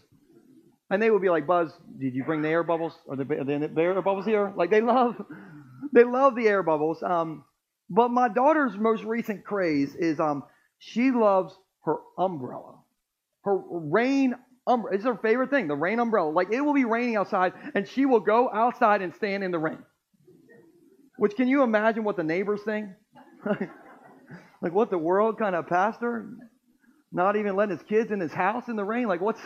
And 0.90 1.00
they 1.02 1.10
would 1.10 1.22
be 1.22 1.30
like, 1.30 1.46
Buzz, 1.46 1.72
did 1.98 2.14
you 2.14 2.24
bring 2.24 2.42
the 2.42 2.48
air 2.48 2.62
bubbles? 2.62 2.94
Are 3.08 3.16
the, 3.16 3.22
are 3.22 3.44
the 3.44 3.80
air 3.80 4.02
bubbles 4.02 4.26
here? 4.26 4.52
Like 4.56 4.70
they 4.70 4.80
love, 4.80 5.16
they 5.92 6.04
love 6.04 6.36
the 6.36 6.46
air 6.46 6.62
bubbles. 6.62 7.02
Um, 7.02 7.44
but 7.88 8.10
my 8.10 8.28
daughter's 8.28 8.76
most 8.76 9.04
recent 9.04 9.44
craze 9.44 9.94
is 9.94 10.20
um, 10.20 10.42
she 10.78 11.10
loves 11.10 11.54
her 11.84 11.96
umbrella, 12.18 12.76
her 13.44 13.56
rain 13.56 14.34
umbrella. 14.66 14.96
It's 14.96 15.04
her 15.04 15.16
favorite 15.16 15.50
thing, 15.50 15.68
the 15.68 15.76
rain 15.76 15.98
umbrella. 15.98 16.30
Like 16.30 16.52
it 16.52 16.60
will 16.60 16.74
be 16.74 16.84
raining 16.84 17.16
outside, 17.16 17.52
and 17.74 17.86
she 17.86 18.06
will 18.06 18.20
go 18.20 18.50
outside 18.52 19.02
and 19.02 19.14
stand 19.14 19.44
in 19.44 19.50
the 19.50 19.58
rain. 19.58 19.82
Which 21.16 21.36
can 21.36 21.48
you 21.48 21.62
imagine 21.62 22.04
what 22.04 22.16
the 22.16 22.24
neighbors 22.24 22.60
think? 22.64 22.88
like 24.64 24.72
what 24.72 24.90
the 24.90 24.98
world 24.98 25.38
kind 25.38 25.54
of 25.54 25.68
pastor? 25.68 26.26
not 27.14 27.36
even 27.36 27.54
letting 27.54 27.76
his 27.76 27.86
kids 27.86 28.10
in 28.10 28.18
his 28.18 28.32
house 28.32 28.68
in 28.68 28.76
the 28.76 28.84
rain. 28.84 29.06
Like, 29.06 29.20
what's. 29.20 29.40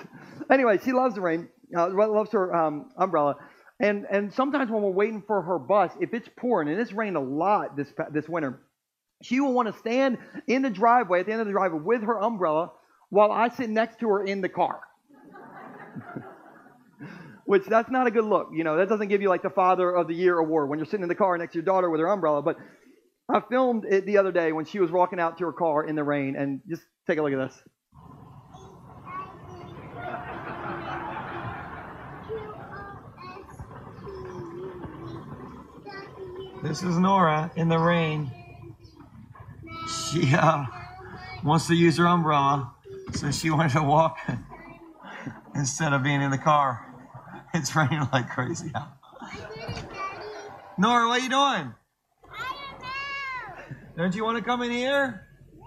Anyway, 0.50 0.78
she 0.83 0.92
loves 0.92 1.14
the 1.14 1.20
rain, 1.20 1.48
uh, 1.76 1.90
loves 1.90 2.33
her 2.33 2.54
um, 2.54 2.90
umbrella. 2.96 3.37
And, 3.78 4.07
and 4.11 4.33
sometimes 4.33 4.70
when 4.70 4.83
we're 4.83 4.90
waiting 4.90 5.22
for 5.24 5.42
her 5.42 5.59
bus, 5.59 5.92
if 6.00 6.14
it's 6.14 6.28
pouring, 6.37 6.68
and 6.68 6.81
it's 6.81 6.92
rained 6.92 7.16
a 7.16 7.20
lot 7.20 7.76
this, 7.76 7.92
this 8.11 8.28
winter, 8.28 8.61
she 9.22 9.38
will 9.38 9.52
want 9.52 9.72
to 9.72 9.78
stand 9.78 10.18
in 10.46 10.62
the 10.62 10.70
driveway, 10.70 11.20
at 11.20 11.26
the 11.26 11.33
end 11.33 11.42
of 11.42 11.46
the 11.46 11.52
driveway, 11.52 11.81
with 11.81 12.02
her 12.02 12.18
umbrella 12.18 12.72
while 13.11 13.31
I 13.31 13.50
sit 13.50 13.70
next 13.70 14.00
to 14.00 14.09
her 14.09 14.24
in 14.24 14.40
the 14.40 14.48
car. 14.48 14.81
Which 17.44 17.64
that's 17.66 17.90
not 17.90 18.07
a 18.07 18.11
good 18.11 18.24
look. 18.24 18.48
You 18.52 18.64
know, 18.64 18.78
that 18.78 18.88
doesn't 18.88 19.09
give 19.09 19.22
you 19.22 19.28
like 19.28 19.42
the 19.42 19.50
Father 19.50 19.90
of 19.90 20.09
the 20.09 20.14
Year 20.14 20.38
award 20.38 20.68
when 20.68 20.78
you're 20.78 20.87
sitting 20.87 21.02
in 21.02 21.09
the 21.09 21.14
car 21.14 21.37
next 21.38 21.52
to 21.52 21.59
your 21.59 21.64
daughter 21.64 21.88
with 21.88 22.00
her 22.00 22.09
umbrella. 22.09 22.42
But 22.42 22.57
I 23.31 23.41
filmed 23.41 23.85
it 23.85 24.07
the 24.07 24.17
other 24.17 24.33
day 24.33 24.53
when 24.53 24.64
she 24.64 24.79
was 24.79 24.91
walking 24.91 25.21
out 25.21 25.37
to 25.38 25.45
her 25.45 25.53
car 25.53 25.85
in 25.85 25.97
the 25.97 26.05
rain, 26.05 26.35
and 26.35 26.62
just 26.67 26.83
take 27.07 27.19
a 27.19 27.23
look 27.23 27.33
at 27.33 27.51
this. 27.51 27.62
This 36.62 36.83
is 36.83 36.97
Nora 36.97 37.53
in 37.55 37.69
the 37.69 37.79
rain. 37.79 38.31
She 40.11 40.35
uh, 40.35 40.64
wants 41.45 41.67
to 41.69 41.75
use 41.75 41.99
her 41.99 42.07
umbrella, 42.07 42.73
so 43.12 43.31
she 43.31 43.51
wanted 43.51 43.73
to 43.73 43.83
walk 43.83 44.17
instead 45.55 45.93
of 45.93 46.03
being 46.03 46.23
in 46.23 46.31
the 46.31 46.38
car. 46.38 46.85
It's 47.53 47.77
raining 47.77 48.09
like 48.11 48.31
crazy. 48.31 48.73
Nora, 50.79 51.09
what 51.09 51.21
are 51.21 51.23
you 51.23 51.29
doing? 51.29 51.75
Don't 53.98 54.14
you 54.14 54.24
want 54.24 54.38
to 54.38 54.44
come 54.44 54.62
in 54.62 54.70
here? 54.70 55.26
No. 55.58 55.66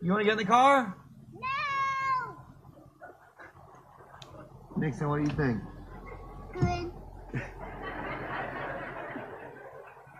You 0.00 0.12
want 0.12 0.20
to 0.20 0.24
get 0.24 0.32
in 0.34 0.38
the 0.38 0.44
car? 0.44 0.96
No. 1.34 2.36
Nixon, 4.76 5.08
what 5.08 5.16
do 5.16 5.22
you 5.24 5.30
think? 5.36 5.60
Good. 6.52 6.92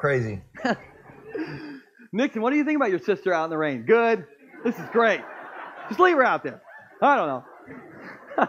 Crazy. 0.00 0.42
Nixon, 2.12 2.42
what 2.42 2.50
do 2.50 2.56
you 2.56 2.64
think 2.64 2.74
about 2.74 2.90
your 2.90 2.98
sister 2.98 3.32
out 3.32 3.44
in 3.44 3.50
the 3.50 3.58
rain? 3.58 3.82
Good. 3.82 4.26
This 4.64 4.76
is 4.76 4.84
great. 4.90 5.20
Just 5.88 6.00
leave 6.00 6.16
her 6.16 6.24
out 6.24 6.42
there. 6.42 6.60
I 7.00 7.16
don't 7.16 7.28
know. 7.28 7.44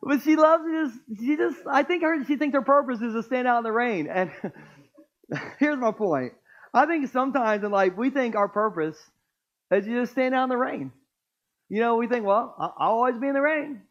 but 0.00 0.22
she 0.22 0.36
loves 0.36 0.62
it. 0.64 0.84
Just, 0.84 0.98
she 1.20 1.36
just, 1.36 1.58
I 1.68 1.82
think 1.82 2.04
her, 2.04 2.24
she 2.24 2.36
thinks 2.36 2.54
her 2.54 2.62
purpose 2.62 3.00
is 3.00 3.14
to 3.14 3.24
stand 3.24 3.48
out 3.48 3.58
in 3.58 3.64
the 3.64 3.72
rain. 3.72 4.06
And 4.06 4.30
here's 5.58 5.78
my 5.78 5.92
point. 5.92 6.32
I 6.72 6.86
think 6.86 7.08
sometimes 7.10 7.64
in 7.64 7.70
life 7.70 7.92
we 7.96 8.10
think 8.10 8.36
our 8.36 8.48
purpose 8.48 8.98
is 9.70 9.84
to 9.84 10.00
just 10.00 10.12
stand 10.12 10.34
out 10.34 10.44
in 10.44 10.48
the 10.50 10.56
rain. 10.56 10.92
You 11.68 11.80
know, 11.80 11.96
we 11.96 12.06
think, 12.06 12.24
well, 12.24 12.54
I'll 12.58 12.92
always 12.92 13.18
be 13.18 13.26
in 13.26 13.34
the 13.34 13.40
rain. 13.40 13.82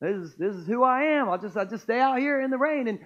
This 0.00 0.16
is 0.16 0.36
this 0.36 0.54
is 0.54 0.66
who 0.66 0.84
I 0.84 1.18
am. 1.18 1.28
I'll 1.28 1.38
just 1.38 1.56
I 1.56 1.64
just 1.64 1.84
stay 1.84 1.98
out 1.98 2.18
here 2.18 2.40
in 2.40 2.50
the 2.50 2.58
rain. 2.58 2.88
And 2.88 2.98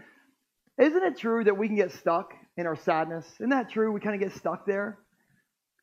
isn't 0.78 1.02
it 1.02 1.16
true 1.16 1.44
that 1.44 1.56
we 1.56 1.68
can 1.68 1.76
get 1.76 1.92
stuck 1.92 2.32
in 2.56 2.66
our 2.66 2.76
sadness? 2.76 3.26
Isn't 3.34 3.50
that 3.50 3.70
true? 3.70 3.92
We 3.92 4.00
kind 4.00 4.14
of 4.14 4.20
get 4.20 4.36
stuck 4.36 4.66
there. 4.66 4.98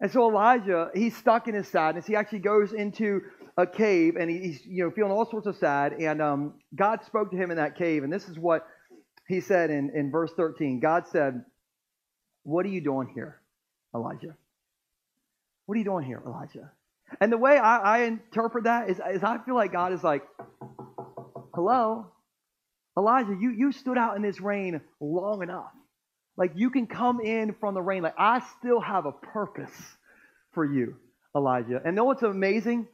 And 0.02 0.12
so 0.12 0.30
Elijah, 0.30 0.90
he's 0.94 1.16
stuck 1.16 1.48
in 1.48 1.56
his 1.56 1.68
sadness. 1.70 2.06
He 2.06 2.16
actually 2.16 2.40
goes 2.40 2.74
into 2.74 3.22
a 3.58 3.66
cave 3.66 4.16
and 4.20 4.30
he's 4.30 4.66
you 4.66 4.84
know 4.84 4.92
feeling 4.92 5.12
all 5.12 5.30
sorts 5.30 5.48
of 5.48 5.56
sad. 5.56 5.94
And 5.94 6.22
um, 6.22 6.56
God 6.76 7.04
spoke 7.06 7.32
to 7.32 7.38
him 7.38 7.50
in 7.50 7.58
that 7.58 7.78
cave. 7.78 8.04
And 8.04 8.12
this 8.12 8.28
is 8.28 8.38
what 8.38 8.68
he 9.28 9.40
said 9.40 9.70
in, 9.70 9.92
in 9.96 10.12
verse 10.12 10.32
13. 10.36 10.80
God 10.82 11.08
said, 11.08 11.44
what 12.46 12.66
are 12.66 12.70
you 12.70 12.80
doing 12.80 13.10
here, 13.14 13.42
Elijah? 13.94 14.36
What 15.66 15.76
are 15.76 15.80
you 15.80 15.84
doing 15.84 16.06
here, 16.06 16.22
Elijah? 16.26 16.72
And 17.20 17.32
the 17.32 17.38
way 17.38 17.58
I, 17.58 17.78
I 17.78 17.98
interpret 18.04 18.66
that 18.66 18.90
is, 18.90 18.98
is 19.14 19.24
I 19.24 19.40
feel 19.44 19.56
like 19.56 19.72
God 19.72 19.94
is 19.94 20.04
like, 20.04 20.24
hello, 21.54 22.06
Elijah, 22.98 23.36
you, 23.40 23.50
you 23.50 23.72
stood 23.72 23.98
out 23.98 24.16
in 24.16 24.22
this 24.22 24.40
rain 24.40 24.80
long 25.00 25.42
enough. 25.42 25.72
Like 26.38 26.52
you 26.56 26.70
can 26.70 26.86
come 26.86 27.20
in 27.20 27.56
from 27.60 27.74
the 27.74 27.82
rain. 27.82 28.04
Like 28.04 28.16
I 28.18 28.42
still 28.60 28.80
have 28.80 29.08
a 29.08 29.12
purpose 29.12 29.76
for 30.54 30.64
you, 30.64 30.98
Elijah. 31.36 31.82
And 31.84 31.96
know 31.96 32.04
what's 32.04 32.24
amazing 32.24 32.88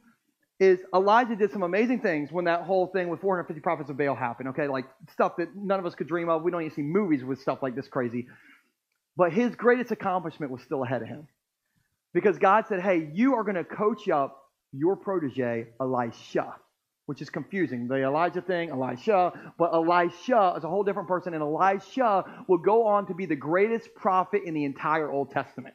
is 0.58 0.80
Elijah 0.94 1.36
did 1.36 1.50
some 1.52 1.62
amazing 1.62 2.00
things 2.00 2.30
when 2.32 2.46
that 2.46 2.62
whole 2.62 2.86
thing 2.86 3.08
with 3.08 3.20
450 3.20 3.60
prophets 3.60 3.90
of 3.90 3.98
Baal 3.98 4.14
happened. 4.14 4.50
Okay, 4.50 4.68
like 4.68 4.86
stuff 5.12 5.32
that 5.38 5.48
none 5.54 5.78
of 5.78 5.84
us 5.84 5.94
could 5.94 6.08
dream 6.08 6.30
of. 6.30 6.42
We 6.42 6.50
don't 6.50 6.62
even 6.62 6.74
see 6.74 6.82
movies 6.82 7.22
with 7.22 7.40
stuff 7.40 7.58
like 7.62 7.74
this 7.74 7.88
crazy. 7.88 8.28
But 9.16 9.32
his 9.32 9.54
greatest 9.54 9.90
accomplishment 9.90 10.50
was 10.52 10.62
still 10.62 10.82
ahead 10.82 11.02
of 11.02 11.08
him. 11.08 11.28
Because 12.14 12.38
God 12.38 12.66
said, 12.68 12.80
hey, 12.80 13.10
you 13.12 13.34
are 13.34 13.44
going 13.44 13.56
to 13.56 13.64
coach 13.64 14.08
up 14.08 14.38
your 14.72 14.96
protege, 14.96 15.68
Elisha, 15.80 16.54
which 17.06 17.20
is 17.20 17.30
confusing. 17.30 17.88
The 17.88 18.04
Elijah 18.04 18.40
thing, 18.40 18.70
Elisha, 18.70 19.32
but 19.58 19.72
Elisha 19.72 20.54
is 20.56 20.64
a 20.64 20.68
whole 20.68 20.82
different 20.82 21.08
person, 21.08 21.34
and 21.34 21.42
Elisha 21.42 22.24
will 22.48 22.58
go 22.58 22.86
on 22.86 23.06
to 23.08 23.14
be 23.14 23.26
the 23.26 23.36
greatest 23.36 23.94
prophet 23.94 24.42
in 24.44 24.54
the 24.54 24.64
entire 24.64 25.10
Old 25.10 25.30
Testament. 25.30 25.74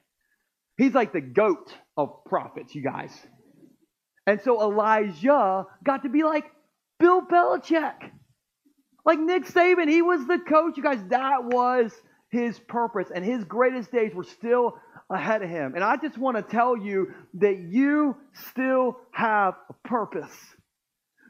He's 0.78 0.94
like 0.94 1.12
the 1.12 1.22
goat 1.22 1.74
of 1.96 2.24
prophets, 2.26 2.74
you 2.76 2.84
guys. 2.84 3.12
And 4.26 4.42
so 4.42 4.62
Elijah 4.62 5.66
got 5.84 6.04
to 6.04 6.10
be 6.10 6.24
like 6.24 6.46
Bill 7.00 7.22
Belichick. 7.22 8.12
Like 9.06 9.20
Nick 9.20 9.46
Saban, 9.46 9.90
he 9.90 10.02
was 10.02 10.28
the 10.28 10.38
coach. 10.38 10.76
You 10.76 10.84
guys, 10.84 11.00
that 11.10 11.46
was 11.46 11.94
his 12.30 12.60
purpose. 12.60 13.08
And 13.14 13.24
his 13.24 13.44
greatest 13.44 13.92
days 13.92 14.14
were 14.14 14.24
still 14.24 14.78
ahead 15.10 15.42
of 15.42 15.50
him. 15.50 15.76
And 15.76 15.84
I 15.84 15.98
just 15.98 16.18
want 16.18 16.38
to 16.38 16.44
tell 16.44 16.78
you 16.78 17.14
that 17.36 17.58
you 17.58 18.16
still 18.52 18.98
have 19.12 19.56
a 19.70 19.88
purpose. 19.88 20.36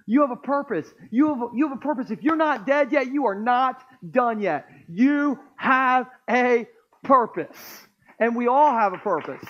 You 0.06 0.22
have 0.22 0.32
a 0.32 0.38
purpose. 0.38 0.88
You 1.12 1.28
have 1.28 1.50
you 1.54 1.68
have 1.68 1.78
a 1.78 1.82
purpose. 1.82 2.12
If 2.12 2.24
you're 2.24 2.38
not 2.38 2.66
dead 2.66 2.92
yet, 2.92 3.12
you 3.12 3.26
are 3.26 3.36
not 3.36 3.84
done 4.10 4.40
yet. 4.40 4.66
You 4.88 5.38
have 5.58 6.08
a 6.30 6.66
purpose. 7.04 7.58
And 8.20 8.36
we 8.36 8.48
all 8.48 8.72
have 8.72 8.94
a 8.94 8.98
purpose. 8.98 9.44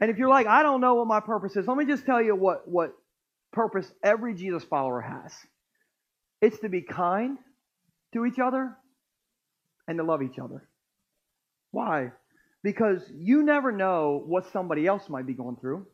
And 0.00 0.10
if 0.10 0.18
you're 0.18 0.28
like, 0.28 0.46
I 0.48 0.62
don't 0.62 0.80
know 0.80 0.96
what 0.96 1.06
my 1.06 1.20
purpose 1.20 1.56
is, 1.56 1.66
let 1.66 1.76
me 1.76 1.86
just 1.86 2.04
tell 2.04 2.20
you 2.20 2.34
what, 2.34 2.68
what 2.68 2.92
purpose 3.52 3.90
every 4.02 4.34
Jesus 4.34 4.64
follower 4.64 5.00
has 5.00 5.32
it's 6.42 6.58
to 6.58 6.68
be 6.68 6.82
kind 6.82 7.38
to 8.12 8.26
each 8.26 8.38
other 8.38 8.76
and 9.88 9.96
to 9.98 10.04
love 10.04 10.22
each 10.22 10.38
other. 10.38 10.68
Why? 11.70 12.10
Because 12.62 13.00
you 13.14 13.42
never 13.42 13.72
know 13.72 14.22
what 14.26 14.52
somebody 14.52 14.86
else 14.86 15.08
might 15.08 15.26
be 15.26 15.32
going 15.32 15.56
through. 15.56 15.86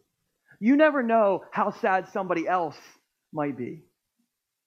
You 0.59 0.77
never 0.77 1.03
know 1.03 1.45
how 1.53 1.71
sad 1.71 2.09
somebody 2.09 2.49
else 2.49 2.77
might 3.33 3.57
be. 3.57 3.83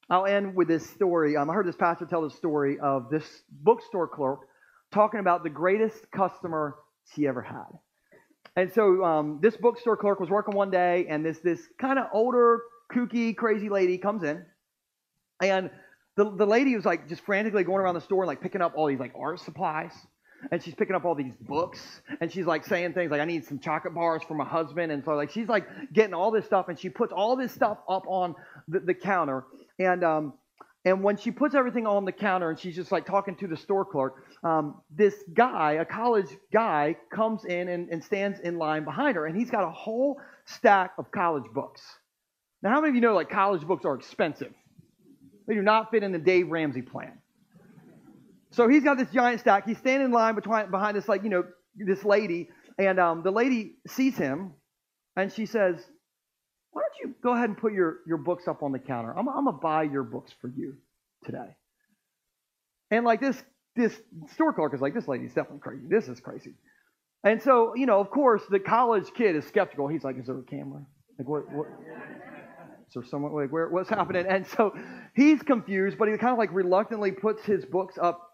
I'll 0.09 0.25
end 0.25 0.55
with 0.55 0.67
this 0.67 0.89
story. 0.89 1.35
Um, 1.35 1.49
I 1.49 1.53
heard 1.53 1.67
this 1.67 1.75
pastor 1.75 2.05
tell 2.05 2.21
the 2.21 2.29
story 2.29 2.79
of 2.79 3.09
this 3.09 3.25
bookstore 3.49 4.07
clerk 4.07 4.41
talking 4.93 5.19
about 5.19 5.43
the 5.43 5.49
greatest 5.49 6.11
customer 6.11 6.75
she 7.13 7.27
ever 7.27 7.41
had. 7.41 7.67
And 8.55 8.71
so 8.73 9.03
um, 9.03 9.39
this 9.41 9.55
bookstore 9.55 9.95
clerk 9.95 10.19
was 10.19 10.29
working 10.29 10.55
one 10.55 10.69
day, 10.69 11.07
and 11.09 11.25
this 11.25 11.39
this 11.39 11.61
kind 11.79 11.97
of 11.97 12.07
older, 12.13 12.59
kooky, 12.93 13.35
crazy 13.35 13.69
lady 13.69 13.97
comes 13.97 14.23
in, 14.23 14.45
and 15.41 15.69
the 16.15 16.35
the 16.35 16.45
lady 16.45 16.75
was 16.75 16.85
like 16.85 17.07
just 17.09 17.23
frantically 17.23 17.63
going 17.63 17.79
around 17.79 17.95
the 17.95 18.01
store 18.01 18.23
and 18.23 18.27
like 18.27 18.41
picking 18.41 18.61
up 18.61 18.73
all 18.75 18.87
these 18.87 18.99
like 18.99 19.13
art 19.19 19.39
supplies, 19.39 19.91
and 20.51 20.61
she's 20.63 20.75
picking 20.75 20.95
up 20.95 21.05
all 21.05 21.15
these 21.15 21.33
books, 21.41 22.01
and 22.19 22.31
she's 22.31 22.45
like 22.45 22.65
saying 22.65 22.93
things 22.93 23.11
like 23.11 23.21
I 23.21 23.25
need 23.25 23.45
some 23.45 23.59
chocolate 23.59 23.93
bars 23.93 24.21
for 24.27 24.33
my 24.35 24.45
husband, 24.45 24.91
and 24.91 25.03
so 25.03 25.15
like 25.15 25.31
she's 25.31 25.47
like 25.47 25.67
getting 25.93 26.13
all 26.13 26.31
this 26.31 26.45
stuff, 26.45 26.67
and 26.69 26.79
she 26.79 26.89
puts 26.89 27.13
all 27.13 27.35
this 27.35 27.51
stuff 27.51 27.77
up 27.89 28.03
on 28.07 28.35
the, 28.67 28.79
the 28.79 28.93
counter, 28.93 29.45
and 29.79 30.03
um, 30.03 30.33
and 30.83 31.03
when 31.03 31.17
she 31.17 31.29
puts 31.31 31.53
everything 31.53 31.85
on 31.85 32.05
the 32.05 32.11
counter 32.11 32.49
and 32.49 32.59
she's 32.59 32.75
just 32.75 32.91
like 32.91 33.05
talking 33.05 33.35
to 33.35 33.47
the 33.47 33.57
store 33.57 33.85
clerk, 33.85 34.25
um, 34.43 34.81
this 34.89 35.13
guy, 35.33 35.73
a 35.73 35.85
college 35.85 36.29
guy, 36.51 36.95
comes 37.13 37.45
in 37.45 37.67
and, 37.69 37.89
and 37.89 38.03
stands 38.03 38.39
in 38.39 38.57
line 38.57 38.83
behind 38.83 39.15
her, 39.15 39.27
and 39.27 39.37
he's 39.37 39.51
got 39.51 39.63
a 39.63 39.69
whole 39.69 40.19
stack 40.45 40.93
of 40.97 41.11
college 41.11 41.45
books. 41.53 41.81
Now, 42.63 42.71
how 42.71 42.81
many 42.81 42.89
of 42.89 42.95
you 42.95 43.01
know 43.01 43.13
like 43.13 43.29
college 43.29 43.61
books 43.61 43.85
are 43.85 43.95
expensive? 43.95 44.53
They 45.47 45.55
do 45.55 45.61
not 45.61 45.91
fit 45.91 46.03
in 46.03 46.11
the 46.11 46.19
Dave 46.19 46.49
Ramsey 46.49 46.81
plan. 46.81 47.17
So 48.51 48.67
he's 48.67 48.83
got 48.83 48.97
this 48.97 49.09
giant 49.09 49.39
stack. 49.39 49.67
He's 49.67 49.77
standing 49.77 50.07
in 50.07 50.11
line 50.11 50.35
between, 50.35 50.69
behind 50.71 50.97
this 50.97 51.07
like 51.07 51.23
you 51.23 51.29
know 51.29 51.43
this 51.75 52.03
lady, 52.03 52.49
and 52.77 52.99
um, 52.99 53.23
the 53.23 53.31
lady 53.31 53.75
sees 53.87 54.17
him, 54.17 54.53
and 55.15 55.31
she 55.31 55.45
says, 55.45 55.77
why 56.71 56.81
don't 56.81 57.09
you 57.09 57.15
go 57.21 57.33
ahead 57.33 57.49
and 57.49 57.57
put 57.57 57.73
your, 57.73 57.99
your 58.07 58.17
books 58.17 58.47
up 58.47 58.63
on 58.63 58.71
the 58.71 58.79
counter? 58.79 59.11
I'm, 59.17 59.27
I'm 59.27 59.45
going 59.45 59.55
to 59.55 59.61
buy 59.61 59.83
your 59.83 60.03
books 60.03 60.31
for 60.39 60.47
you 60.47 60.77
today. 61.25 61.55
And 62.89 63.05
like 63.05 63.21
this, 63.21 63.41
this 63.75 63.97
store 64.33 64.53
clerk 64.53 64.73
is 64.73 64.81
like, 64.81 64.93
this 64.93 65.07
lady's 65.07 65.33
definitely 65.33 65.59
crazy. 65.59 65.83
This 65.89 66.07
is 66.07 66.19
crazy. 66.19 66.53
And 67.23 67.41
so, 67.41 67.75
you 67.75 67.85
know, 67.85 67.99
of 67.99 68.09
course, 68.09 68.41
the 68.49 68.59
college 68.59 69.05
kid 69.15 69.35
is 69.35 69.45
skeptical. 69.45 69.87
He's 69.87 70.03
like, 70.03 70.17
is 70.17 70.27
there 70.27 70.39
a 70.39 70.43
camera? 70.43 70.81
Like, 71.19 71.27
what, 71.27 71.51
what? 71.51 71.67
There 72.93 73.03
someone, 73.03 73.33
like, 73.33 73.51
where, 73.51 73.69
what's 73.69 73.89
happening? 73.97 74.25
And 74.27 74.45
so 74.45 74.75
he's 75.15 75.41
confused, 75.41 75.97
but 75.97 76.07
he 76.07 76.17
kind 76.17 76.33
of 76.33 76.37
like 76.37 76.53
reluctantly 76.53 77.11
puts 77.11 77.43
his 77.43 77.65
books 77.65 77.97
up 78.01 78.29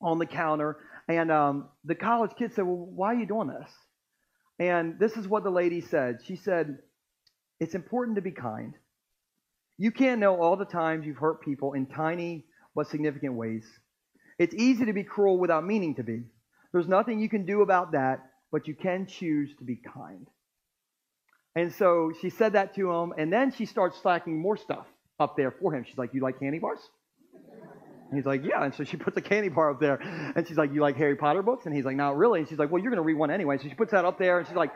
on 0.00 0.18
the 0.18 0.26
counter. 0.26 0.78
And 1.08 1.30
um, 1.30 1.68
the 1.84 1.94
college 1.94 2.32
kid 2.38 2.54
said, 2.54 2.64
well, 2.64 2.76
why 2.76 3.14
are 3.14 3.18
you 3.18 3.26
doing 3.26 3.48
this? 3.48 3.70
And 4.58 4.98
this 4.98 5.16
is 5.16 5.26
what 5.26 5.44
the 5.44 5.50
lady 5.50 5.80
said. 5.80 6.20
She 6.24 6.36
said, 6.36 6.78
it's 7.60 7.74
important 7.74 8.16
to 8.16 8.22
be 8.22 8.30
kind. 8.30 8.74
You 9.78 9.90
can't 9.90 10.20
know 10.20 10.40
all 10.40 10.56
the 10.56 10.64
times 10.64 11.06
you've 11.06 11.16
hurt 11.16 11.42
people 11.42 11.72
in 11.72 11.86
tiny 11.86 12.44
but 12.74 12.88
significant 12.88 13.34
ways. 13.34 13.64
It's 14.38 14.54
easy 14.54 14.86
to 14.86 14.92
be 14.92 15.04
cruel 15.04 15.38
without 15.38 15.64
meaning 15.64 15.94
to 15.96 16.02
be. 16.02 16.22
There's 16.72 16.88
nothing 16.88 17.20
you 17.20 17.28
can 17.28 17.44
do 17.44 17.62
about 17.62 17.92
that, 17.92 18.20
but 18.50 18.66
you 18.66 18.74
can 18.74 19.06
choose 19.06 19.50
to 19.58 19.64
be 19.64 19.76
kind. 19.76 20.26
And 21.54 21.72
so 21.74 22.12
she 22.20 22.30
said 22.30 22.54
that 22.54 22.74
to 22.76 22.90
him, 22.90 23.12
and 23.18 23.32
then 23.32 23.52
she 23.52 23.66
starts 23.66 23.98
stacking 23.98 24.40
more 24.40 24.56
stuff 24.56 24.86
up 25.20 25.36
there 25.36 25.50
for 25.50 25.74
him. 25.74 25.84
She's 25.86 25.98
like, 25.98 26.14
You 26.14 26.20
like 26.20 26.40
candy 26.40 26.58
bars? 26.58 26.80
And 28.10 28.18
he's 28.18 28.26
like, 28.26 28.42
Yeah. 28.44 28.64
And 28.64 28.74
so 28.74 28.84
she 28.84 28.96
puts 28.96 29.16
a 29.16 29.20
candy 29.20 29.48
bar 29.48 29.70
up 29.70 29.80
there. 29.80 30.00
And 30.34 30.46
she's 30.48 30.56
like, 30.56 30.72
You 30.72 30.80
like 30.80 30.96
Harry 30.96 31.16
Potter 31.16 31.42
books? 31.42 31.66
And 31.66 31.74
he's 31.74 31.84
like, 31.84 31.96
Not 31.96 32.16
really. 32.16 32.40
And 32.40 32.48
she's 32.48 32.58
like, 32.58 32.70
Well, 32.70 32.82
you're 32.82 32.90
going 32.90 33.02
to 33.02 33.06
read 33.06 33.18
one 33.18 33.30
anyway. 33.30 33.58
So 33.58 33.68
she 33.68 33.74
puts 33.74 33.92
that 33.92 34.04
up 34.04 34.18
there, 34.18 34.38
and 34.38 34.46
she's 34.46 34.56
like, 34.56 34.72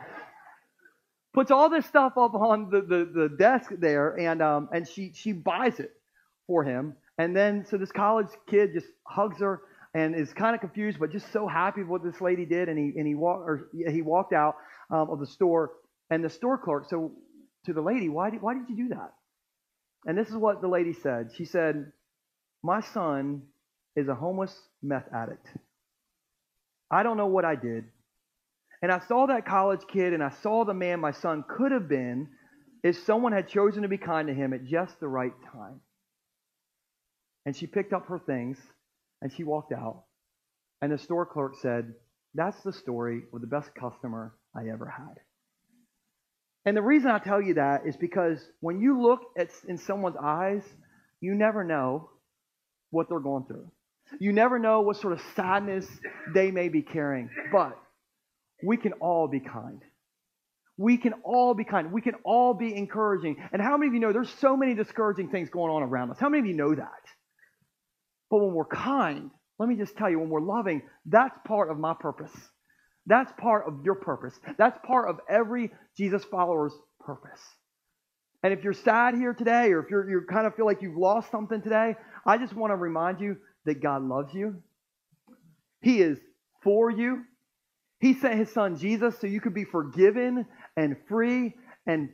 puts 1.37 1.51
all 1.51 1.69
this 1.69 1.85
stuff 1.85 2.13
up 2.17 2.33
on 2.33 2.71
the, 2.71 2.81
the, 2.81 3.11
the 3.13 3.29
desk 3.37 3.71
there, 3.77 4.15
and 4.19 4.41
um, 4.41 4.69
and 4.73 4.87
she 4.87 5.11
she 5.13 5.33
buys 5.33 5.79
it 5.79 5.91
for 6.47 6.63
him. 6.63 6.95
And 7.19 7.35
then 7.35 7.63
so 7.69 7.77
this 7.77 7.91
college 7.91 8.29
kid 8.49 8.73
just 8.73 8.87
hugs 9.03 9.39
her 9.39 9.61
and 9.93 10.15
is 10.15 10.33
kind 10.33 10.55
of 10.55 10.61
confused, 10.61 10.99
but 10.99 11.11
just 11.11 11.31
so 11.31 11.47
happy 11.47 11.81
with 11.81 11.89
what 11.89 12.03
this 12.03 12.21
lady 12.21 12.45
did. 12.45 12.69
And 12.69 12.77
he 12.79 12.97
and 12.97 13.05
he 13.05 13.13
walked 13.13 13.43
or 13.47 13.67
he 13.71 14.01
walked 14.01 14.33
out 14.33 14.55
um, 14.89 15.11
of 15.11 15.19
the 15.19 15.27
store, 15.27 15.73
and 16.09 16.23
the 16.23 16.29
store 16.29 16.57
clerk 16.57 16.89
so 16.89 17.11
to 17.65 17.73
the 17.73 17.81
lady, 17.81 18.09
why 18.09 18.29
did 18.29 18.41
why 18.41 18.53
did 18.53 18.69
you 18.69 18.75
do 18.75 18.89
that? 18.95 19.13
And 20.05 20.17
this 20.17 20.29
is 20.29 20.35
what 20.35 20.61
the 20.61 20.67
lady 20.67 20.93
said. 20.93 21.31
She 21.35 21.45
said, 21.45 21.91
"My 22.63 22.81
son 22.81 23.43
is 23.95 24.07
a 24.07 24.15
homeless 24.15 24.57
meth 24.81 25.07
addict. 25.13 25.47
I 26.89 27.03
don't 27.03 27.17
know 27.17 27.27
what 27.27 27.43
I 27.45 27.55
did, 27.55 27.85
and 28.81 28.91
I 28.91 28.99
saw 28.99 29.27
that 29.27 29.45
college 29.45 29.81
kid 29.87 30.13
and 30.13 30.23
I 30.23 30.29
saw 30.29 30.63
the 30.63 30.73
man 30.73 30.99
my 30.99 31.11
son 31.11 31.43
could 31.47 31.71
have 31.71 31.89
been 31.89 32.29
if 32.83 32.97
someone 32.99 33.31
had 33.31 33.47
chosen 33.47 33.81
to 33.81 33.87
be 33.87 33.97
kind 33.97 34.27
to 34.27 34.33
him 34.33 34.53
at 34.53 34.65
just 34.65 34.99
the 34.99 35.07
right 35.07 35.33
time. 35.51 35.81
And 37.45 37.55
she 37.55 37.65
picked 37.65 37.93
up 37.93 38.07
her 38.07 38.19
things 38.19 38.57
and 39.21 39.31
she 39.33 39.43
walked 39.43 39.73
out. 39.73 40.03
And 40.81 40.91
the 40.91 40.97
store 40.97 41.25
clerk 41.25 41.55
said, 41.61 41.93
That's 42.35 42.61
the 42.61 42.73
story 42.73 43.23
of 43.33 43.41
the 43.41 43.47
best 43.47 43.73
customer 43.73 44.35
I 44.55 44.69
ever 44.69 44.85
had. 44.85 45.19
And 46.67 46.75
the 46.75 46.81
reason 46.81 47.09
I 47.09 47.19
tell 47.19 47.41
you 47.41 47.53
that 47.53 47.87
is 47.87 47.95
because 47.95 48.45
when 48.59 48.81
you 48.81 49.01
look 49.01 49.21
at 49.37 49.47
in 49.69 49.77
someone's 49.77 50.17
eyes, 50.21 50.63
you 51.21 51.33
never 51.33 51.63
know 51.63 52.09
what 52.89 53.07
they're 53.07 53.21
going 53.21 53.45
through. 53.45 53.71
You 54.19 54.33
never 54.33 54.59
know 54.59 54.81
what 54.81 54.97
sort 54.97 55.13
of 55.13 55.21
sadness 55.33 55.87
they 56.33 56.51
may 56.51 56.67
be 56.67 56.81
carrying. 56.81 57.29
But 57.53 57.79
we 58.61 58.75
can 58.75 58.91
all 58.99 59.29
be 59.29 59.39
kind. 59.39 59.81
We 60.75 60.97
can 60.97 61.13
all 61.23 61.53
be 61.53 61.63
kind. 61.63 61.93
We 61.93 62.01
can 62.01 62.15
all 62.25 62.53
be 62.53 62.75
encouraging. 62.75 63.37
And 63.53 63.61
how 63.61 63.77
many 63.77 63.87
of 63.87 63.93
you 63.93 64.01
know 64.01 64.11
there's 64.11 64.33
so 64.41 64.57
many 64.57 64.75
discouraging 64.75 65.29
things 65.29 65.49
going 65.49 65.71
on 65.71 65.83
around 65.83 66.11
us? 66.11 66.17
How 66.19 66.27
many 66.27 66.41
of 66.41 66.47
you 66.47 66.53
know 66.53 66.75
that? 66.75 67.03
But 68.29 68.39
when 68.39 68.53
we're 68.53 68.65
kind, 68.65 69.31
let 69.57 69.69
me 69.69 69.75
just 69.77 69.95
tell 69.95 70.09
you, 70.09 70.19
when 70.19 70.29
we're 70.29 70.41
loving, 70.41 70.81
that's 71.05 71.37
part 71.47 71.71
of 71.71 71.79
my 71.79 71.93
purpose. 71.97 72.35
That's 73.07 73.31
part 73.39 73.67
of 73.67 73.83
your 73.83 73.95
purpose. 73.95 74.37
That's 74.57 74.77
part 74.85 75.09
of 75.09 75.19
every 75.29 75.71
Jesus 75.95 76.23
follower's 76.25 76.73
purpose. 76.99 77.41
And 78.43 78.53
if 78.53 78.63
you're 78.63 78.73
sad 78.73 79.15
here 79.15 79.33
today, 79.33 79.71
or 79.71 79.79
if 79.79 79.89
you're, 79.89 80.07
you 80.07 80.21
kind 80.29 80.45
of 80.45 80.55
feel 80.55 80.65
like 80.65 80.81
you've 80.81 80.97
lost 80.97 81.31
something 81.31 81.61
today, 81.61 81.95
I 82.25 82.37
just 82.37 82.53
want 82.53 82.71
to 82.71 82.75
remind 82.75 83.21
you 83.21 83.37
that 83.65 83.81
God 83.81 84.03
loves 84.03 84.33
you. 84.33 84.61
He 85.81 86.01
is 86.01 86.19
for 86.61 86.91
you. 86.91 87.23
He 87.99 88.13
sent 88.13 88.35
his 88.35 88.51
son 88.51 88.77
Jesus 88.77 89.17
so 89.19 89.25
you 89.25 89.41
could 89.41 89.53
be 89.53 89.63
forgiven 89.63 90.45
and 90.75 90.97
free. 91.07 91.55
And 91.87 92.09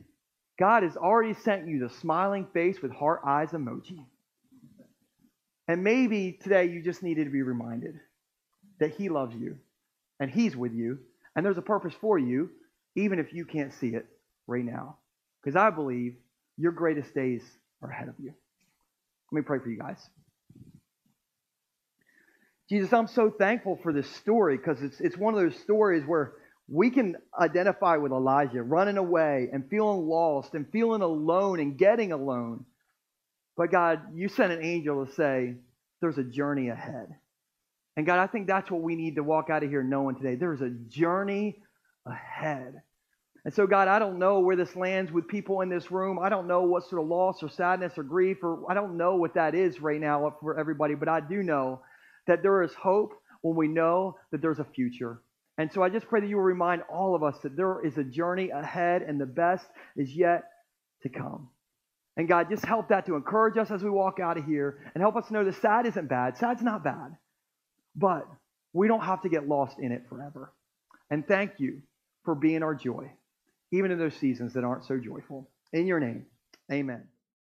God 0.58 0.84
has 0.84 0.96
already 0.96 1.34
sent 1.34 1.66
you 1.66 1.80
the 1.80 1.92
smiling 1.94 2.46
face 2.54 2.80
with 2.80 2.92
heart 2.92 3.20
eyes 3.26 3.50
emoji. 3.50 4.06
And 5.66 5.82
maybe 5.82 6.38
today 6.40 6.66
you 6.66 6.82
just 6.82 7.02
needed 7.02 7.24
to 7.24 7.30
be 7.30 7.42
reminded 7.42 7.94
that 8.78 8.94
he 8.94 9.08
loves 9.08 9.34
you 9.34 9.58
and 10.20 10.30
he's 10.30 10.56
with 10.56 10.72
you 10.72 10.98
and 11.36 11.44
there's 11.44 11.58
a 11.58 11.62
purpose 11.62 11.94
for 12.00 12.18
you, 12.18 12.50
even 12.96 13.18
if 13.18 13.32
you 13.32 13.44
can't 13.44 13.72
see 13.74 13.88
it 13.88 14.06
right 14.46 14.64
now. 14.64 14.96
Because 15.42 15.56
I 15.56 15.70
believe 15.70 16.16
your 16.56 16.72
greatest 16.72 17.14
days 17.14 17.42
are 17.82 17.90
ahead 17.90 18.08
of 18.08 18.14
you. 18.18 18.32
Let 19.32 19.36
me 19.40 19.42
pray 19.42 19.58
for 19.58 19.68
you 19.68 19.78
guys. 19.78 19.98
Jesus, 22.68 22.92
I'm 22.92 23.08
so 23.08 23.30
thankful 23.30 23.78
for 23.82 23.92
this 23.92 24.08
story 24.16 24.56
because 24.56 24.80
it's, 24.80 25.00
it's 25.00 25.18
one 25.18 25.34
of 25.34 25.40
those 25.40 25.58
stories 25.60 26.04
where 26.06 26.32
we 26.66 26.90
can 26.90 27.16
identify 27.38 27.96
with 27.96 28.12
Elijah 28.12 28.62
running 28.62 28.96
away 28.96 29.50
and 29.52 29.68
feeling 29.68 30.06
lost 30.06 30.54
and 30.54 30.70
feeling 30.70 31.02
alone 31.02 31.60
and 31.60 31.76
getting 31.76 32.12
alone. 32.12 32.64
But 33.56 33.70
God, 33.70 34.00
you 34.14 34.28
sent 34.28 34.52
an 34.52 34.64
angel 34.64 35.04
to 35.04 35.12
say, 35.12 35.56
there's 36.00 36.16
a 36.16 36.24
journey 36.24 36.70
ahead. 36.70 37.14
And 37.96 38.06
God, 38.06 38.18
I 38.18 38.26
think 38.26 38.46
that's 38.46 38.70
what 38.70 38.82
we 38.82 38.96
need 38.96 39.16
to 39.16 39.22
walk 39.22 39.50
out 39.50 39.62
of 39.62 39.70
here 39.70 39.82
knowing 39.82 40.16
today. 40.16 40.34
There's 40.34 40.60
a 40.60 40.70
journey 40.70 41.62
ahead. 42.06 42.82
And 43.44 43.52
so, 43.52 43.66
God, 43.66 43.88
I 43.88 43.98
don't 43.98 44.18
know 44.18 44.40
where 44.40 44.56
this 44.56 44.74
lands 44.74 45.12
with 45.12 45.28
people 45.28 45.60
in 45.60 45.68
this 45.68 45.90
room. 45.90 46.18
I 46.18 46.28
don't 46.28 46.48
know 46.48 46.62
what 46.62 46.88
sort 46.88 47.02
of 47.02 47.08
loss 47.08 47.42
or 47.42 47.50
sadness 47.50 47.92
or 47.98 48.02
grief, 48.02 48.38
or 48.42 48.70
I 48.70 48.74
don't 48.74 48.96
know 48.96 49.16
what 49.16 49.34
that 49.34 49.54
is 49.54 49.80
right 49.80 50.00
now 50.00 50.34
for 50.40 50.58
everybody, 50.58 50.94
but 50.94 51.08
I 51.08 51.20
do 51.20 51.42
know 51.42 51.82
that 52.26 52.42
there 52.42 52.62
is 52.62 52.72
hope 52.74 53.12
when 53.42 53.54
we 53.54 53.68
know 53.68 54.16
that 54.32 54.40
there's 54.40 54.60
a 54.60 54.64
future. 54.64 55.20
And 55.58 55.70
so 55.72 55.82
I 55.82 55.90
just 55.90 56.08
pray 56.08 56.20
that 56.20 56.26
you 56.26 56.36
will 56.36 56.42
remind 56.42 56.82
all 56.82 57.14
of 57.14 57.22
us 57.22 57.36
that 57.42 57.54
there 57.54 57.84
is 57.84 57.96
a 57.98 58.02
journey 58.02 58.50
ahead 58.50 59.02
and 59.02 59.20
the 59.20 59.26
best 59.26 59.66
is 59.94 60.16
yet 60.16 60.44
to 61.02 61.10
come. 61.10 61.50
And 62.16 62.26
God, 62.26 62.48
just 62.48 62.64
help 62.64 62.88
that 62.88 63.06
to 63.06 63.14
encourage 63.14 63.58
us 63.58 63.70
as 63.70 63.82
we 63.82 63.90
walk 63.90 64.20
out 64.20 64.38
of 64.38 64.46
here 64.46 64.78
and 64.94 65.02
help 65.02 65.16
us 65.16 65.30
know 65.30 65.44
that 65.44 65.60
sad 65.60 65.86
isn't 65.86 66.08
bad. 66.08 66.38
Sad's 66.38 66.62
not 66.62 66.82
bad. 66.82 67.16
But 67.96 68.26
we 68.72 68.88
don't 68.88 69.04
have 69.04 69.22
to 69.22 69.28
get 69.28 69.48
lost 69.48 69.78
in 69.78 69.92
it 69.92 70.06
forever. 70.08 70.52
And 71.10 71.26
thank 71.26 71.52
you 71.58 71.82
for 72.24 72.34
being 72.34 72.62
our 72.62 72.74
joy, 72.74 73.12
even 73.72 73.90
in 73.90 73.98
those 73.98 74.16
seasons 74.16 74.54
that 74.54 74.64
aren't 74.64 74.84
so 74.84 74.98
joyful. 74.98 75.48
In 75.72 75.86
your 75.86 76.00
name, 76.00 76.26
amen. 76.72 77.04